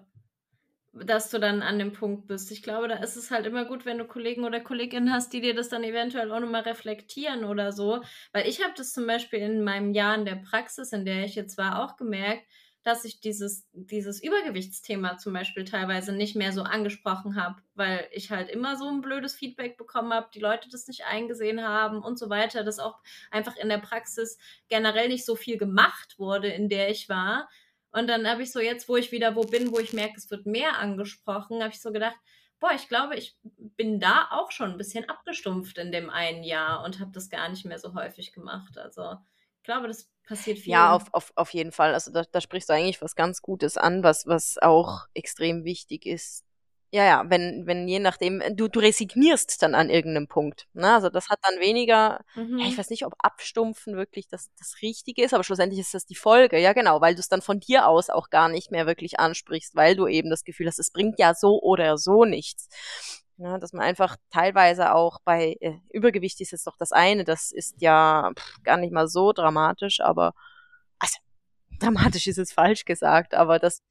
dass 1.04 1.30
du 1.30 1.38
dann 1.38 1.62
an 1.62 1.78
dem 1.78 1.92
Punkt 1.92 2.26
bist. 2.26 2.50
Ich 2.50 2.62
glaube, 2.62 2.88
da 2.88 2.96
ist 2.96 3.16
es 3.16 3.30
halt 3.30 3.46
immer 3.46 3.64
gut, 3.64 3.84
wenn 3.84 3.98
du 3.98 4.06
Kollegen 4.06 4.44
oder 4.44 4.60
Kolleginnen 4.60 5.12
hast, 5.12 5.32
die 5.32 5.40
dir 5.40 5.54
das 5.54 5.68
dann 5.68 5.84
eventuell 5.84 6.32
auch 6.32 6.40
nochmal 6.40 6.62
reflektieren 6.62 7.44
oder 7.44 7.72
so. 7.72 8.02
Weil 8.32 8.48
ich 8.48 8.62
habe 8.62 8.74
das 8.76 8.92
zum 8.92 9.06
Beispiel 9.06 9.40
in 9.40 9.64
meinem 9.64 9.92
Jahr 9.92 10.14
in 10.16 10.24
der 10.24 10.36
Praxis, 10.36 10.92
in 10.92 11.04
der 11.04 11.24
ich 11.24 11.34
jetzt 11.34 11.58
war, 11.58 11.82
auch 11.84 11.96
gemerkt, 11.96 12.44
dass 12.82 13.04
ich 13.04 13.20
dieses, 13.20 13.68
dieses 13.72 14.22
Übergewichtsthema 14.22 15.18
zum 15.18 15.32
Beispiel 15.32 15.64
teilweise 15.64 16.12
nicht 16.12 16.36
mehr 16.36 16.52
so 16.52 16.62
angesprochen 16.62 17.36
habe, 17.36 17.56
weil 17.74 18.08
ich 18.12 18.30
halt 18.30 18.48
immer 18.48 18.76
so 18.76 18.88
ein 18.88 19.00
blödes 19.00 19.34
Feedback 19.34 19.76
bekommen 19.76 20.12
habe, 20.12 20.28
die 20.32 20.40
Leute 20.40 20.68
das 20.70 20.86
nicht 20.86 21.04
eingesehen 21.04 21.62
haben 21.62 22.02
und 22.02 22.18
so 22.18 22.30
weiter, 22.30 22.64
dass 22.64 22.78
auch 22.78 23.00
einfach 23.30 23.56
in 23.56 23.68
der 23.68 23.78
Praxis 23.78 24.38
generell 24.68 25.08
nicht 25.08 25.26
so 25.26 25.36
viel 25.36 25.58
gemacht 25.58 26.18
wurde, 26.18 26.48
in 26.48 26.68
der 26.68 26.90
ich 26.90 27.08
war 27.08 27.48
und 27.92 28.06
dann 28.06 28.28
habe 28.28 28.42
ich 28.42 28.52
so 28.52 28.60
jetzt, 28.60 28.88
wo 28.88 28.96
ich 28.96 29.12
wieder 29.12 29.34
wo 29.34 29.42
bin, 29.42 29.72
wo 29.72 29.78
ich 29.78 29.92
merke, 29.92 30.14
es 30.16 30.30
wird 30.30 30.46
mehr 30.46 30.78
angesprochen, 30.78 31.62
habe 31.62 31.72
ich 31.72 31.80
so 31.80 31.92
gedacht, 31.92 32.16
boah, 32.60 32.72
ich 32.74 32.88
glaube, 32.88 33.16
ich 33.16 33.36
bin 33.76 34.00
da 34.00 34.28
auch 34.30 34.50
schon 34.50 34.72
ein 34.72 34.78
bisschen 34.78 35.08
abgestumpft 35.08 35.78
in 35.78 35.92
dem 35.92 36.10
einen 36.10 36.42
Jahr 36.42 36.84
und 36.84 37.00
habe 37.00 37.12
das 37.12 37.30
gar 37.30 37.48
nicht 37.48 37.64
mehr 37.64 37.78
so 37.78 37.94
häufig 37.94 38.32
gemacht. 38.32 38.76
Also 38.78 39.16
ich 39.58 39.62
glaube, 39.62 39.88
das 39.88 40.10
passiert 40.26 40.58
viel. 40.58 40.72
Ja, 40.72 40.92
auf, 40.92 41.12
auf, 41.12 41.32
auf 41.36 41.54
jeden 41.54 41.72
Fall. 41.72 41.94
Also 41.94 42.12
da, 42.12 42.24
da 42.30 42.40
sprichst 42.40 42.68
du 42.68 42.74
eigentlich 42.74 43.00
was 43.00 43.14
ganz 43.14 43.42
Gutes 43.42 43.76
an, 43.76 44.02
was, 44.02 44.26
was 44.26 44.58
auch 44.58 45.06
extrem 45.14 45.64
wichtig 45.64 46.06
ist, 46.06 46.44
ja, 46.90 47.04
ja, 47.04 47.24
wenn, 47.28 47.66
wenn 47.66 47.86
je 47.86 47.98
nachdem, 47.98 48.42
du, 48.56 48.68
du 48.68 48.80
resignierst 48.80 49.62
dann 49.62 49.74
an 49.74 49.90
irgendeinem 49.90 50.26
Punkt. 50.26 50.68
Ne? 50.72 50.94
Also 50.94 51.10
das 51.10 51.28
hat 51.28 51.38
dann 51.42 51.60
weniger, 51.60 52.20
mhm. 52.34 52.58
ja, 52.58 52.66
ich 52.66 52.78
weiß 52.78 52.88
nicht, 52.88 53.04
ob 53.04 53.12
abstumpfen 53.18 53.96
wirklich 53.96 54.26
das, 54.28 54.50
das 54.58 54.76
Richtige 54.80 55.22
ist, 55.22 55.34
aber 55.34 55.44
schlussendlich 55.44 55.80
ist 55.80 55.92
das 55.92 56.06
die 56.06 56.14
Folge, 56.14 56.58
ja 56.58 56.72
genau, 56.72 57.02
weil 57.02 57.14
du 57.14 57.20
es 57.20 57.28
dann 57.28 57.42
von 57.42 57.60
dir 57.60 57.86
aus 57.86 58.08
auch 58.08 58.30
gar 58.30 58.48
nicht 58.48 58.70
mehr 58.70 58.86
wirklich 58.86 59.20
ansprichst, 59.20 59.76
weil 59.76 59.96
du 59.96 60.06
eben 60.06 60.30
das 60.30 60.44
Gefühl 60.44 60.66
hast, 60.66 60.78
es 60.78 60.90
bringt 60.90 61.18
ja 61.18 61.34
so 61.34 61.60
oder 61.60 61.98
so 61.98 62.24
nichts. 62.24 62.68
Ne, 63.36 63.58
dass 63.60 63.72
man 63.72 63.82
einfach 63.84 64.16
teilweise 64.30 64.94
auch 64.94 65.20
bei 65.24 65.56
äh, 65.60 65.74
Übergewicht 65.90 66.40
ist 66.40 66.50
jetzt 66.50 66.66
doch 66.66 66.76
das 66.76 66.90
eine, 66.90 67.22
das 67.22 67.52
ist 67.52 67.80
ja 67.80 68.32
pff, 68.36 68.62
gar 68.64 68.78
nicht 68.78 68.92
mal 68.92 69.06
so 69.06 69.32
dramatisch, 69.32 70.00
aber 70.00 70.32
also 70.98 71.18
dramatisch 71.78 72.26
ist 72.26 72.38
es 72.38 72.52
falsch 72.52 72.84
gesagt, 72.84 73.34
aber 73.34 73.60
das 73.60 73.82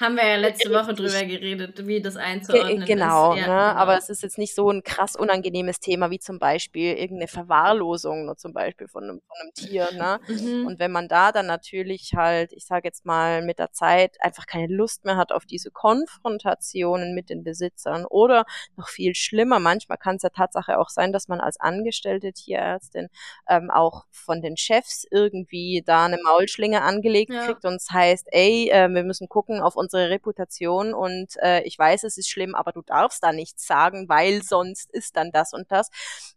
haben 0.00 0.16
wir 0.16 0.26
ja 0.26 0.36
letzte 0.36 0.70
Woche 0.70 0.94
drüber 0.94 1.24
geredet, 1.24 1.86
wie 1.86 2.00
das 2.00 2.16
einzuordnen 2.16 2.86
genau, 2.86 3.34
ist. 3.34 3.40
Ja, 3.40 3.46
ne? 3.46 3.52
genau, 3.52 3.80
aber 3.80 3.98
es 3.98 4.08
ist 4.08 4.22
jetzt 4.22 4.38
nicht 4.38 4.54
so 4.54 4.70
ein 4.70 4.82
krass 4.82 5.14
unangenehmes 5.14 5.78
Thema 5.80 6.10
wie 6.10 6.18
zum 6.18 6.38
Beispiel 6.38 6.94
irgendeine 6.94 7.28
Verwahrlosung, 7.28 8.24
nur 8.24 8.36
zum 8.36 8.54
Beispiel 8.54 8.88
von 8.88 9.04
einem, 9.04 9.20
von 9.20 9.36
einem 9.40 9.52
Tier. 9.54 9.88
Ne? 9.92 10.20
Mhm. 10.28 10.66
Und 10.66 10.78
wenn 10.78 10.90
man 10.90 11.08
da 11.08 11.32
dann 11.32 11.46
natürlich 11.46 12.12
halt, 12.16 12.52
ich 12.52 12.64
sage 12.64 12.88
jetzt 12.88 13.04
mal, 13.04 13.42
mit 13.42 13.58
der 13.58 13.72
Zeit 13.72 14.16
einfach 14.20 14.46
keine 14.46 14.72
Lust 14.72 15.04
mehr 15.04 15.16
hat 15.16 15.32
auf 15.32 15.44
diese 15.44 15.70
Konfrontationen 15.70 17.14
mit 17.14 17.28
den 17.28 17.44
Besitzern 17.44 18.06
oder 18.06 18.46
noch 18.76 18.88
viel 18.88 19.14
schlimmer, 19.14 19.58
manchmal 19.58 19.98
kann 19.98 20.16
es 20.16 20.22
ja 20.22 20.30
Tatsache 20.30 20.78
auch 20.78 20.88
sein, 20.88 21.12
dass 21.12 21.28
man 21.28 21.40
als 21.40 21.60
angestellte 21.60 22.32
Tierärztin 22.32 23.08
ähm, 23.48 23.70
auch 23.70 24.04
von 24.10 24.40
den 24.40 24.56
Chefs 24.56 25.04
irgendwie 25.10 25.82
da 25.84 26.06
eine 26.06 26.18
Maulschlinge 26.22 26.82
angelegt 26.82 27.32
ja. 27.32 27.44
kriegt 27.44 27.66
und 27.66 27.74
es 27.74 27.90
heißt, 27.90 28.28
ey, 28.30 28.70
äh, 28.70 28.88
wir 28.88 29.04
müssen 29.04 29.28
gucken 29.28 29.60
auf 29.60 29.76
uns 29.76 29.89
unsere 29.90 30.10
Reputation 30.10 30.94
und 30.94 31.36
äh, 31.42 31.62
ich 31.64 31.78
weiß, 31.78 32.04
es 32.04 32.16
ist 32.16 32.28
schlimm, 32.28 32.54
aber 32.54 32.72
du 32.72 32.82
darfst 32.82 33.22
da 33.22 33.32
nichts 33.32 33.66
sagen, 33.66 34.08
weil 34.08 34.42
sonst 34.42 34.90
ist 34.92 35.16
dann 35.16 35.30
das 35.32 35.52
und 35.52 35.70
das. 35.70 35.90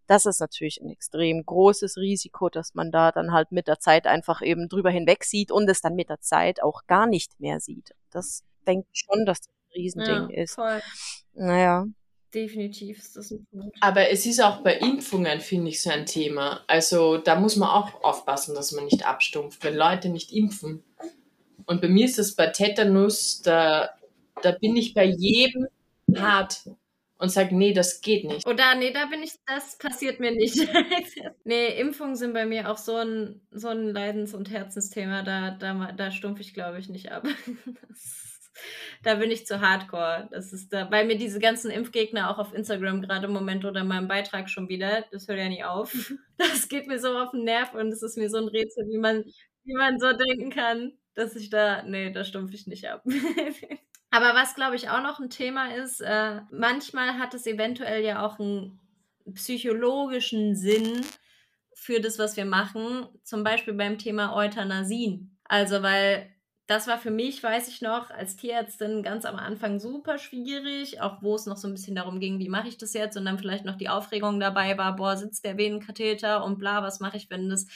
Das 0.08 0.26
ist 0.26 0.40
natürlich 0.40 0.82
ein 0.82 0.90
extrem 0.90 1.44
großes 1.46 1.98
Risiko, 1.98 2.50
dass 2.50 2.74
man 2.74 2.92
da 2.92 3.12
dann 3.12 3.32
halt 3.32 3.52
mit 3.52 3.68
der 3.68 3.80
Zeit 3.80 4.08
einfach 4.08 4.42
eben 4.42 4.70
drüber 4.70 4.90
hinweg 4.90 5.24
sieht 5.24 5.52
und 5.52 5.70
es 5.70 5.82
dann 5.82 5.96
mit 5.96 6.10
der 6.10 6.20
Zeit 6.20 6.62
auch 6.64 6.82
gar 6.88 7.06
nicht 7.06 7.40
mehr 7.40 7.60
sieht. 7.60 7.94
Das 8.12 8.44
denke 8.66 8.88
ich 8.92 9.04
schon, 9.06 9.26
dass 9.26 9.42
das 9.42 9.50
ein 9.50 9.82
Riesending 9.82 10.30
ja, 10.30 10.44
ist. 10.44 10.56
Voll. 10.56 10.82
Naja. 11.34 11.86
Definitiv 12.34 12.98
ist 12.98 13.16
das 13.16 13.30
ein 13.30 13.46
Punkt. 13.52 13.78
Aber 13.80 14.10
es 14.10 14.26
ist 14.26 14.42
auch 14.42 14.64
bei 14.64 14.78
Impfungen, 14.78 15.40
finde 15.40 15.70
ich, 15.70 15.84
so 15.84 15.92
ein 15.92 16.08
Thema. 16.08 16.64
Also 16.66 17.18
da 17.18 17.40
muss 17.40 17.58
man 17.58 17.70
auch 17.70 18.04
aufpassen, 18.04 18.56
dass 18.56 18.72
man 18.72 18.86
nicht 18.86 19.06
abstumpft. 19.06 19.64
Wenn 19.64 19.76
Leute 19.76 20.10
nicht 20.10 20.32
impfen, 20.32 20.84
und 21.66 21.82
bei 21.82 21.88
mir 21.88 22.06
ist 22.06 22.20
es 22.20 22.36
bei 22.36 22.48
Tetanus, 22.48 23.42
da, 23.42 23.90
da 24.42 24.52
bin 24.52 24.76
ich 24.76 24.94
bei 24.94 25.06
jedem 25.06 25.68
hart 26.16 26.64
und 27.18 27.30
sage, 27.30 27.56
nee, 27.56 27.74
das 27.74 28.02
geht 28.02 28.26
nicht. 28.26 28.46
Oder 28.46 28.76
nee, 28.76 28.92
da 28.92 29.06
bin 29.06 29.24
ich, 29.24 29.34
das 29.46 29.78
passiert 29.78 30.20
mir 30.20 30.32
nicht. 30.32 30.58
nee, 31.46 31.80
Impfungen 31.80 32.16
sind 32.16 32.34
bei 32.34 32.46
mir 32.46 32.70
auch 32.70 32.78
so 32.78 32.98
ein, 32.98 33.42
so 33.52 33.70
ein 33.70 33.94
Leidens- 33.94 34.34
und 34.34 34.52
Herzensthema, 34.52 35.24
da, 35.24 35.52
da, 35.52 35.92
da 35.94 36.12
stumpfe 36.12 36.42
ich, 36.42 36.54
glaube 36.54 36.80
ich, 36.80 36.90
nicht 36.90 37.12
ab. 37.12 37.26
da 39.04 39.16
bin 39.16 39.32
ich 39.32 39.46
zu 39.46 39.62
hardcore. 39.62 40.28
Das 40.32 40.52
ist 40.52 40.74
da, 40.74 40.92
weil 40.92 41.06
mir 41.06 41.18
diese 41.18 41.40
ganzen 41.40 41.72
Impfgegner 41.72 42.30
auch 42.30 42.40
auf 42.40 42.54
Instagram 42.54 43.02
gerade 43.02 43.28
im 43.28 43.34
Moment 43.34 43.64
oder 43.64 43.82
in 43.82 43.88
meinem 43.88 44.10
Beitrag 44.10 44.50
schon 44.50 44.68
wieder, 44.68 45.06
das 45.12 45.28
hört 45.28 45.40
ja 45.40 45.50
nie 45.50 45.64
auf. 45.64 45.94
Das 46.36 46.68
geht 46.68 46.88
mir 46.88 47.00
so 47.00 47.16
auf 47.16 47.32
den 47.32 47.44
Nerv 47.44 47.74
und 47.74 47.90
es 47.90 48.02
ist 48.02 48.18
mir 48.18 48.28
so 48.28 48.38
ein 48.38 48.50
Rätsel, 48.50 48.86
wie 48.90 48.98
man, 48.98 49.24
wie 49.64 49.76
man 49.76 49.98
so 49.98 50.12
denken 50.12 50.50
kann 50.50 50.92
dass 51.16 51.36
ich 51.36 51.50
da, 51.50 51.84
nee, 51.84 52.12
da 52.12 52.24
stumpfe 52.24 52.56
ich 52.56 52.68
nicht 52.68 52.88
ab. 52.90 53.04
Aber 54.12 54.36
was, 54.36 54.54
glaube 54.54 54.76
ich, 54.76 54.90
auch 54.90 55.02
noch 55.02 55.20
ein 55.20 55.30
Thema 55.30 55.74
ist, 55.74 56.02
äh, 56.02 56.42
manchmal 56.52 57.18
hat 57.18 57.34
es 57.34 57.48
eventuell 57.48 58.04
ja 58.04 58.26
auch 58.26 58.40
einen 58.40 58.80
psychologischen 59.34 60.56
Sinn 60.56 61.02
für 61.74 62.00
das, 62.00 62.20
was 62.20 62.38
wir 62.38 62.46
machen, 62.46 63.08
zum 63.24 63.44
Beispiel 63.44 63.74
beim 63.74 63.98
Thema 63.98 64.36
Euthanasien. 64.36 65.38
Also, 65.46 65.82
weil 65.82 66.34
das 66.68 66.88
war 66.88 66.98
für 66.98 67.12
mich, 67.12 67.44
weiß 67.44 67.68
ich 67.68 67.82
noch, 67.82 68.10
als 68.10 68.36
Tierärztin 68.36 69.04
ganz 69.04 69.26
am 69.26 69.36
Anfang 69.36 69.80
super 69.80 70.18
schwierig, 70.18 71.02
auch 71.02 71.22
wo 71.22 71.36
es 71.36 71.46
noch 71.46 71.58
so 71.58 71.68
ein 71.68 71.74
bisschen 71.74 71.96
darum 71.96 72.20
ging, 72.20 72.40
wie 72.40 72.50
mache 72.50 72.70
ich 72.70 72.78
das 72.78 72.94
jetzt 72.94 73.18
und 73.18 73.26
dann 73.26 73.38
vielleicht 73.38 73.66
noch 73.66 73.76
die 73.76 73.90
Aufregung 73.90 74.40
dabei 74.40 74.78
war, 74.78 74.96
boah, 74.96 75.18
sitzt 75.18 75.44
der 75.44 75.58
Venenkatheter 75.58 76.44
und 76.44 76.60
bla, 76.60 76.82
was 76.82 77.00
mache 77.00 77.18
ich, 77.18 77.30
wenn 77.30 77.50
das 77.50 77.68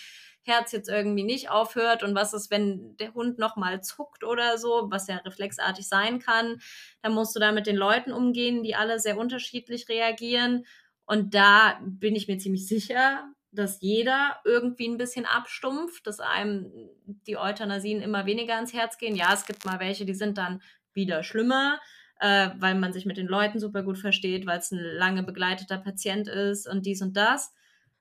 Herz 0.47 0.71
jetzt 0.71 0.89
irgendwie 0.89 1.23
nicht 1.23 1.49
aufhört 1.49 2.03
und 2.03 2.15
was 2.15 2.33
ist, 2.33 2.49
wenn 2.49 2.95
der 2.97 3.13
Hund 3.13 3.37
nochmal 3.37 3.81
zuckt 3.81 4.23
oder 4.23 4.57
so, 4.57 4.87
was 4.89 5.07
ja 5.07 5.17
reflexartig 5.17 5.87
sein 5.87 6.19
kann. 6.19 6.59
Dann 7.01 7.13
musst 7.13 7.35
du 7.35 7.39
da 7.39 7.51
mit 7.51 7.67
den 7.67 7.75
Leuten 7.75 8.11
umgehen, 8.11 8.63
die 8.63 8.75
alle 8.75 8.99
sehr 8.99 9.17
unterschiedlich 9.17 9.89
reagieren. 9.89 10.65
Und 11.05 11.33
da 11.33 11.79
bin 11.81 12.15
ich 12.15 12.27
mir 12.27 12.37
ziemlich 12.37 12.67
sicher, 12.67 13.29
dass 13.51 13.81
jeder 13.81 14.37
irgendwie 14.45 14.87
ein 14.87 14.97
bisschen 14.97 15.25
abstumpft, 15.25 16.05
dass 16.05 16.19
einem 16.19 16.71
die 17.05 17.37
Euthanasien 17.37 18.01
immer 18.01 18.25
weniger 18.25 18.55
ans 18.55 18.73
Herz 18.73 18.97
gehen. 18.97 19.15
Ja, 19.15 19.33
es 19.33 19.45
gibt 19.45 19.65
mal 19.65 19.79
welche, 19.79 20.05
die 20.05 20.13
sind 20.13 20.37
dann 20.37 20.61
wieder 20.93 21.23
schlimmer, 21.23 21.79
äh, 22.19 22.49
weil 22.57 22.75
man 22.75 22.93
sich 22.93 23.05
mit 23.05 23.17
den 23.17 23.27
Leuten 23.27 23.59
super 23.59 23.83
gut 23.83 23.97
versteht, 23.97 24.45
weil 24.45 24.59
es 24.59 24.71
ein 24.71 24.79
lange 24.79 25.23
begleiteter 25.23 25.77
Patient 25.77 26.27
ist 26.27 26.67
und 26.67 26.85
dies 26.85 27.01
und 27.01 27.15
das. 27.15 27.53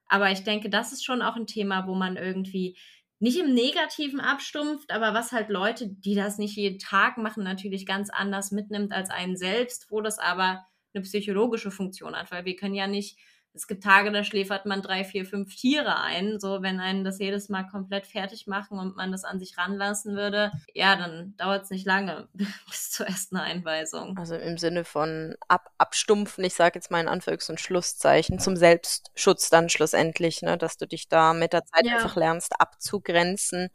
Aber 0.09 0.30
ich 0.30 0.44
denke, 0.44 0.70
das 0.70 0.92
ist 0.92 1.04
schon 1.04 1.22
auch 1.22 1.36
ein 1.36 1.46
Thema, 1.46 1.86
wo 1.86 1.94
man 1.94 2.16
irgendwie 2.16 2.76
nicht 3.18 3.38
im 3.38 3.54
Negativen 3.54 4.20
abstumpft, 4.20 4.90
aber 4.90 5.14
was 5.14 5.32
halt 5.32 5.48
Leute, 5.48 5.88
die 5.88 6.14
das 6.14 6.38
nicht 6.38 6.57
jeden 6.57 6.78
Tag 6.78 7.16
machen, 7.16 7.44
natürlich 7.44 7.86
ganz 7.86 8.11
anders 8.11 8.50
mitnimmt 8.50 8.92
als 8.92 9.11
einen 9.11 9.36
selbst, 9.36 9.90
wo 9.90 10.00
das 10.02 10.18
aber 10.18 10.66
eine 10.94 11.02
psychologische 11.02 11.70
Funktion 11.70 12.14
hat, 12.14 12.30
weil 12.30 12.44
wir 12.44 12.57
können 12.57 12.74
ja 12.74 12.86
nicht 12.86 13.18
es 13.57 13.66
gibt 13.66 13.82
Tage, 13.82 14.12
da 14.12 14.22
schläfert 14.22 14.66
man 14.66 14.82
drei, 14.82 15.02
vier, 15.02 15.24
fünf 15.24 15.57
Tiere 15.57 16.00
ein. 16.00 16.38
So, 16.38 16.62
wenn 16.62 16.78
einen 16.78 17.04
das 17.04 17.18
jedes 17.18 17.48
Mal 17.48 17.64
komplett 17.64 18.07
fertig 18.07 18.46
machen 18.46 18.78
und 18.78 18.96
man 18.96 19.12
das 19.12 19.24
an 19.24 19.38
sich 19.38 19.57
ranlassen 19.57 20.14
würde, 20.14 20.52
ja, 20.74 20.94
dann 20.94 21.34
dauert 21.38 21.64
es 21.64 21.70
nicht 21.70 21.86
lange 21.86 22.28
bis 22.68 22.90
zur 22.90 23.07
ersten 23.07 23.36
Einweisung. 23.36 24.16
Also 24.18 24.36
im 24.36 24.59
Sinne 24.59 24.84
von 24.84 25.34
ab, 25.48 25.70
abstumpfen, 25.78 26.44
ich 26.44 26.54
sage 26.54 26.78
jetzt 26.78 26.90
mal 26.90 27.00
in 27.00 27.09
Anführungs- 27.09 27.50
und 27.50 27.61
Schlusszeichen, 27.61 28.38
zum 28.38 28.57
Selbstschutz 28.57 29.48
dann 29.48 29.68
schlussendlich, 29.70 30.42
ne, 30.42 30.59
dass 30.59 30.76
du 30.76 30.86
dich 30.86 31.09
da 31.09 31.32
mit 31.32 31.52
der 31.52 31.64
Zeit 31.64 31.86
ja. 31.86 31.94
einfach 31.94 32.16
lernst 32.16 32.61
abzugrenzen 32.61 33.70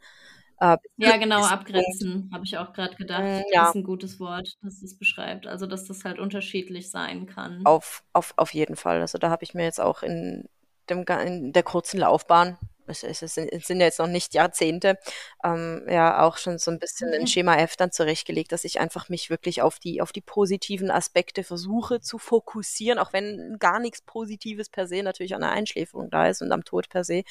äh, 0.62 0.76
ja, 0.96 1.16
genau, 1.16 1.44
abgrenzen, 1.44 2.30
habe 2.32 2.44
ich 2.44 2.56
auch 2.56 2.72
gerade 2.72 2.94
gedacht. 2.94 3.24
Mm, 3.24 3.42
ja. 3.52 3.62
Das 3.62 3.70
ist 3.70 3.74
ein 3.74 3.82
gutes 3.82 4.20
Wort, 4.20 4.48
das 4.62 4.80
es 4.80 4.96
beschreibt. 4.96 5.48
Also, 5.48 5.66
dass 5.66 5.86
das 5.86 6.04
halt 6.04 6.20
unterschiedlich 6.20 6.88
sein 6.88 7.26
kann. 7.26 7.62
Auf, 7.64 8.04
auf, 8.12 8.32
auf 8.36 8.54
jeden 8.54 8.76
Fall. 8.76 9.00
Also, 9.00 9.18
da 9.18 9.28
habe 9.28 9.42
ich 9.42 9.54
mir 9.54 9.64
jetzt 9.64 9.80
auch 9.80 10.04
in, 10.04 10.48
dem, 10.88 11.04
in 11.26 11.52
der 11.52 11.64
kurzen 11.64 11.98
Laufbahn, 11.98 12.58
es, 12.86 13.02
es, 13.02 13.22
es, 13.22 13.34
sind 13.34 13.80
ja 13.80 13.86
jetzt 13.86 13.98
noch 13.98 14.06
nicht 14.06 14.34
Jahrzehnte, 14.34 14.98
ähm, 15.42 15.84
ja 15.88 16.22
auch 16.22 16.36
schon 16.36 16.58
so 16.58 16.70
ein 16.70 16.78
bisschen 16.78 17.08
mhm. 17.08 17.14
ein 17.14 17.26
Schema 17.26 17.56
F 17.56 17.76
dann 17.76 17.90
zurechtgelegt, 17.90 18.52
dass 18.52 18.64
ich 18.64 18.80
einfach 18.80 19.08
mich 19.08 19.30
wirklich 19.30 19.62
auf 19.62 19.78
die, 19.78 20.00
auf 20.00 20.12
die 20.12 20.20
positiven 20.20 20.90
Aspekte 20.90 21.42
versuche 21.42 22.00
zu 22.00 22.18
fokussieren, 22.18 22.98
auch 22.98 23.12
wenn 23.12 23.56
gar 23.58 23.80
nichts 23.80 24.02
Positives 24.02 24.68
per 24.68 24.86
se 24.86 25.02
natürlich 25.02 25.34
an 25.34 25.40
der 25.40 25.50
Einschläferung 25.50 26.10
da 26.10 26.28
ist 26.28 26.42
und 26.42 26.52
am 26.52 26.64
Tod 26.64 26.88
per 26.88 27.04
se, 27.04 27.22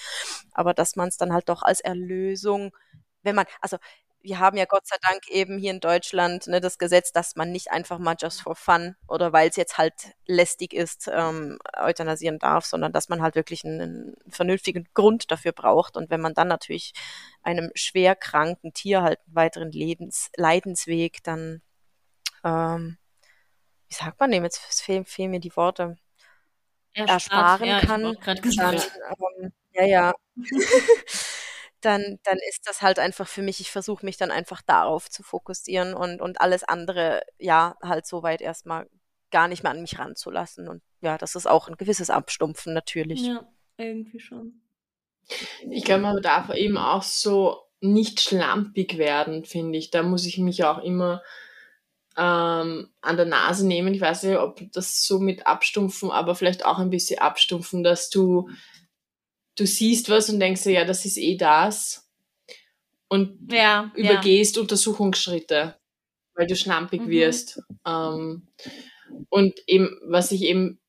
aber 0.51 0.73
dass 0.73 0.95
man 0.95 1.09
es 1.09 1.17
dann 1.17 1.33
halt 1.33 1.49
doch 1.49 1.61
als 1.63 1.81
Erlösung 1.81 2.73
wenn 3.23 3.35
man, 3.35 3.45
also 3.61 3.77
wir 4.23 4.39
haben 4.39 4.57
ja 4.57 4.65
Gott 4.65 4.87
sei 4.87 4.97
Dank 5.01 5.27
eben 5.29 5.57
hier 5.57 5.71
in 5.71 5.79
Deutschland 5.79 6.47
ne, 6.47 6.61
das 6.61 6.77
Gesetz, 6.77 7.11
dass 7.11 7.35
man 7.35 7.51
nicht 7.51 7.71
einfach 7.71 7.97
mal 7.97 8.15
just 8.19 8.41
for 8.41 8.55
fun 8.55 8.95
oder 9.07 9.33
weil 9.33 9.49
es 9.49 9.55
jetzt 9.55 9.77
halt 9.77 9.93
lästig 10.25 10.73
ist, 10.73 11.09
ähm, 11.11 11.57
euthanasieren 11.77 12.39
darf, 12.39 12.65
sondern 12.65 12.91
dass 12.91 13.09
man 13.09 13.21
halt 13.21 13.35
wirklich 13.35 13.65
einen, 13.65 13.81
einen, 13.81 14.15
vernünftigen 14.29 14.87
Grund 14.93 15.31
dafür 15.31 15.51
braucht. 15.51 15.97
Und 15.97 16.09
wenn 16.09 16.21
man 16.21 16.33
dann 16.33 16.47
natürlich 16.47 16.93
einem 17.41 17.71
schwer 17.75 18.15
kranken 18.15 18.73
Tier 18.73 19.01
halt 19.01 19.19
einen 19.25 19.35
weiteren 19.35 19.71
Lebens 19.71 20.29
Leidensweg 20.35 21.23
dann, 21.23 21.61
ähm, 22.43 22.97
wie 23.87 23.95
sagt 23.95 24.19
man 24.19 24.31
dem, 24.31 24.43
jetzt 24.43 24.81
fehlen, 24.81 25.05
fehlen 25.05 25.31
mir 25.31 25.39
die 25.39 25.55
Worte, 25.55 25.97
ersparen 26.93 27.67
ja, 27.67 27.79
kann, 27.79 28.17
dann, 28.23 28.75
ähm, 28.75 29.53
ja, 29.73 29.85
ja. 29.85 30.13
dann, 31.81 32.19
dann 32.23 32.37
ist 32.49 32.67
das 32.67 32.81
halt 32.81 32.99
einfach 32.99 33.27
für 33.27 33.41
mich, 33.41 33.59
ich 33.59 33.71
versuche 33.71 34.05
mich 34.05 34.17
dann 34.17 34.31
einfach 34.31 34.61
darauf 34.61 35.09
zu 35.09 35.23
fokussieren 35.23 35.93
und, 35.93 36.21
und 36.21 36.41
alles 36.41 36.63
andere, 36.63 37.21
ja, 37.37 37.75
halt 37.81 38.05
soweit 38.05 38.41
erstmal 38.41 38.87
gar 39.31 39.47
nicht 39.47 39.63
mehr 39.63 39.71
an 39.71 39.81
mich 39.81 39.97
ranzulassen. 39.97 40.67
Und 40.67 40.81
ja, 41.01 41.17
das 41.17 41.35
ist 41.35 41.47
auch 41.47 41.67
ein 41.67 41.77
gewisses 41.77 42.09
Abstumpfen 42.09 42.73
natürlich. 42.73 43.21
Ja, 43.21 43.47
irgendwie 43.77 44.19
schon. 44.19 44.61
Ich 45.69 45.83
glaube, 45.83 46.01
man 46.01 46.21
darf 46.21 46.53
eben 46.53 46.77
auch 46.77 47.03
so 47.03 47.57
nicht 47.79 48.21
schlampig 48.21 48.97
werden, 48.97 49.45
finde 49.45 49.77
ich. 49.77 49.91
Da 49.91 50.03
muss 50.03 50.25
ich 50.25 50.37
mich 50.37 50.63
auch 50.63 50.79
immer 50.79 51.21
ähm, 52.17 52.89
an 53.01 53.17
der 53.17 53.25
Nase 53.25 53.65
nehmen. 53.65 53.93
Ich 53.93 54.01
weiß 54.01 54.23
nicht, 54.23 54.37
ob 54.37 54.61
das 54.73 55.03
so 55.03 55.19
mit 55.19 55.47
Abstumpfen, 55.47 56.11
aber 56.11 56.35
vielleicht 56.35 56.65
auch 56.65 56.77
ein 56.77 56.89
bisschen 56.89 57.19
Abstumpfen, 57.19 57.83
dass 57.83 58.09
du 58.09 58.49
du 59.55 59.65
siehst 59.65 60.09
was 60.09 60.29
und 60.29 60.39
denkst 60.39 60.63
dir, 60.63 60.71
ja, 60.71 60.85
das 60.85 61.05
ist 61.05 61.17
eh 61.17 61.35
das. 61.35 62.09
Und 63.07 63.51
ja, 63.51 63.91
übergehst 63.95 64.55
ja. 64.55 64.61
Untersuchungsschritte, 64.61 65.75
weil 66.33 66.47
du 66.47 66.55
schlampig 66.55 67.01
mhm. 67.01 67.09
wirst. 67.09 67.61
Ähm, 67.85 68.47
und 69.29 69.59
eben, 69.67 69.99
was 70.05 70.31
ich 70.31 70.43
eben 70.43 70.79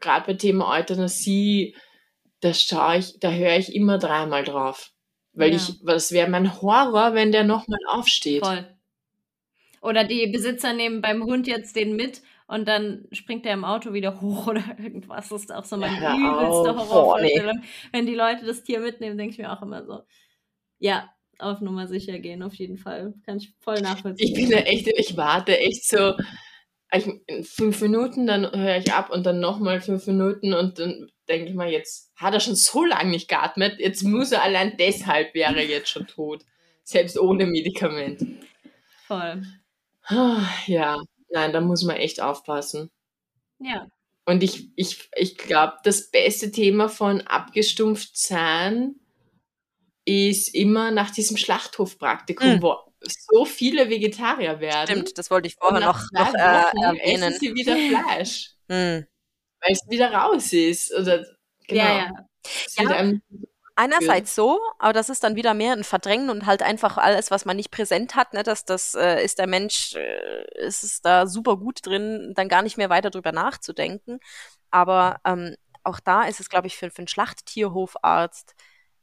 gerade 0.00 0.26
bei 0.26 0.34
Thema 0.34 0.70
Euthanasie, 0.70 1.76
da 2.40 2.54
schaue 2.54 2.98
ich, 2.98 3.20
da 3.20 3.30
höre 3.30 3.56
ich 3.56 3.74
immer 3.74 3.98
dreimal 3.98 4.44
drauf. 4.44 4.92
Weil 5.34 5.50
ja. 5.50 5.56
ich, 5.56 5.74
was 5.82 6.12
wäre 6.12 6.28
mein 6.28 6.60
Horror, 6.60 7.14
wenn 7.14 7.32
der 7.32 7.44
nochmal 7.44 7.80
aufsteht. 7.88 8.44
Voll. 8.44 8.66
Oder 9.80 10.04
die 10.04 10.26
Besitzer 10.28 10.72
nehmen 10.72 11.00
beim 11.00 11.24
Hund 11.24 11.46
jetzt 11.46 11.76
den 11.76 11.96
mit 11.96 12.22
und 12.52 12.68
dann 12.68 13.06
springt 13.12 13.46
er 13.46 13.54
im 13.54 13.64
Auto 13.64 13.94
wieder 13.94 14.20
hoch 14.20 14.46
oder 14.48 14.62
irgendwas. 14.78 15.30
Das 15.30 15.42
ist 15.42 15.52
auch 15.52 15.64
so 15.64 15.78
meine 15.78 15.98
Hör 15.98 16.14
übelste. 16.14 16.76
Horrorvorstellung. 16.76 17.62
Wenn 17.92 18.04
die 18.04 18.14
Leute 18.14 18.44
das 18.44 18.62
Tier 18.62 18.80
mitnehmen, 18.80 19.16
denke 19.16 19.32
ich 19.32 19.38
mir 19.38 19.50
auch 19.50 19.62
immer 19.62 19.84
so, 19.86 20.02
ja, 20.78 21.10
auf 21.38 21.60
Nummer 21.62 21.86
sicher 21.86 22.18
gehen, 22.18 22.42
auf 22.42 22.54
jeden 22.54 22.76
Fall. 22.76 23.14
Kann 23.24 23.38
ich 23.38 23.54
voll 23.60 23.80
nachvollziehen. 23.80 24.28
Ich 24.28 24.34
bin 24.34 24.50
da 24.50 24.58
echt, 24.58 24.86
ich 24.86 25.16
warte 25.16 25.58
echt 25.58 25.88
so 25.88 26.14
ich, 26.94 27.08
fünf 27.48 27.80
Minuten, 27.80 28.26
dann 28.26 28.52
höre 28.52 28.76
ich 28.76 28.92
ab 28.92 29.10
und 29.10 29.24
dann 29.24 29.40
nochmal 29.40 29.80
fünf 29.80 30.06
Minuten 30.06 30.52
und 30.52 30.78
dann 30.78 31.10
denke 31.28 31.48
ich 31.48 31.54
mal, 31.54 31.70
jetzt 31.70 32.12
hat 32.16 32.34
er 32.34 32.40
schon 32.40 32.54
so 32.54 32.84
lange 32.84 33.10
nicht 33.10 33.28
geatmet, 33.28 33.78
jetzt 33.78 34.02
muss 34.02 34.30
er 34.30 34.42
allein 34.42 34.76
deshalb 34.76 35.34
wäre 35.34 35.56
er 35.56 35.66
jetzt 35.66 35.88
schon 35.88 36.06
tot. 36.06 36.44
Selbst 36.84 37.18
ohne 37.18 37.46
Medikament. 37.46 38.26
Voll. 39.06 39.42
Ah, 40.04 40.44
Ja, 40.66 40.98
nein, 41.32 41.52
da 41.52 41.60
muss 41.60 41.82
man 41.82 41.96
echt 41.96 42.20
aufpassen. 42.20 42.90
Ja. 43.58 43.86
Und 44.24 44.42
ich, 44.42 44.68
ich, 44.76 45.08
ich 45.16 45.36
glaube, 45.36 45.78
das 45.84 46.10
beste 46.10 46.50
Thema 46.52 46.88
von 46.88 47.22
abgestumpft 47.22 48.16
sein 48.16 48.94
ist 50.04 50.54
immer 50.54 50.90
nach 50.90 51.10
diesem 51.10 51.36
Schlachthofpraktikum, 51.36 52.56
Mm. 52.58 52.62
wo 52.62 52.76
so 53.00 53.44
viele 53.44 53.88
Vegetarier 53.88 54.60
werden. 54.60 54.90
Stimmt, 54.90 55.18
das 55.18 55.30
wollte 55.30 55.48
ich 55.48 55.56
vorher 55.56 55.80
noch, 55.80 56.00
noch 56.12 56.34
äh, 56.34 56.38
erwähnen. 56.38 57.22
essen 57.24 57.38
sie 57.40 57.54
wieder 57.54 57.76
Fleisch, 57.76 58.50
Hm. 58.70 59.06
weil 59.60 59.72
es 59.72 59.80
wieder 59.88 60.12
raus 60.12 60.52
ist. 60.52 60.92
Oder, 60.94 61.24
genau. 61.66 61.82
Ja, 61.84 61.96
ja. 61.98 62.10
Es 62.66 62.78
wird 62.78 62.90
Ja. 62.90 62.96
einem- 62.96 63.22
Einerseits 63.82 64.36
so, 64.36 64.60
aber 64.78 64.92
das 64.92 65.08
ist 65.08 65.24
dann 65.24 65.34
wieder 65.34 65.54
mehr 65.54 65.72
ein 65.72 65.82
Verdrängen 65.82 66.30
und 66.30 66.46
halt 66.46 66.62
einfach 66.62 66.98
alles, 66.98 67.32
was 67.32 67.44
man 67.44 67.56
nicht 67.56 67.72
präsent 67.72 68.14
hat, 68.14 68.32
ne, 68.32 68.44
das, 68.44 68.64
das 68.64 68.94
äh, 68.94 69.24
ist 69.24 69.40
der 69.40 69.48
Mensch, 69.48 69.94
äh, 69.96 70.66
ist 70.66 70.84
es 70.84 71.00
da 71.00 71.26
super 71.26 71.56
gut 71.56 71.84
drin, 71.84 72.32
dann 72.36 72.48
gar 72.48 72.62
nicht 72.62 72.76
mehr 72.76 72.90
weiter 72.90 73.10
drüber 73.10 73.32
nachzudenken. 73.32 74.20
Aber 74.70 75.20
ähm, 75.24 75.56
auch 75.82 75.98
da 75.98 76.22
ist 76.24 76.38
es, 76.38 76.48
glaube 76.48 76.68
ich, 76.68 76.76
für, 76.76 76.90
für 76.90 76.98
einen 76.98 77.08
Schlachttierhofarzt 77.08 78.54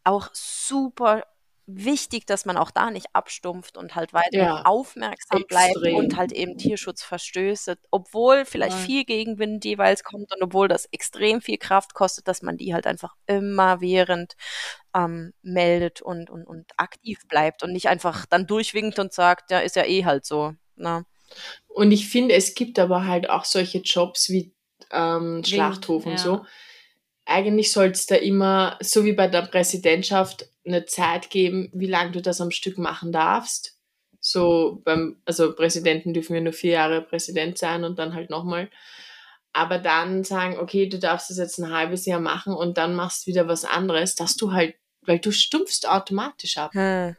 auch 0.05 0.30
super 0.34 1.23
wichtig, 1.72 2.26
dass 2.26 2.45
man 2.45 2.57
auch 2.57 2.72
da 2.72 2.89
nicht 2.91 3.07
abstumpft 3.13 3.78
und 3.78 3.95
halt 3.95 4.13
weiter 4.13 4.38
Ja, 4.38 4.61
aufmerksam 4.63 5.43
bleibt 5.47 5.78
und 5.78 6.17
halt 6.17 6.32
eben 6.32 6.57
Tierschutzverstöße, 6.57 7.78
obwohl 7.91 8.45
vielleicht 8.45 8.78
Voll. 8.78 8.86
viel 8.86 9.05
Gegenwind 9.05 9.63
jeweils 9.65 10.03
kommt 10.03 10.34
und 10.34 10.41
obwohl 10.41 10.67
das 10.67 10.86
extrem 10.91 11.41
viel 11.41 11.57
Kraft 11.57 11.93
kostet, 11.93 12.28
dass 12.28 12.41
man 12.41 12.57
die 12.57 12.74
halt 12.74 12.88
einfach 12.88 13.15
immer 13.28 13.82
während 13.82 14.36
ähm, 14.95 15.34
meldet 15.41 16.01
und, 16.01 16.30
und, 16.30 16.45
und 16.45 16.65
aktiv 16.78 17.20
bleibt 17.28 17.63
und 17.63 17.72
nicht 17.72 17.88
einfach 17.88 18.26
dann 18.26 18.47
durchwinkt 18.47 18.97
und 18.99 19.13
sagt, 19.13 19.51
ja, 19.51 19.59
ist 19.59 19.76
ja 19.76 19.86
eh 19.86 20.05
halt 20.05 20.26
so. 20.26 20.53
Ne? 20.76 21.05
Und 21.67 21.91
ich 21.91 22.09
finde, 22.09 22.36
es 22.36 22.55
gibt 22.55 22.80
aber 22.80 23.05
halt 23.05 23.30
auch 23.30 23.45
solche 23.45 23.80
Jobs 23.80 24.30
wie 24.30 24.53
ähm, 24.91 25.43
Schlachthof 25.45 26.05
und 26.05 26.13
ja. 26.13 26.17
so. 26.17 26.45
Eigentlich 27.30 27.71
soll 27.71 27.88
es 27.88 28.07
da 28.07 28.15
immer, 28.15 28.77
so 28.82 29.05
wie 29.05 29.13
bei 29.13 29.27
der 29.27 29.43
Präsidentschaft, 29.43 30.49
eine 30.65 30.86
Zeit 30.86 31.30
geben, 31.30 31.69
wie 31.73 31.88
lange 31.88 32.11
du 32.11 32.21
das 32.21 32.41
am 32.41 32.51
Stück 32.51 32.77
machen 32.77 33.11
darfst. 33.11 33.77
So 34.19 34.82
beim, 34.84 35.21
also 35.25 35.55
Präsidenten 35.55 36.13
dürfen 36.13 36.36
ja 36.36 36.41
nur 36.41 36.53
vier 36.53 36.73
Jahre 36.73 37.01
Präsident 37.01 37.57
sein 37.57 37.84
und 37.84 37.99
dann 37.99 38.13
halt 38.13 38.30
nochmal. 38.30 38.69
Aber 39.53 39.80
dann 39.80 40.23
sagen, 40.23 40.57
okay, 40.57 40.88
du 40.88 40.99
darfst 40.99 41.30
das 41.30 41.38
jetzt 41.38 41.59
ein 41.59 41.71
halbes 41.71 42.05
Jahr 42.05 42.19
machen 42.19 42.53
und 42.53 42.77
dann 42.77 42.95
machst 42.95 43.27
wieder 43.27 43.47
was 43.47 43.63
anderes, 43.63 44.15
dass 44.15 44.36
du 44.36 44.51
halt, 44.51 44.75
weil 45.01 45.19
du 45.19 45.32
stumpfst 45.32 45.88
automatisch 45.88 46.57
ab. 46.57 46.73
Hm. 46.73 47.15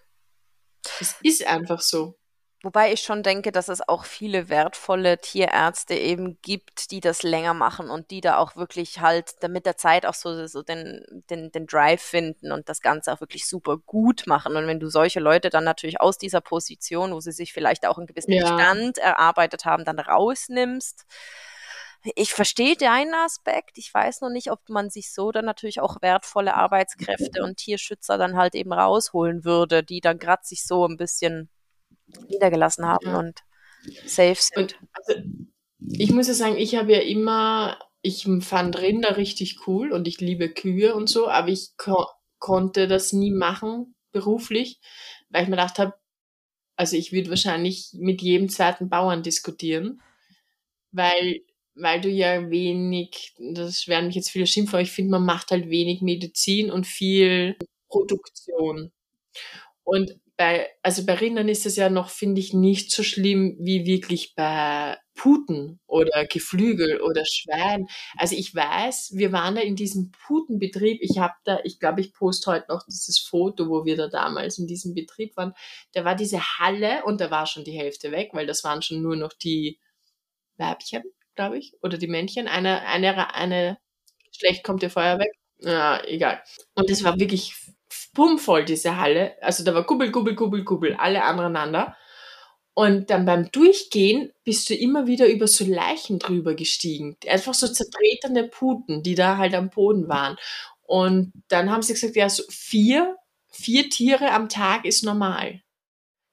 Es 1.00 1.16
ist 1.22 1.46
einfach 1.46 1.80
so. 1.80 2.19
Wobei 2.62 2.92
ich 2.92 3.00
schon 3.00 3.22
denke, 3.22 3.52
dass 3.52 3.68
es 3.68 3.80
auch 3.88 4.04
viele 4.04 4.50
wertvolle 4.50 5.16
Tierärzte 5.16 5.94
eben 5.94 6.38
gibt, 6.42 6.90
die 6.90 7.00
das 7.00 7.22
länger 7.22 7.54
machen 7.54 7.88
und 7.88 8.10
die 8.10 8.20
da 8.20 8.36
auch 8.36 8.54
wirklich 8.54 9.00
halt 9.00 9.42
da 9.42 9.48
mit 9.48 9.64
der 9.64 9.78
Zeit 9.78 10.04
auch 10.04 10.12
so, 10.12 10.46
so 10.46 10.62
den, 10.62 11.02
den, 11.30 11.50
den 11.52 11.66
Drive 11.66 12.02
finden 12.02 12.52
und 12.52 12.68
das 12.68 12.82
Ganze 12.82 13.14
auch 13.14 13.20
wirklich 13.22 13.48
super 13.48 13.78
gut 13.78 14.26
machen. 14.26 14.56
Und 14.56 14.66
wenn 14.66 14.78
du 14.78 14.90
solche 14.90 15.20
Leute 15.20 15.48
dann 15.48 15.64
natürlich 15.64 16.02
aus 16.02 16.18
dieser 16.18 16.42
Position, 16.42 17.14
wo 17.14 17.20
sie 17.20 17.32
sich 17.32 17.54
vielleicht 17.54 17.86
auch 17.86 17.96
einen 17.96 18.06
gewissen 18.06 18.32
Ja. 18.32 18.46
Stand 18.46 18.98
erarbeitet 18.98 19.64
haben, 19.64 19.86
dann 19.86 19.98
rausnimmst. 19.98 21.06
Ich 22.14 22.34
verstehe 22.34 22.76
deinen 22.76 23.14
Aspekt. 23.14 23.78
Ich 23.78 23.92
weiß 23.92 24.20
noch 24.20 24.30
nicht, 24.30 24.50
ob 24.50 24.68
man 24.68 24.90
sich 24.90 25.12
so 25.14 25.32
dann 25.32 25.46
natürlich 25.46 25.80
auch 25.80 26.02
wertvolle 26.02 26.54
Arbeitskräfte 26.54 27.42
und 27.42 27.56
Tierschützer 27.56 28.18
dann 28.18 28.36
halt 28.36 28.54
eben 28.54 28.72
rausholen 28.72 29.44
würde, 29.44 29.82
die 29.82 30.02
dann 30.02 30.18
gerade 30.18 30.42
sich 30.44 30.66
so 30.66 30.86
ein 30.86 30.98
bisschen 30.98 31.48
niedergelassen 32.28 32.86
haben 32.86 33.06
Ja. 33.06 33.18
und 33.18 33.40
safe 34.06 34.36
sind. 34.38 34.56
Und 34.56 34.78
also, 34.92 35.22
ich 35.78 36.10
muss 36.12 36.28
ja 36.28 36.34
sagen, 36.34 36.56
ich 36.56 36.74
habe 36.76 36.92
ja 36.92 37.00
immer, 37.00 37.78
ich 38.02 38.26
fand 38.40 38.80
Rinder 38.80 39.16
richtig 39.16 39.66
cool 39.66 39.92
und 39.92 40.06
ich 40.08 40.20
liebe 40.20 40.50
Kühe 40.50 40.94
und 40.94 41.08
so, 41.08 41.28
aber 41.28 41.48
ich 41.48 41.70
ko 41.76 42.06
konnte 42.38 42.88
das 42.88 43.12
nie 43.12 43.30
machen, 43.30 43.94
beruflich, 44.12 44.80
weil 45.28 45.42
ich 45.42 45.48
mir 45.48 45.56
gedacht 45.56 45.78
habe, 45.78 45.94
also 46.76 46.96
ich 46.96 47.12
würde 47.12 47.30
wahrscheinlich 47.30 47.90
mit 47.94 48.22
jedem 48.22 48.48
zweiten 48.48 48.88
Bauern 48.88 49.22
diskutieren, 49.22 50.00
weil, 50.92 51.40
weil 51.74 52.00
du 52.00 52.08
ja 52.08 52.50
wenig, 52.50 53.34
das 53.38 53.86
werden 53.88 54.06
mich 54.06 54.16
jetzt 54.16 54.30
viele 54.30 54.46
schimpfen, 54.46 54.76
aber 54.76 54.82
ich 54.82 54.90
finde, 54.92 55.10
man 55.12 55.24
macht 55.24 55.50
halt 55.50 55.68
wenig 55.70 56.00
Medizin 56.02 56.70
und 56.70 56.86
viel 56.86 57.56
Produktion. 57.88 58.92
Und 59.84 60.18
bei, 60.40 60.70
also 60.82 61.04
bei 61.04 61.16
Rindern 61.16 61.50
ist 61.50 61.66
es 61.66 61.76
ja 61.76 61.90
noch, 61.90 62.08
finde 62.08 62.40
ich, 62.40 62.54
nicht 62.54 62.92
so 62.92 63.02
schlimm 63.02 63.58
wie 63.60 63.84
wirklich 63.84 64.34
bei 64.34 64.96
Puten 65.14 65.80
oder 65.86 66.24
Geflügel 66.24 67.02
oder 67.02 67.26
Schwein. 67.26 67.88
Also 68.16 68.36
ich 68.36 68.54
weiß, 68.54 69.10
wir 69.12 69.32
waren 69.32 69.54
da 69.54 69.60
in 69.60 69.76
diesem 69.76 70.12
Putenbetrieb. 70.12 71.02
Ich 71.02 71.18
habe 71.18 71.34
da, 71.44 71.60
ich 71.64 71.78
glaube, 71.78 72.00
ich 72.00 72.14
poste 72.14 72.52
heute 72.52 72.64
noch 72.70 72.86
dieses 72.86 73.18
Foto, 73.18 73.68
wo 73.68 73.84
wir 73.84 73.98
da 73.98 74.08
damals 74.08 74.56
in 74.56 74.66
diesem 74.66 74.94
Betrieb 74.94 75.36
waren. 75.36 75.52
Da 75.92 76.06
war 76.06 76.14
diese 76.14 76.40
Halle 76.40 77.04
und 77.04 77.20
da 77.20 77.30
war 77.30 77.44
schon 77.44 77.64
die 77.64 77.78
Hälfte 77.78 78.10
weg, 78.10 78.30
weil 78.32 78.46
das 78.46 78.64
waren 78.64 78.80
schon 78.80 79.02
nur 79.02 79.16
noch 79.16 79.34
die 79.34 79.78
Weibchen, 80.56 81.02
glaube 81.34 81.58
ich, 81.58 81.74
oder 81.82 81.98
die 81.98 82.08
Männchen. 82.08 82.48
Eine, 82.48 82.80
eine, 82.86 83.34
eine 83.34 83.78
Geschlecht 84.32 84.64
kommt 84.64 84.82
ja 84.82 84.88
vorher 84.88 85.18
weg. 85.18 85.32
Ja, 85.58 86.02
egal. 86.06 86.42
Und 86.72 86.88
es 86.88 87.04
war 87.04 87.20
wirklich 87.20 87.52
pumpvoll, 88.14 88.64
diese 88.64 88.96
Halle. 88.96 89.36
Also 89.42 89.64
da 89.64 89.74
war 89.74 89.86
Kubbel, 89.86 90.10
Kubbel, 90.10 90.34
Kubbel, 90.34 90.64
Kubbel, 90.64 90.94
alle 90.94 91.24
aneinander. 91.24 91.96
Und 92.74 93.10
dann 93.10 93.26
beim 93.26 93.50
Durchgehen 93.50 94.32
bist 94.44 94.70
du 94.70 94.74
immer 94.74 95.06
wieder 95.06 95.28
über 95.28 95.46
so 95.48 95.64
Leichen 95.64 96.18
drüber 96.18 96.54
gestiegen. 96.54 97.16
Einfach 97.26 97.54
so 97.54 97.68
zertretene 97.68 98.48
Puten, 98.48 99.02
die 99.02 99.14
da 99.14 99.36
halt 99.36 99.54
am 99.54 99.70
Boden 99.70 100.08
waren. 100.08 100.36
Und 100.82 101.32
dann 101.48 101.70
haben 101.70 101.82
sie 101.82 101.92
gesagt, 101.92 102.16
ja, 102.16 102.28
so 102.28 102.42
vier, 102.48 103.16
vier 103.48 103.90
Tiere 103.90 104.30
am 104.32 104.48
Tag 104.48 104.84
ist 104.84 105.04
normal. 105.04 105.62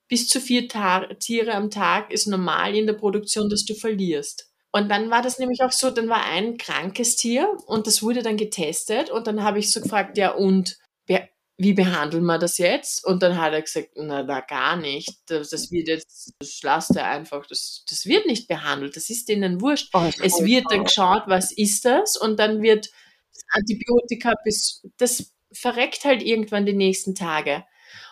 Bis 0.08 0.30
zu 0.30 0.40
vier 0.40 0.70
Ta 0.70 1.06
Tiere 1.16 1.54
am 1.54 1.70
Tag 1.70 2.12
ist 2.14 2.28
normal 2.28 2.76
in 2.76 2.88
der 2.88 2.94
Produktion, 2.94 3.50
dass 3.50 3.66
du 3.66 3.76
verlierst. 3.76 4.50
Und 4.72 4.90
dann 4.90 5.10
war 5.10 5.22
das 5.22 5.40
nämlich 5.40 5.62
auch 5.62 5.72
so, 5.72 5.90
dann 5.90 6.08
war 6.08 6.24
ein 6.26 6.58
krankes 6.58 7.16
Tier 7.16 7.58
und 7.66 7.88
das 7.88 8.04
wurde 8.04 8.22
dann 8.22 8.38
getestet 8.38 9.10
und 9.10 9.28
dann 9.28 9.44
habe 9.44 9.60
ich 9.60 9.72
so 9.72 9.82
gefragt, 9.82 10.18
ja 10.18 10.32
und 10.32 10.78
wer, 11.08 11.28
wie 11.58 11.74
behandeln 11.74 12.24
wir 12.24 12.38
das 12.38 12.60
jetzt? 12.60 13.04
Und 13.04 13.24
dann 13.24 13.42
hat 13.42 13.54
er 13.54 13.64
gesagt, 13.64 13.90
na, 13.96 14.22
na 14.22 14.42
gar 14.42 14.78
nicht. 14.78 15.10
Das, 15.26 15.50
das 15.50 15.72
wird 15.72 15.88
jetzt, 15.88 16.34
das 16.40 16.62
lasst 16.62 16.96
er 16.96 17.06
einfach, 17.06 17.48
das, 17.48 17.84
das 17.90 18.06
wird 18.06 18.28
nicht 18.28 18.48
behandelt, 18.48 18.96
das 18.96 19.10
ist 19.10 19.28
denen 19.28 19.60
wurscht. 19.60 19.90
Oh, 19.94 20.10
Es 20.22 20.44
wird 20.44 20.66
dann 20.70 20.84
geschaut, 20.84 21.24
was 21.26 21.52
ist 21.52 21.86
das? 21.86 22.16
Und 22.16 22.40
dann 22.40 22.62
wird 22.62 22.90
das 23.34 23.44
Antibiotika 23.52 24.34
bis, 24.44 24.86
das 24.98 25.34
verreckt 25.52 26.06
halt 26.06 26.22
irgendwann 26.22 26.68
die 26.68 26.74
nächsten 26.74 27.16
Tage. 27.16 27.64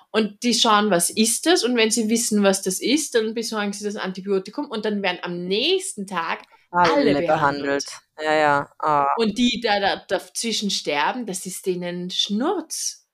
Und 0.10 0.44
die 0.44 0.54
schauen, 0.54 0.90
was 0.90 1.10
ist 1.10 1.46
das? 1.46 1.64
Und 1.64 1.76
wenn 1.76 1.92
sie 1.92 2.10
wissen, 2.10 2.42
was 2.42 2.62
das 2.62 2.80
ist, 2.80 3.16
dann 3.16 3.34
besorgen 3.34 3.74
sie 3.74 3.84
das 3.84 3.98
Antibiotikum 3.98 4.70
und 4.70 4.86
dann 4.86 5.04
werden 5.04 5.20
am 5.22 5.46
nächsten 5.46 6.08
Tag 6.08 6.44
alle 6.72 7.22
behandelt. 7.22 7.86
Ja, 8.20 8.34
ja. 8.34 8.70
Ah. 8.80 9.08
Und 9.18 9.38
die 9.38 9.60
da, 9.62 9.80
da 9.80 10.06
dazwischen 10.08 10.72
sterben, 10.72 11.26
das 11.26 11.46
ist 11.46 11.66
denen 11.66 12.10
Schnurz. 12.10 13.05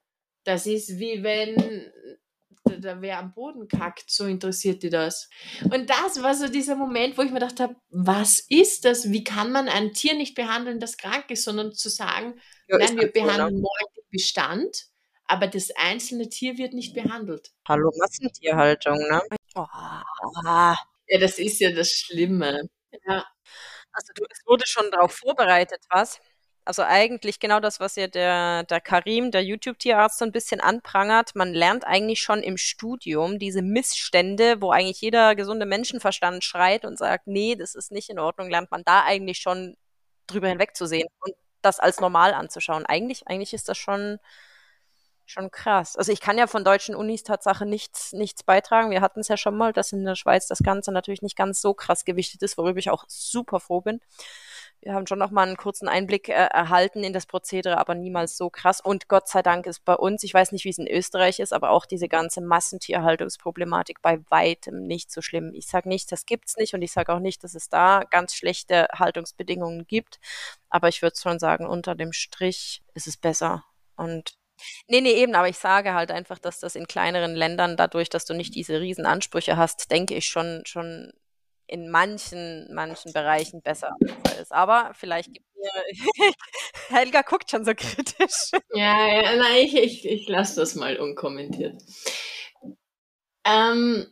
Das 0.44 0.66
ist 0.66 1.00
wie 1.00 1.24
wenn 1.24 1.92
da, 2.64 2.76
da 2.78 3.02
wer 3.02 3.20
am 3.20 3.34
Boden 3.34 3.68
kackt, 3.68 4.10
so 4.10 4.26
interessiert 4.26 4.84
die 4.84 4.90
das. 4.90 5.30
Und 5.64 5.90
das 5.90 6.22
war 6.22 6.36
so 6.36 6.48
dieser 6.48 6.76
Moment, 6.76 7.18
wo 7.18 7.22
ich 7.22 7.30
mir 7.32 7.40
gedacht 7.40 7.60
habe, 7.60 7.76
was 7.90 8.40
ist 8.50 8.86
das? 8.86 9.12
Wie 9.12 9.24
kann 9.24 9.52
man 9.52 9.68
ein 9.68 9.94
Tier 9.94 10.14
nicht 10.16 10.36
behandeln, 10.36 10.80
das 10.80 10.98
krank 10.98 11.26
ist, 11.30 11.44
sondern 11.44 11.74
zu 11.74 11.90
sagen, 11.90 12.40
Ja, 12.68 12.78
nein, 12.78 12.96
wir 12.98 13.02
so, 13.02 13.06
ne? 13.06 13.12
behandeln 13.12 13.62
morgen 13.62 13.94
den 13.96 14.04
Bestand, 14.12 14.86
aber 15.26 15.48
das 15.48 15.72
einzelne 15.76 16.30
Tier 16.30 16.58
wird 16.58 16.74
nicht 16.74 16.94
behandelt. 16.94 17.52
Hallo, 17.68 17.92
Massentierhaltung, 17.98 18.98
ne? 18.98 19.22
Oh. 19.56 19.66
Ja, 20.46 21.20
das 21.20 21.40
ist 21.40 21.60
ja 21.60 21.72
das 21.72 21.92
Schlimme. 21.92 22.70
Ja, 23.06 23.26
Also 23.92 24.14
du, 24.16 24.24
es 24.30 24.42
wurde 24.46 24.66
schon 24.68 24.90
darauf 24.92 25.14
vorbereitet, 25.14 25.84
was? 25.90 26.20
Also 26.72 26.84
eigentlich 26.84 27.42
genau 27.42 27.60
das, 27.60 27.82
was 27.82 27.98
ja 27.98 28.08
der, 28.08 28.64
der 28.64 28.80
Karim, 28.80 29.30
der 29.30 29.44
YouTube-Tierarzt, 29.44 30.20
so 30.20 30.24
ein 30.24 30.32
bisschen 30.32 30.62
anprangert. 30.62 31.36
Man 31.36 31.54
lernt 31.54 31.86
eigentlich 31.86 32.22
schon 32.22 32.42
im 32.42 32.56
Studium 32.56 33.40
diese 33.40 33.62
Missstände, 33.62 34.62
wo 34.62 34.72
eigentlich 34.72 35.02
jeder 35.02 35.36
gesunde 35.36 35.66
Menschenverstand 35.66 36.46
schreit 36.46 36.86
und 36.86 36.98
sagt, 36.98 37.28
nee, 37.28 37.58
das 37.58 37.76
ist 37.76 37.92
nicht 37.92 38.10
in 38.10 38.20
Ordnung, 38.20 38.50
lernt 38.50 38.72
man 38.72 38.84
da 38.86 39.04
eigentlich 39.04 39.40
schon 39.40 39.76
drüber 40.28 40.48
hinwegzusehen 40.48 41.10
und 41.20 41.34
das 41.62 41.82
als 41.82 42.00
normal 42.00 42.34
anzuschauen. 42.34 42.86
Eigentlich, 42.86 43.28
eigentlich 43.28 43.54
ist 43.54 43.68
das 43.68 43.78
schon, 43.78 44.20
schon 45.26 45.52
krass. 45.52 45.98
Also 45.98 46.14
ich 46.14 46.22
kann 46.22 46.38
ja 46.38 46.48
von 46.48 46.64
deutschen 46.64 46.96
Unis 46.96 47.24
Tatsache 47.24 47.66
nichts, 47.66 48.14
nichts 48.14 48.44
beitragen. 48.44 48.92
Wir 48.92 49.02
hatten 49.02 49.20
es 49.20 49.28
ja 49.28 49.36
schon 49.36 49.58
mal, 49.58 49.74
dass 49.74 49.92
in 49.92 50.06
der 50.06 50.16
Schweiz 50.16 50.48
das 50.48 50.60
Ganze 50.60 50.94
natürlich 50.94 51.22
nicht 51.22 51.36
ganz 51.36 51.60
so 51.60 51.74
krass 51.74 52.06
gewichtet 52.06 52.42
ist, 52.44 52.58
worüber 52.58 52.80
ich 52.80 52.92
auch 52.92 53.04
super 53.10 53.60
froh 53.60 53.82
bin 53.82 54.00
wir 54.82 54.94
haben 54.94 55.06
schon 55.06 55.20
noch 55.20 55.32
mal 55.32 55.48
einen 55.48 55.58
kurzen 55.58 55.88
Einblick 55.88 56.30
äh, 56.30 56.34
erhalten 56.34 57.04
in 57.04 57.14
das 57.14 57.28
Prozedere, 57.28 57.78
aber 57.78 57.94
niemals 57.94 58.36
so 58.36 58.50
krass. 58.50 58.82
Und 58.82 59.08
Gott 59.08 59.28
sei 59.28 59.44
Dank 59.44 59.68
ist 59.68 59.86
bei 59.86 59.94
uns, 59.94 60.24
ich 60.24 60.34
weiß 60.34 60.52
nicht, 60.52 60.66
wie 60.66 60.70
es 60.70 60.80
in 60.80 60.88
Österreich 60.88 61.40
ist, 61.40 61.54
aber 61.54 61.70
auch 61.70 61.86
diese 61.86 62.08
ganze 62.08 62.42
Massentierhaltungsproblematik 62.42 64.02
bei 64.02 64.20
weitem 64.30 64.84
nicht 64.84 65.12
so 65.12 65.22
schlimm. 65.22 65.54
Ich 65.54 65.68
sage 65.68 65.88
nicht, 65.88 66.12
das 66.12 66.26
gibt's 66.26 66.58
nicht 66.58 66.74
und 66.74 66.82
ich 66.82 66.92
sage 66.92 67.14
auch 67.14 67.20
nicht, 67.20 67.44
dass 67.44 67.54
es 67.54 67.70
da 67.70 68.04
ganz 68.10 68.34
schlechte 68.34 68.88
Haltungsbedingungen 68.94 69.86
gibt, 69.86 70.20
aber 70.70 70.88
ich 70.88 71.02
würde 71.02 71.18
schon 71.18 71.38
sagen, 71.40 71.68
unter 71.68 71.96
dem 71.96 72.12
Strich 72.12 72.82
ist 72.96 73.08
es 73.08 73.18
besser. 73.18 73.64
Und 73.96 74.36
Nee, 74.88 75.02
nee, 75.02 75.14
eben, 75.14 75.34
aber 75.36 75.50
ich 75.50 75.58
sage 75.58 75.94
halt 75.96 76.12
einfach, 76.12 76.38
dass 76.38 76.60
das 76.60 76.76
in 76.76 76.86
kleineren 76.86 77.36
Ländern, 77.36 77.78
dadurch, 77.78 78.10
dass 78.10 78.26
du 78.26 78.36
nicht 78.36 78.54
diese 78.56 78.80
riesen 78.80 79.08
Ansprüche 79.08 79.58
hast, 79.58 79.90
denke 79.92 80.14
ich 80.16 80.28
schon, 80.28 80.62
schon 80.66 81.12
in 81.72 81.90
manchen, 81.90 82.68
manchen 82.74 83.14
Bereichen 83.14 83.62
besser 83.62 83.96
ist. 84.42 84.52
Aber 84.52 84.92
vielleicht 84.94 85.34
gibt 85.34 85.46
mir. 85.56 85.72
Helga 86.90 87.22
guckt 87.22 87.50
schon 87.50 87.64
so 87.64 87.74
kritisch. 87.74 88.52
Ja, 88.74 89.08
ja 89.08 89.36
nein, 89.38 89.64
ich, 89.64 89.76
ich, 89.76 90.06
ich 90.06 90.28
lasse 90.28 90.60
das 90.60 90.76
mal 90.76 90.98
unkommentiert. 90.98 91.82
Ähm, 93.46 94.06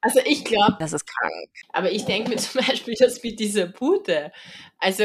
also 0.00 0.20
ich 0.24 0.44
glaube. 0.44 0.76
Das 0.78 0.92
ist 0.92 1.04
krank. 1.04 1.50
Aber 1.70 1.90
ich 1.90 2.04
denke 2.04 2.30
mir 2.30 2.36
zum 2.36 2.64
Beispiel, 2.64 2.94
dass 2.94 3.22
mit 3.22 3.40
dieser 3.40 3.66
Pute, 3.66 4.30
also 4.78 5.04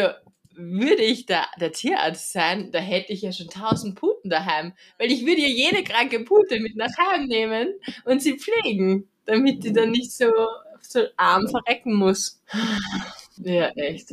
würde 0.57 1.03
ich 1.03 1.25
da 1.25 1.47
der 1.59 1.71
Tierarzt 1.71 2.31
sein, 2.31 2.71
da 2.71 2.79
hätte 2.79 3.11
ich 3.13 3.23
ja 3.23 3.31
schon 3.31 3.49
tausend 3.49 3.95
Puten 3.99 4.29
daheim. 4.29 4.73
Weil 4.99 5.11
ich 5.11 5.25
würde 5.25 5.41
ja 5.41 5.47
jede 5.47 5.83
kranke 5.83 6.23
Pute 6.23 6.59
mit 6.59 6.75
nach 6.75 6.95
Hause 6.97 7.25
nehmen 7.25 7.73
und 8.05 8.21
sie 8.21 8.37
pflegen, 8.37 9.09
damit 9.25 9.63
die 9.63 9.73
dann 9.73 9.89
nicht 9.89 10.13
so 10.13 10.31
so 10.91 11.05
arm 11.17 11.47
verrecken 11.47 11.93
muss. 11.93 12.41
Ja, 13.37 13.69
echt. 13.69 14.11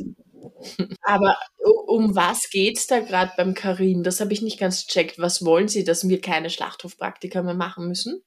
Aber 1.01 1.37
um 1.85 2.15
was 2.15 2.49
geht's 2.49 2.87
da 2.87 2.99
gerade 2.99 3.31
beim 3.37 3.53
Karim? 3.53 4.03
Das 4.03 4.19
habe 4.19 4.33
ich 4.33 4.41
nicht 4.41 4.59
ganz 4.59 4.85
gecheckt. 4.85 5.19
Was 5.19 5.45
wollen 5.45 5.67
Sie, 5.67 5.83
dass 5.83 6.07
wir 6.07 6.21
keine 6.21 6.49
Schlachthofpraktika 6.49 7.41
mehr 7.41 7.53
machen 7.53 7.87
müssen? 7.87 8.23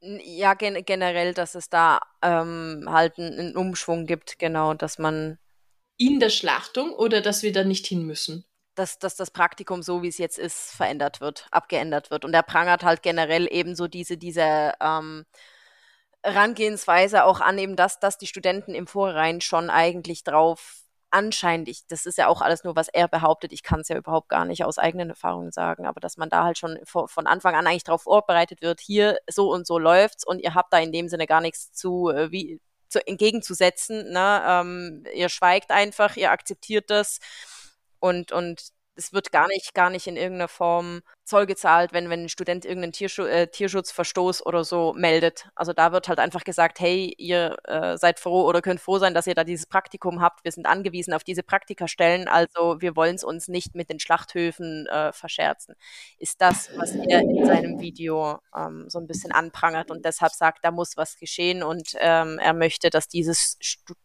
Ja, 0.00 0.54
gen 0.54 0.84
generell, 0.84 1.34
dass 1.34 1.54
es 1.54 1.68
da 1.68 2.00
ähm, 2.22 2.86
halt 2.88 3.18
einen 3.18 3.56
Umschwung 3.56 4.06
gibt, 4.06 4.38
genau, 4.38 4.74
dass 4.74 4.98
man. 4.98 5.38
In 5.98 6.18
der 6.18 6.30
Schlachtung 6.30 6.92
oder 6.92 7.20
dass 7.20 7.42
wir 7.42 7.52
da 7.52 7.64
nicht 7.64 7.86
hin 7.86 8.06
müssen? 8.06 8.46
Dass, 8.74 8.98
dass 8.98 9.16
das 9.16 9.30
Praktikum, 9.30 9.82
so 9.82 10.02
wie 10.02 10.08
es 10.08 10.16
jetzt 10.16 10.38
ist, 10.38 10.70
verändert 10.70 11.20
wird, 11.20 11.46
abgeändert 11.50 12.10
wird. 12.10 12.24
Und 12.24 12.32
er 12.32 12.42
prangert 12.42 12.82
halt 12.82 13.02
generell 13.02 13.46
eben 13.52 13.74
so 13.74 13.88
diese, 13.88 14.16
diese 14.16 14.72
ähm, 14.80 15.26
Herangehensweise 16.22 17.24
auch 17.24 17.40
an 17.40 17.58
eben 17.58 17.76
das, 17.76 17.98
dass 17.98 18.18
die 18.18 18.26
Studenten 18.26 18.74
im 18.74 18.86
Vorrein 18.86 19.40
schon 19.40 19.70
eigentlich 19.70 20.24
drauf 20.24 20.80
anscheinend, 21.10 21.68
ich, 21.68 21.86
das 21.88 22.06
ist 22.06 22.18
ja 22.18 22.28
auch 22.28 22.40
alles 22.40 22.64
nur, 22.64 22.76
was 22.76 22.88
er 22.88 23.08
behauptet, 23.08 23.52
ich 23.52 23.62
kann 23.62 23.80
es 23.80 23.88
ja 23.88 23.96
überhaupt 23.96 24.28
gar 24.28 24.44
nicht 24.44 24.64
aus 24.64 24.78
eigenen 24.78 25.10
Erfahrungen 25.10 25.50
sagen, 25.50 25.86
aber 25.86 26.00
dass 26.00 26.16
man 26.16 26.28
da 26.30 26.44
halt 26.44 26.58
schon 26.58 26.78
von 26.84 27.26
Anfang 27.26 27.54
an 27.54 27.66
eigentlich 27.66 27.84
darauf 27.84 28.02
vorbereitet 28.02 28.62
wird, 28.62 28.80
hier 28.80 29.18
so 29.28 29.50
und 29.52 29.66
so 29.66 29.78
läuft's 29.78 30.24
und 30.24 30.38
ihr 30.38 30.54
habt 30.54 30.72
da 30.72 30.78
in 30.78 30.92
dem 30.92 31.08
Sinne 31.08 31.26
gar 31.26 31.40
nichts 31.40 31.72
zu, 31.72 32.10
äh, 32.10 32.30
wie, 32.30 32.60
zu 32.88 33.04
entgegenzusetzen. 33.06 34.10
Ne? 34.12 34.42
Ähm, 34.46 35.04
ihr 35.14 35.28
schweigt 35.28 35.70
einfach, 35.70 36.16
ihr 36.16 36.30
akzeptiert 36.30 36.90
das 36.90 37.18
und, 37.98 38.32
und 38.32 38.70
es 39.00 39.14
wird 39.14 39.32
gar 39.32 39.48
nicht, 39.48 39.74
gar 39.74 39.88
nicht 39.88 40.06
in 40.06 40.16
irgendeiner 40.16 40.48
Form 40.48 41.00
Zoll 41.24 41.46
gezahlt, 41.46 41.92
wenn, 41.94 42.10
wenn 42.10 42.24
ein 42.24 42.28
Student 42.28 42.66
irgendeinen 42.66 42.92
Tierschu 42.92 43.22
äh, 43.22 43.46
Tierschutzverstoß 43.46 44.44
oder 44.44 44.62
so 44.62 44.92
meldet. 44.94 45.48
Also 45.54 45.72
da 45.72 45.92
wird 45.92 46.08
halt 46.08 46.18
einfach 46.18 46.44
gesagt, 46.44 46.80
hey, 46.80 47.14
ihr 47.16 47.56
äh, 47.64 47.96
seid 47.96 48.20
froh 48.20 48.44
oder 48.46 48.60
könnt 48.60 48.80
froh 48.80 48.98
sein, 48.98 49.14
dass 49.14 49.26
ihr 49.26 49.34
da 49.34 49.44
dieses 49.44 49.66
Praktikum 49.66 50.20
habt. 50.20 50.44
Wir 50.44 50.52
sind 50.52 50.66
angewiesen 50.66 51.14
auf 51.14 51.24
diese 51.24 51.42
Praktikastellen, 51.42 52.28
also 52.28 52.80
wir 52.80 52.94
wollen 52.94 53.14
es 53.14 53.24
uns 53.24 53.48
nicht 53.48 53.74
mit 53.74 53.88
den 53.88 54.00
Schlachthöfen 54.00 54.86
äh, 54.88 55.12
verscherzen. 55.12 55.76
Ist 56.18 56.42
das, 56.42 56.70
was 56.76 56.94
er 56.94 57.20
in 57.20 57.46
seinem 57.46 57.80
Video 57.80 58.40
ähm, 58.54 58.84
so 58.88 58.98
ein 58.98 59.06
bisschen 59.06 59.32
anprangert 59.32 59.90
und 59.90 60.04
deshalb 60.04 60.32
sagt, 60.32 60.62
da 60.62 60.70
muss 60.70 60.98
was 60.98 61.16
geschehen 61.16 61.62
und 61.62 61.94
ähm, 62.00 62.38
er 62.38 62.52
möchte, 62.52 62.90
dass 62.90 63.08
dieses 63.08 63.56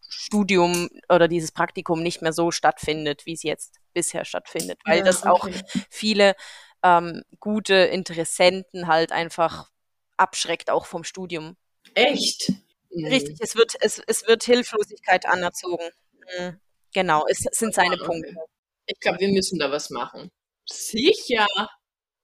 Studium 0.08 0.90
oder 1.10 1.28
dieses 1.28 1.52
Praktikum 1.52 2.02
nicht 2.02 2.22
mehr 2.22 2.34
so 2.34 2.52
stattfindet, 2.52 3.26
wie 3.26 3.34
es 3.34 3.44
jetzt 3.44 3.82
bisher 3.96 4.26
stattfindet, 4.26 4.80
weil 4.86 5.00
ja, 5.00 5.04
das 5.06 5.24
okay. 5.24 5.30
auch 5.30 5.50
viele 5.90 6.36
ähm, 6.84 7.24
gute 7.40 7.74
Interessenten 7.74 8.88
halt 8.88 9.12
einfach 9.12 9.72
abschreckt, 10.18 10.70
auch 10.70 10.86
vom 10.86 11.04
Studium. 11.04 11.58
Echt? 11.96 12.52
Richtig, 12.92 13.38
es 13.42 13.56
wird, 13.56 13.74
es, 13.82 14.02
es 14.06 14.28
wird 14.28 14.44
Hilflosigkeit 14.44 15.26
anerzogen. 15.26 15.90
Mhm. 16.38 16.60
Genau, 16.94 17.26
es 17.28 17.40
sind 17.52 17.74
seine 17.74 17.96
okay. 17.96 18.06
Punkte. 18.06 18.36
Ich 18.86 19.00
glaube, 19.00 19.20
wir 19.20 19.30
müssen 19.30 19.60
da 19.60 19.72
was 19.72 19.90
machen. 19.90 20.32
Sicher. 20.66 21.48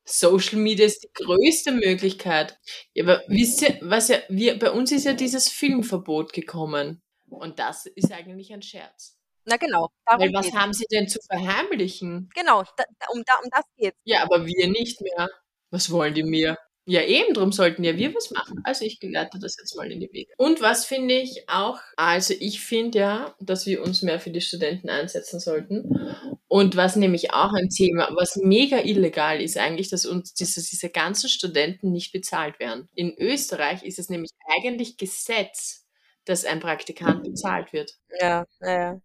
Social 0.04 0.58
Media 0.58 0.86
ist 0.86 1.04
die 1.04 1.12
größte 1.14 1.72
Möglichkeit. 1.72 2.58
Ja, 2.94 3.04
aber 3.04 3.24
wisst 3.28 3.62
ihr, 3.62 3.78
was 3.82 4.08
ja, 4.08 4.20
wir, 4.30 4.58
bei 4.58 4.72
uns 4.72 4.92
ist 4.92 5.06
ja 5.06 5.14
dieses 5.14 5.50
Filmverbot 5.50 6.34
gekommen. 6.34 7.02
Und 7.30 7.60
das 7.60 7.86
ist 7.86 8.12
eigentlich 8.12 8.52
ein 8.54 8.62
Scherz. 8.62 9.18
Na 9.46 9.58
genau. 9.58 9.90
Weil 10.06 10.34
was 10.34 10.46
geht's. 10.46 10.58
haben 10.58 10.74
sie 10.74 10.86
denn 10.92 11.08
zu 11.08 11.20
verheimlichen? 11.30 12.30
Genau, 12.36 12.64
da, 12.78 12.84
um, 13.14 13.24
da, 13.26 13.34
um 13.44 13.50
das 13.52 13.66
geht's. 13.78 13.98
Ja, 14.04 14.24
aber 14.24 14.46
wir 14.46 14.68
nicht 14.68 15.02
mehr. 15.02 15.30
Was 15.72 15.90
wollen 15.92 16.14
die 16.14 16.24
mir? 16.24 16.58
Ja, 16.86 17.04
eben, 17.04 17.36
darum 17.36 17.52
sollten 17.52 17.84
ja 17.84 17.96
wir 17.96 18.14
was 18.16 18.32
machen. 18.32 18.60
Also 18.64 18.86
ich 18.86 18.98
leite 19.02 19.38
das 19.40 19.56
jetzt 19.60 19.76
mal 19.78 19.92
in 19.92 20.00
die 20.00 20.12
Wege. 20.12 20.34
Und 20.38 20.62
was 20.62 20.86
finde 20.86 21.14
ich 21.14 21.48
auch, 21.48 21.80
also 21.96 22.34
ich 22.40 22.62
finde 22.62 22.98
ja, 22.98 23.36
dass 23.40 23.68
wir 23.68 23.84
uns 23.84 24.02
mehr 24.02 24.20
für 24.20 24.32
die 24.32 24.42
Studenten 24.42 24.90
einsetzen 24.90 25.40
sollten. 25.40 26.18
Und 26.48 26.76
was 26.76 26.96
nämlich 26.96 27.34
auch 27.34 27.54
ein 27.54 27.70
Thema, 27.70 28.10
was 28.16 28.36
mega 28.36 28.80
illegal 28.80 29.42
ist 29.42 29.58
eigentlich, 29.58 29.90
dass 29.90 30.06
uns 30.06 30.34
diese, 30.34 30.60
diese 30.60 30.90
ganzen 30.90 31.30
Studenten 31.30 31.92
nicht 31.92 32.12
bezahlt 32.12 32.60
werden. 32.60 32.90
In 32.96 33.16
Österreich 33.18 33.84
ist 33.84 34.00
es 34.00 34.10
nämlich 34.10 34.32
eigentlich 34.58 34.98
Gesetz, 34.98 35.86
dass 36.26 36.46
ein 36.46 36.60
Praktikant 36.60 37.24
bezahlt 37.24 37.72
wird. 37.74 37.94
Ja, 38.20 38.46
ja. 38.60 39.00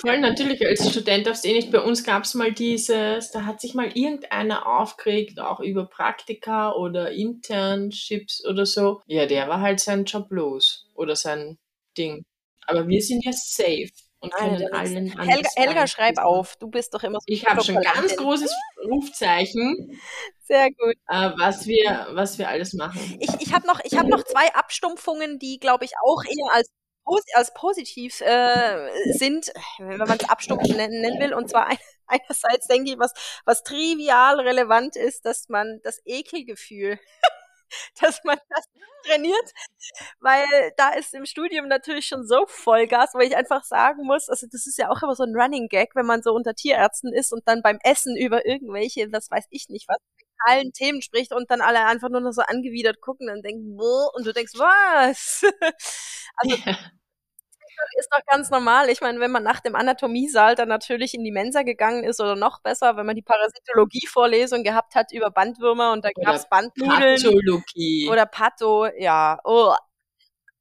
Voll, 0.00 0.18
natürlich, 0.18 0.64
als 0.66 0.88
Student 0.88 1.26
darfst 1.26 1.44
du 1.44 1.48
eh 1.48 1.54
nicht. 1.54 1.70
Bei 1.70 1.80
uns 1.80 2.04
gab 2.04 2.24
es 2.24 2.34
mal 2.34 2.52
dieses, 2.52 3.30
da 3.30 3.44
hat 3.44 3.60
sich 3.60 3.74
mal 3.74 3.90
irgendeiner 3.94 4.66
aufgeregt, 4.66 5.40
auch 5.40 5.60
über 5.60 5.86
Praktika 5.86 6.72
oder 6.72 7.10
Internships 7.10 8.44
oder 8.46 8.66
so. 8.66 9.00
Ja, 9.06 9.26
der 9.26 9.48
war 9.48 9.60
halt 9.60 9.80
sein 9.80 10.04
Job 10.04 10.26
los 10.30 10.86
oder 10.94 11.16
sein 11.16 11.58
Ding. 11.98 12.24
Aber 12.66 12.86
wir 12.88 13.02
sind 13.02 13.24
ja 13.24 13.32
safe 13.32 13.90
und 14.20 14.32
können 14.34 14.62
Nein, 14.70 14.72
allen 14.72 15.18
Helga, 15.18 15.48
Helga 15.56 15.86
schreib 15.86 16.18
auf, 16.18 16.56
du 16.56 16.68
bist 16.68 16.94
doch 16.94 17.02
immer 17.02 17.18
so. 17.20 17.24
Ich 17.26 17.46
habe 17.46 17.62
schon 17.64 17.78
ein 17.78 17.82
ganz 17.82 18.16
großes 18.16 18.54
Rufzeichen. 18.84 19.98
Sehr 20.40 20.68
gut. 20.70 20.94
Äh, 21.08 21.30
was, 21.38 21.66
wir, 21.66 22.08
was 22.12 22.38
wir 22.38 22.48
alles 22.48 22.74
machen. 22.74 23.00
Ich, 23.18 23.30
ich 23.40 23.52
habe 23.52 23.66
noch, 23.66 23.80
hab 23.80 24.06
noch 24.06 24.24
zwei 24.24 24.52
Abstumpfungen, 24.54 25.38
die, 25.38 25.58
glaube 25.58 25.84
ich, 25.84 25.92
auch 26.04 26.22
eher 26.24 26.54
als 26.54 26.68
als 27.34 27.52
positiv 27.54 28.20
äh, 28.20 29.12
sind, 29.12 29.52
wenn 29.78 29.98
man 29.98 30.18
es 30.18 30.28
abstumpfen 30.28 30.76
nennen, 30.76 31.20
will. 31.20 31.34
Und 31.34 31.48
zwar 31.50 31.66
ein, 31.68 31.78
einerseits 32.06 32.66
denke 32.66 32.92
ich, 32.92 32.98
was, 32.98 33.12
was 33.44 33.62
trivial 33.62 34.40
relevant 34.40 34.96
ist, 34.96 35.24
dass 35.24 35.48
man 35.48 35.80
das 35.82 36.00
Ekelgefühl, 36.04 36.98
dass 38.00 38.22
man 38.24 38.38
das 38.48 38.64
trainiert, 39.06 39.52
weil 40.20 40.44
da 40.76 40.90
ist 40.90 41.14
im 41.14 41.26
Studium 41.26 41.68
natürlich 41.68 42.06
schon 42.06 42.26
so 42.26 42.44
Vollgas, 42.46 43.14
weil 43.14 43.28
ich 43.28 43.36
einfach 43.36 43.64
sagen 43.64 44.04
muss, 44.04 44.28
also 44.28 44.46
das 44.50 44.66
ist 44.66 44.78
ja 44.78 44.90
auch 44.90 45.02
immer 45.02 45.14
so 45.14 45.24
ein 45.24 45.34
Running 45.34 45.68
Gag, 45.68 45.94
wenn 45.94 46.06
man 46.06 46.22
so 46.22 46.32
unter 46.32 46.54
Tierärzten 46.54 47.12
ist 47.12 47.32
und 47.32 47.42
dann 47.46 47.62
beim 47.62 47.78
Essen 47.82 48.16
über 48.16 48.46
irgendwelche, 48.46 49.10
was 49.12 49.30
weiß 49.30 49.46
ich 49.50 49.68
nicht 49.68 49.88
was, 49.88 49.98
allen 50.46 50.72
Themen 50.72 51.02
spricht 51.02 51.32
und 51.32 51.50
dann 51.50 51.60
alle 51.60 51.84
einfach 51.86 52.08
nur 52.08 52.20
noch 52.20 52.32
so 52.32 52.42
angewidert 52.42 53.00
gucken 53.00 53.30
und 53.30 53.42
denken, 53.44 53.78
und 53.78 54.26
du 54.26 54.32
denkst, 54.32 54.54
was? 54.56 55.42
also, 56.36 56.56
ja. 56.56 56.76
Ist 57.98 58.08
doch 58.12 58.24
ganz 58.26 58.50
normal. 58.50 58.88
Ich 58.88 59.00
meine, 59.00 59.20
wenn 59.20 59.30
man 59.30 59.42
nach 59.42 59.60
dem 59.60 59.74
Anatomiesaal 59.74 60.54
dann 60.54 60.68
natürlich 60.68 61.14
in 61.14 61.24
die 61.24 61.32
Mensa 61.32 61.62
gegangen 61.62 62.04
ist 62.04 62.20
oder 62.20 62.36
noch 62.36 62.60
besser, 62.60 62.96
wenn 62.96 63.06
man 63.06 63.16
die 63.16 63.22
Parasitologie-Vorlesung 63.22 64.62
gehabt 64.62 64.94
hat 64.94 65.12
über 65.12 65.30
Bandwürmer 65.30 65.92
und 65.92 66.04
da 66.04 66.10
gab 66.10 66.34
es 66.34 66.48
Bandnudeln. 66.48 67.16
Pathologie. 67.16 68.08
Oder 68.10 68.26
Patho, 68.26 68.86
ja. 68.98 69.38
Oh. 69.44 69.74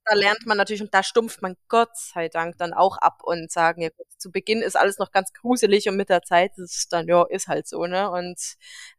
Da 0.09 0.15
lernt 0.15 0.45
man 0.45 0.57
natürlich 0.57 0.81
und 0.81 0.93
da 0.93 1.03
stumpft 1.03 1.41
man 1.41 1.55
Gott 1.67 1.95
sei 1.95 2.29
Dank 2.29 2.57
dann 2.57 2.73
auch 2.73 2.97
ab 2.97 3.21
und 3.23 3.51
sagen, 3.51 3.81
ja, 3.81 3.89
zu 4.17 4.31
Beginn 4.31 4.61
ist 4.61 4.75
alles 4.75 4.97
noch 4.97 5.11
ganz 5.11 5.31
gruselig 5.33 5.87
und 5.87 5.95
mit 5.95 6.09
der 6.09 6.23
Zeit 6.23 6.57
ist 6.57 6.75
es 6.75 6.87
dann, 6.89 7.07
ja, 7.07 7.23
ist 7.29 7.47
halt 7.47 7.67
so, 7.67 7.85
ne? 7.85 8.09
Und 8.09 8.37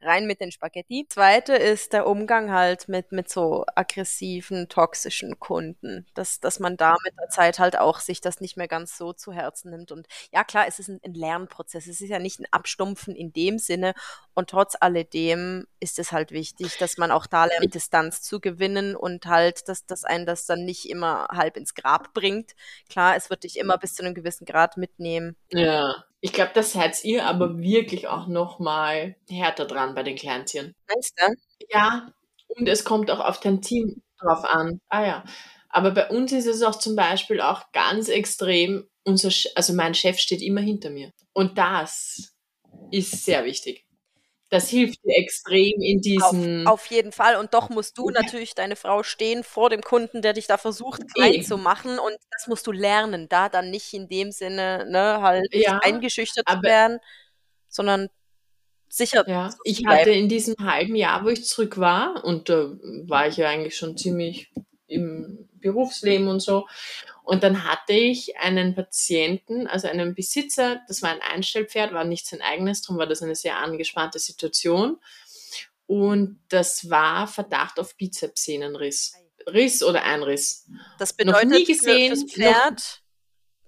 rein 0.01 0.27
mit 0.27 0.41
den 0.41 0.53
Spaghetti. 0.53 1.07
Zweite 1.09 1.55
ist 1.55 1.93
der 1.93 2.07
Umgang 2.07 2.53
halt 2.53 2.89
mit, 2.89 3.13
mit 3.13 3.29
so 3.29 3.65
aggressiven, 3.75 4.69
toxischen 4.69 5.39
Kunden. 5.39 6.07
Dass, 6.15 6.41
dass 6.41 6.61
man 6.61 6.77
da 6.77 6.97
mit 7.05 7.15
der 7.21 7.29
Zeit 7.29 7.59
halt 7.59 7.77
auch 7.77 8.01
sich 8.01 8.21
das 8.21 8.41
nicht 8.41 8.57
mehr 8.57 8.69
ganz 8.69 8.97
so 8.97 9.13
zu 9.13 9.33
Herzen 9.33 9.71
nimmt. 9.71 9.93
Und 9.93 10.07
ja, 10.33 10.45
klar, 10.45 10.67
es 10.69 10.79
ist 10.79 10.89
ein, 10.89 11.01
ein 11.05 11.15
Lernprozess. 11.15 11.87
Es 11.87 12.01
ist 12.01 12.09
ja 12.09 12.19
nicht 12.19 12.39
ein 12.41 12.47
Abstumpfen 12.51 13.15
in 13.15 13.33
dem 13.33 13.59
Sinne. 13.59 13.95
Und 14.35 14.51
trotz 14.51 14.77
alledem 14.81 15.67
ist 15.81 15.99
es 15.99 16.13
halt 16.13 16.31
wichtig, 16.31 16.79
dass 16.79 16.99
man 16.99 17.11
auch 17.11 17.27
da 17.27 17.47
lernt, 17.47 17.75
Distanz 17.75 18.23
zu 18.23 18.41
gewinnen 18.41 18.97
und 18.97 19.27
halt, 19.27 19.69
dass, 19.69 19.87
dass 19.87 20.05
einen 20.05 20.25
das 20.25 20.47
dann 20.47 20.65
nicht 20.65 20.89
immer 20.89 21.00
halb 21.03 21.57
ins 21.57 21.75
Grab 21.75 22.13
bringt. 22.15 22.53
Klar, 22.89 23.17
es 23.17 23.31
wird 23.31 23.45
dich 23.45 23.59
immer 23.59 23.79
bis 23.79 23.95
zu 23.95 24.05
einem 24.05 24.15
gewissen 24.15 24.45
Grad 24.45 24.77
mitnehmen. 24.77 25.37
Ja, 25.51 26.05
ich 26.21 26.33
glaube, 26.33 26.53
das 26.55 26.73
seid 26.73 27.03
ihr 27.05 27.27
aber 27.27 27.59
wirklich 27.59 28.09
auch 28.09 28.27
noch 28.27 28.59
mal 28.59 29.17
härter 29.29 29.67
dran 29.67 29.95
bei 29.95 30.03
den 30.03 30.17
Kleintieren. 30.17 30.75
Meinst 30.89 31.19
du? 31.19 31.35
Ja, 31.71 32.13
und 32.49 32.69
es 32.69 32.85
kommt 32.85 33.11
auch 33.11 33.21
auf 33.21 33.41
dein 33.41 33.63
Team 33.63 34.03
drauf 34.19 34.45
an. 34.45 34.81
Ah 34.89 35.07
ja. 35.07 35.25
Aber 35.69 35.93
bei 35.93 36.09
uns 36.09 36.33
ist 36.33 36.47
es 36.47 36.63
auch 36.63 36.77
zum 36.77 36.97
Beispiel 36.97 37.41
auch 37.41 37.71
ganz 37.73 38.09
extrem, 38.09 38.89
unser, 39.05 39.31
also 39.55 39.73
mein 39.73 39.95
Chef 39.95 40.19
steht 40.19 40.43
immer 40.43 40.61
hinter 40.61 40.91
mir. 40.91 41.13
Und 41.33 41.59
das 41.59 42.35
ist 42.91 43.25
sehr 43.25 43.45
wichtig 43.45 43.87
das 44.51 44.69
hilft 44.69 45.03
dir 45.05 45.17
extrem 45.17 45.81
in 45.81 46.01
diesen. 46.01 46.67
Auf, 46.67 46.81
auf 46.81 46.87
jeden 46.87 47.13
Fall. 47.13 47.37
Und 47.37 47.55
doch 47.55 47.71
musst 47.71 47.97
du 47.97 48.11
natürlich 48.11 48.55
deine 48.55 48.75
Frau 48.75 49.05
stehen 49.05 49.45
vor 49.45 49.71
dem 49.71 49.81
Kunden, 49.81 50.23
der 50.23 50.33
dich 50.33 50.49
da 50.49 50.59
versucht 50.59 51.03
klein 51.15 51.43
zu 51.45 51.57
machen. 51.57 52.01
Und 52.01 52.17
das 52.33 52.49
musst 52.49 52.67
du 52.67 52.73
lernen, 52.73 53.29
da 53.29 53.49
dann 53.49 53.71
nicht 53.71 53.95
in 53.95 54.09
dem 54.09 54.33
Sinne 54.33 54.87
ne, 54.91 55.23
halt 55.23 55.47
ja, 55.53 55.79
eingeschüchtert 55.83 56.49
zu 56.49 56.63
werden, 56.63 56.99
sondern 57.69 58.09
sicher. 58.89 59.25
Ja, 59.29 59.55
ich 59.63 59.87
hatte 59.87 60.11
in 60.11 60.29
diesem 60.29 60.57
halben 60.59 60.97
Jahr, 60.97 61.25
wo 61.25 61.29
ich 61.29 61.45
zurück 61.47 61.79
war, 61.79 62.25
und 62.25 62.49
da 62.49 62.63
äh, 62.63 63.09
war 63.09 63.29
ich 63.29 63.37
ja 63.37 63.49
eigentlich 63.49 63.77
schon 63.77 63.97
ziemlich 63.97 64.53
im 64.89 65.49
Berufsleben 65.61 66.27
und 66.27 66.41
so. 66.41 66.67
Und 67.31 67.45
dann 67.45 67.63
hatte 67.63 67.93
ich 67.93 68.39
einen 68.39 68.75
Patienten, 68.75 69.69
also 69.69 69.87
einen 69.87 70.17
Besitzer, 70.17 70.81
das 70.89 71.01
war 71.01 71.11
ein 71.11 71.23
Einstellpferd, 71.23 71.93
war 71.93 72.03
nicht 72.03 72.27
sein 72.27 72.43
eigenes, 72.43 72.83
darum 72.83 72.99
war 72.99 73.07
das 73.07 73.23
eine 73.23 73.37
sehr 73.37 73.57
angespannte 73.59 74.19
Situation. 74.19 74.99
Und 75.87 76.41
das 76.49 76.91
war 76.91 77.29
Verdacht 77.29 77.79
auf 77.79 77.97
Bizepssehnenriss. 77.97 79.15
Riss 79.47 79.85
oder 79.85 80.03
Einriss. 80.03 80.67
Das 80.99 81.13
bedeutet 81.13 81.51
noch 81.51 81.57
nie 81.57 81.65
gesehen, 81.65 82.17
fürs 82.17 82.33
Pferd 82.33 83.01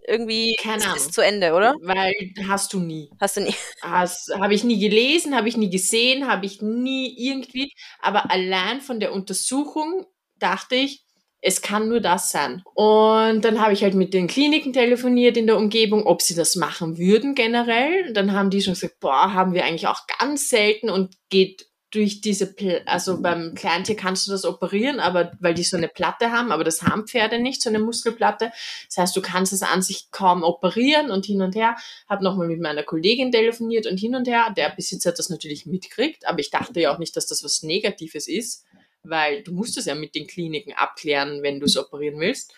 irgendwie 0.09 0.57
keine 0.61 0.83
Ahnung. 0.83 0.97
ist 0.97 1.15
zu 1.15 1.21
Ende, 1.21 1.53
oder? 1.53 1.77
Weil 1.83 2.13
hast 2.49 2.73
du 2.73 2.81
nie. 2.81 3.11
Hast 3.21 3.37
du 3.37 3.43
nie. 3.43 3.55
Habe 3.81 4.55
ich 4.55 4.65
nie 4.65 4.81
gelesen, 4.81 5.37
habe 5.37 5.49
ich 5.49 5.57
nie 5.57 5.71
gesehen, 5.71 6.27
habe 6.27 6.47
ich 6.47 6.63
nie 6.63 7.15
irgendwie. 7.17 7.73
Aber 8.01 8.29
allein 8.29 8.81
von 8.81 8.99
der 8.99 9.13
Untersuchung 9.13 10.05
dachte 10.41 10.75
ich, 10.75 11.05
es 11.43 11.61
kann 11.61 11.89
nur 11.89 12.01
das 12.01 12.31
sein. 12.31 12.63
Und 12.75 13.45
dann 13.45 13.61
habe 13.61 13.73
ich 13.73 13.83
halt 13.83 13.95
mit 13.95 14.15
den 14.15 14.29
Kliniken 14.29 14.73
telefoniert 14.73 15.37
in 15.37 15.49
der 15.49 15.57
Umgebung, 15.57 16.07
ob 16.07 16.23
sie 16.23 16.37
das 16.37 16.55
machen 16.55 16.97
würden 16.99 17.35
generell. 17.35 18.13
Dann 18.13 18.33
haben 18.33 18.49
die 18.49 18.63
schon 18.63 18.75
gesagt, 18.75 19.01
boah, 19.01 19.35
haben 19.35 19.53
wir 19.53 19.65
eigentlich 19.65 19.89
auch 19.89 20.07
ganz 20.19 20.49
selten 20.49 20.89
und 20.89 21.17
geht 21.29 21.67
durch 21.91 22.23
diese, 22.23 22.55
also 22.87 23.21
beim 23.21 23.55
Kleintier 23.55 23.97
kannst 23.97 24.27
du 24.27 24.31
das 24.31 24.47
operieren, 24.47 24.99
aber 24.99 25.33
weil 25.41 25.53
die 25.53 25.63
so 25.63 25.77
eine 25.77 25.89
Platte 25.89 26.31
haben, 26.33 26.51
aber 26.51 26.65
das 26.65 26.83
haben 26.83 27.07
Pferde 27.07 27.39
nicht, 27.39 27.61
so 27.61 27.69
eine 27.69 27.81
Muskelplatte. 27.81 28.51
Das 28.87 28.97
heißt, 28.97 29.17
du 29.17 29.21
kannst 29.21 29.53
es 29.53 29.63
an 29.63 29.83
sich 29.83 30.11
kaum 30.11 30.43
operieren 30.43 31.11
und 31.11 31.27
hin 31.27 31.43
und 31.43 31.55
her. 31.55 31.77
Habe 32.09 32.25
nochmal 32.25 32.47
mit 32.47 32.61
meiner 32.61 32.83
Kollegin 32.83 33.31
telefoniert 33.31 33.87
und 33.87 33.99
hin 33.99 34.15
und 34.15 34.27
her. 34.27 34.55
Der 34.57 34.71
Besitzer 34.71 35.11
hat 35.11 35.19
das 35.19 35.29
natürlich 35.29 35.67
mitkriegt, 35.67 36.27
aber 36.27 36.39
ich 36.39 36.51
dachte 36.51 36.81
ja 36.81 36.95
auch 36.95 36.99
nicht, 36.99 37.15
dass 37.15 37.27
das 37.27 37.45
was 37.45 37.63
Negatives 37.63 38.27
ist 38.27 38.65
weil 39.03 39.43
du 39.43 39.53
musst 39.53 39.77
es 39.79 39.87
ja 39.87 39.95
mit 39.95 40.15
den 40.15 40.27
Kliniken 40.27 40.73
abklären, 40.73 41.43
wenn 41.43 41.61
du 41.61 41.67
es 41.67 41.77
operieren 41.77 42.21
willst. 42.21 42.55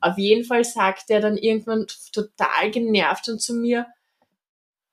Auf 0.00 0.18
jeden 0.18 0.44
Fall 0.44 0.64
sagt 0.64 1.10
er 1.10 1.20
dann 1.20 1.36
irgendwann 1.36 1.86
total 2.12 2.70
genervt 2.70 3.28
und 3.28 3.40
zu 3.40 3.54
mir, 3.54 3.86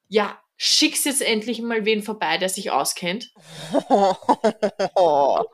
ja, 0.08 0.40
schick's 0.56 1.04
jetzt 1.04 1.22
endlich 1.22 1.62
mal 1.62 1.86
wen 1.86 2.04
vorbei, 2.04 2.38
der 2.38 2.48
sich 2.48 2.72
auskennt. 2.72 3.34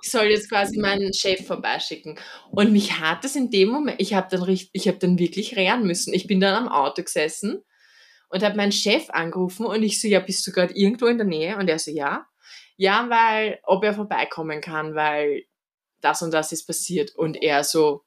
ich 0.02 0.12
soll 0.12 0.26
jetzt 0.26 0.50
quasi 0.50 0.78
meinen 0.78 1.14
Chef 1.14 1.48
vorbeischicken. 1.48 2.20
Und 2.52 2.72
mich 2.72 3.00
hat 3.00 3.24
das 3.24 3.36
in 3.36 3.50
dem 3.50 3.70
Moment, 3.70 4.00
ich 4.00 4.14
habe 4.14 4.28
dann, 4.30 4.48
ich 4.48 4.88
hab 4.88 5.00
dann 5.00 5.18
wirklich 5.18 5.56
rennen 5.56 5.88
müssen. 5.88 6.14
Ich 6.14 6.28
bin 6.28 6.40
dann 6.40 6.54
am 6.54 6.72
Auto 6.72 7.02
gesessen 7.02 7.64
und 8.30 8.44
habe 8.44 8.56
meinen 8.56 8.72
Chef 8.72 9.10
angerufen 9.10 9.66
und 9.66 9.82
ich 9.82 10.00
so, 10.00 10.08
ja, 10.08 10.20
bist 10.20 10.46
du 10.46 10.52
gerade 10.52 10.76
irgendwo 10.76 11.08
in 11.08 11.18
der 11.18 11.28
Nähe? 11.28 11.58
Und 11.58 11.68
er 11.68 11.80
so, 11.80 11.92
ja. 11.92 12.28
Ja, 12.80 13.10
weil, 13.10 13.60
ob 13.64 13.84
er 13.84 13.94
vorbeikommen 13.94 14.62
kann, 14.62 14.96
weil 14.96 15.44
das 16.00 16.22
und 16.22 16.32
das 16.32 16.54
ist 16.54 16.66
passiert. 16.66 17.14
Und 17.14 17.36
er 17.36 17.66
so, 17.66 18.06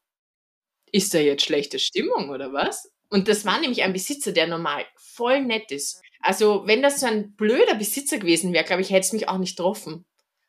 ist 0.90 1.12
da 1.12 1.18
jetzt 1.18 1.44
schlechte 1.44 1.78
Stimmung 1.78 2.30
oder 2.30 2.54
was? 2.54 2.90
Und 3.10 3.28
das 3.28 3.44
war 3.44 3.60
nämlich 3.60 3.82
ein 3.82 3.92
Besitzer, 3.92 4.32
der 4.32 4.46
normal 4.46 4.86
voll 4.96 5.42
nett 5.42 5.70
ist. 5.72 6.00
Also, 6.20 6.66
wenn 6.66 6.80
das 6.80 7.00
so 7.00 7.06
ein 7.06 7.36
blöder 7.36 7.74
Besitzer 7.74 8.16
gewesen 8.16 8.54
wäre, 8.54 8.64
glaube 8.64 8.80
ich, 8.80 8.88
hätte 8.88 9.00
es 9.00 9.12
mich 9.12 9.28
auch 9.28 9.36
nicht 9.36 9.58
getroffen. 9.58 10.06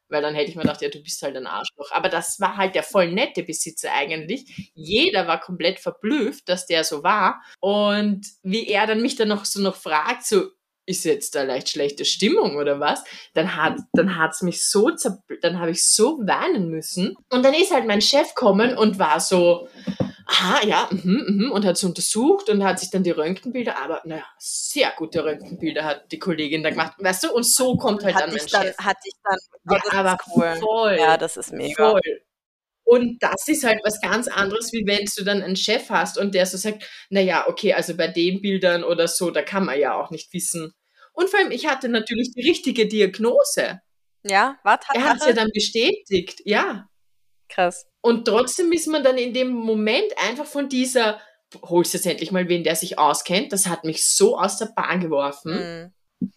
Weil 0.07 0.21
dann 0.21 0.35
hätte 0.35 0.49
ich 0.49 0.55
mir 0.55 0.61
gedacht, 0.61 0.81
ja, 0.81 0.87
du 0.89 1.03
bist 1.03 1.21
halt 1.21 1.35
ein 1.35 1.47
Arschloch. 1.47 1.91
Aber 1.91 2.07
das 2.07 2.39
war 2.39 2.55
halt 2.55 2.75
der 2.75 2.83
voll 2.83 3.11
nette 3.11 3.43
Besitzer 3.43 3.91
eigentlich. 3.91 4.71
Jeder 4.73 5.27
war 5.27 5.41
komplett 5.41 5.79
verblüfft, 5.81 6.47
dass 6.47 6.65
der 6.65 6.85
so 6.85 7.03
war. 7.03 7.41
Und 7.59 8.25
wie 8.41 8.67
er 8.69 8.87
dann 8.87 9.01
mich 9.01 9.17
dann 9.17 9.27
noch 9.27 9.43
so 9.43 9.59
noch 9.59 9.75
fragt, 9.75 10.25
so, 10.25 10.47
ist 10.85 11.05
jetzt 11.05 11.35
da 11.35 11.43
leicht 11.43 11.69
schlechte 11.69 12.05
Stimmung 12.05 12.57
oder 12.57 12.79
was? 12.79 13.03
Dann 13.33 13.55
hat 13.55 13.77
dann 13.93 14.17
hat's 14.17 14.41
mich 14.41 14.67
so 14.69 14.91
dann 15.41 15.59
habe 15.59 15.71
ich 15.71 15.87
so 15.87 16.19
weinen 16.19 16.69
müssen. 16.69 17.15
Und 17.29 17.43
dann 17.43 17.53
ist 17.53 17.73
halt 17.73 17.87
mein 17.87 18.01
Chef 18.01 18.33
kommen 18.35 18.77
und 18.77 18.99
war 18.99 19.19
so 19.19 19.67
aha 20.25 20.65
ja 20.65 20.89
mhm, 20.91 21.25
mhm, 21.27 21.51
und 21.51 21.65
hat 21.65 21.75
es 21.75 21.83
untersucht 21.83 22.49
und 22.49 22.63
hat 22.63 22.79
sich 22.79 22.89
dann 22.89 23.03
die 23.03 23.11
Röntgenbilder 23.11 23.77
aber 23.77 24.01
naja 24.05 24.23
sehr 24.39 24.93
gute 24.97 25.23
Röntgenbilder 25.23 25.83
hat 25.83 26.11
die 26.11 26.19
Kollegin 26.19 26.63
da 26.63 26.69
gemacht 26.69 26.93
weißt 26.97 27.25
du? 27.25 27.33
Und 27.33 27.43
so 27.43 27.75
kommt 27.75 28.03
halt 28.03 28.15
hat 28.15 28.23
dann 28.23 28.29
mein 28.29 28.45
dann, 28.51 28.63
Chef. 28.63 28.77
hat 28.77 28.97
dich 29.05 29.13
dann 29.23 29.37
ja, 29.69 29.99
aber 29.99 30.17
cool. 30.35 30.55
voll 30.59 30.97
ja 30.97 31.17
das 31.17 31.37
ist 31.37 31.51
mega. 31.51 31.91
voll 31.91 32.01
und 32.93 33.23
das 33.23 33.47
ist 33.47 33.63
halt 33.63 33.79
was 33.83 33.99
ganz 34.01 34.27
anderes, 34.27 34.71
wie 34.71 34.85
wenn 34.85 35.05
du 35.17 35.23
dann 35.23 35.41
einen 35.41 35.55
Chef 35.55 35.89
hast 35.89 36.19
und 36.19 36.35
der 36.35 36.45
so 36.45 36.57
sagt, 36.57 36.87
naja, 37.09 37.47
okay, 37.47 37.73
also 37.73 37.97
bei 37.97 38.07
den 38.07 38.39
Bildern 38.39 38.83
oder 38.83 39.07
so, 39.07 39.31
da 39.31 39.41
kann 39.41 39.65
man 39.65 39.79
ja 39.79 39.99
auch 39.99 40.11
nicht 40.11 40.31
wissen. 40.31 40.73
Und 41.11 41.29
vor 41.29 41.39
allem, 41.39 41.51
ich 41.51 41.65
hatte 41.67 41.89
natürlich 41.89 42.33
die 42.35 42.47
richtige 42.47 42.87
Diagnose. 42.87 43.81
Ja, 44.23 44.59
warte. 44.63 44.85
Er 44.93 45.09
hat 45.09 45.21
es 45.21 45.25
ja 45.25 45.33
dann 45.33 45.49
bestätigt, 45.51 46.41
ja. 46.45 46.87
Krass. 47.49 47.87
Und 48.01 48.25
trotzdem 48.25 48.71
ist 48.71 48.87
man 48.87 49.03
dann 49.03 49.17
in 49.17 49.33
dem 49.33 49.49
Moment 49.49 50.13
einfach 50.17 50.45
von 50.45 50.69
dieser, 50.69 51.19
holst 51.63 51.95
jetzt 51.95 52.05
endlich 52.05 52.31
mal 52.31 52.47
wen, 52.47 52.63
der 52.63 52.75
sich 52.75 52.99
auskennt, 52.99 53.53
das 53.53 53.67
hat 53.67 53.85
mich 53.85 54.07
so 54.07 54.37
aus 54.37 54.57
der 54.57 54.67
Bahn 54.75 55.01
geworfen. 55.01 55.53
Mhm. 55.53 55.93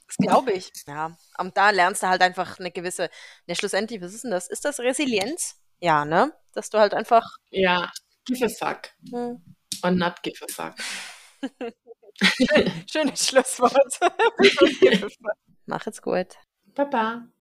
Das 0.06 0.16
glaube 0.16 0.52
ich. 0.52 0.70
Ja. 0.86 1.16
Und 1.38 1.56
da 1.56 1.70
lernst 1.70 2.02
du 2.02 2.08
halt 2.08 2.22
einfach 2.22 2.58
eine 2.58 2.70
gewisse, 2.70 3.10
ne, 3.46 3.54
schlussendlich, 3.54 4.00
was 4.00 4.14
ist 4.14 4.24
denn 4.24 4.30
das? 4.30 4.48
Ist 4.48 4.64
das 4.64 4.80
Resilienz? 4.80 5.56
Ja, 5.80 6.04
ne? 6.04 6.32
Dass 6.52 6.70
du 6.70 6.78
halt 6.78 6.94
einfach. 6.94 7.24
Ja, 7.50 7.90
give 8.24 8.44
a 8.44 8.48
fuck. 8.48 8.90
Hm. 9.10 9.42
Or 9.82 9.90
not 9.90 10.22
give 10.22 10.42
a 10.42 10.46
fuck. 10.48 10.74
Schönes 12.90 13.26
Schlusswort. 13.26 14.00
Mach 15.66 15.86
es 15.86 16.00
gut. 16.00 16.36
Baba. 16.74 17.28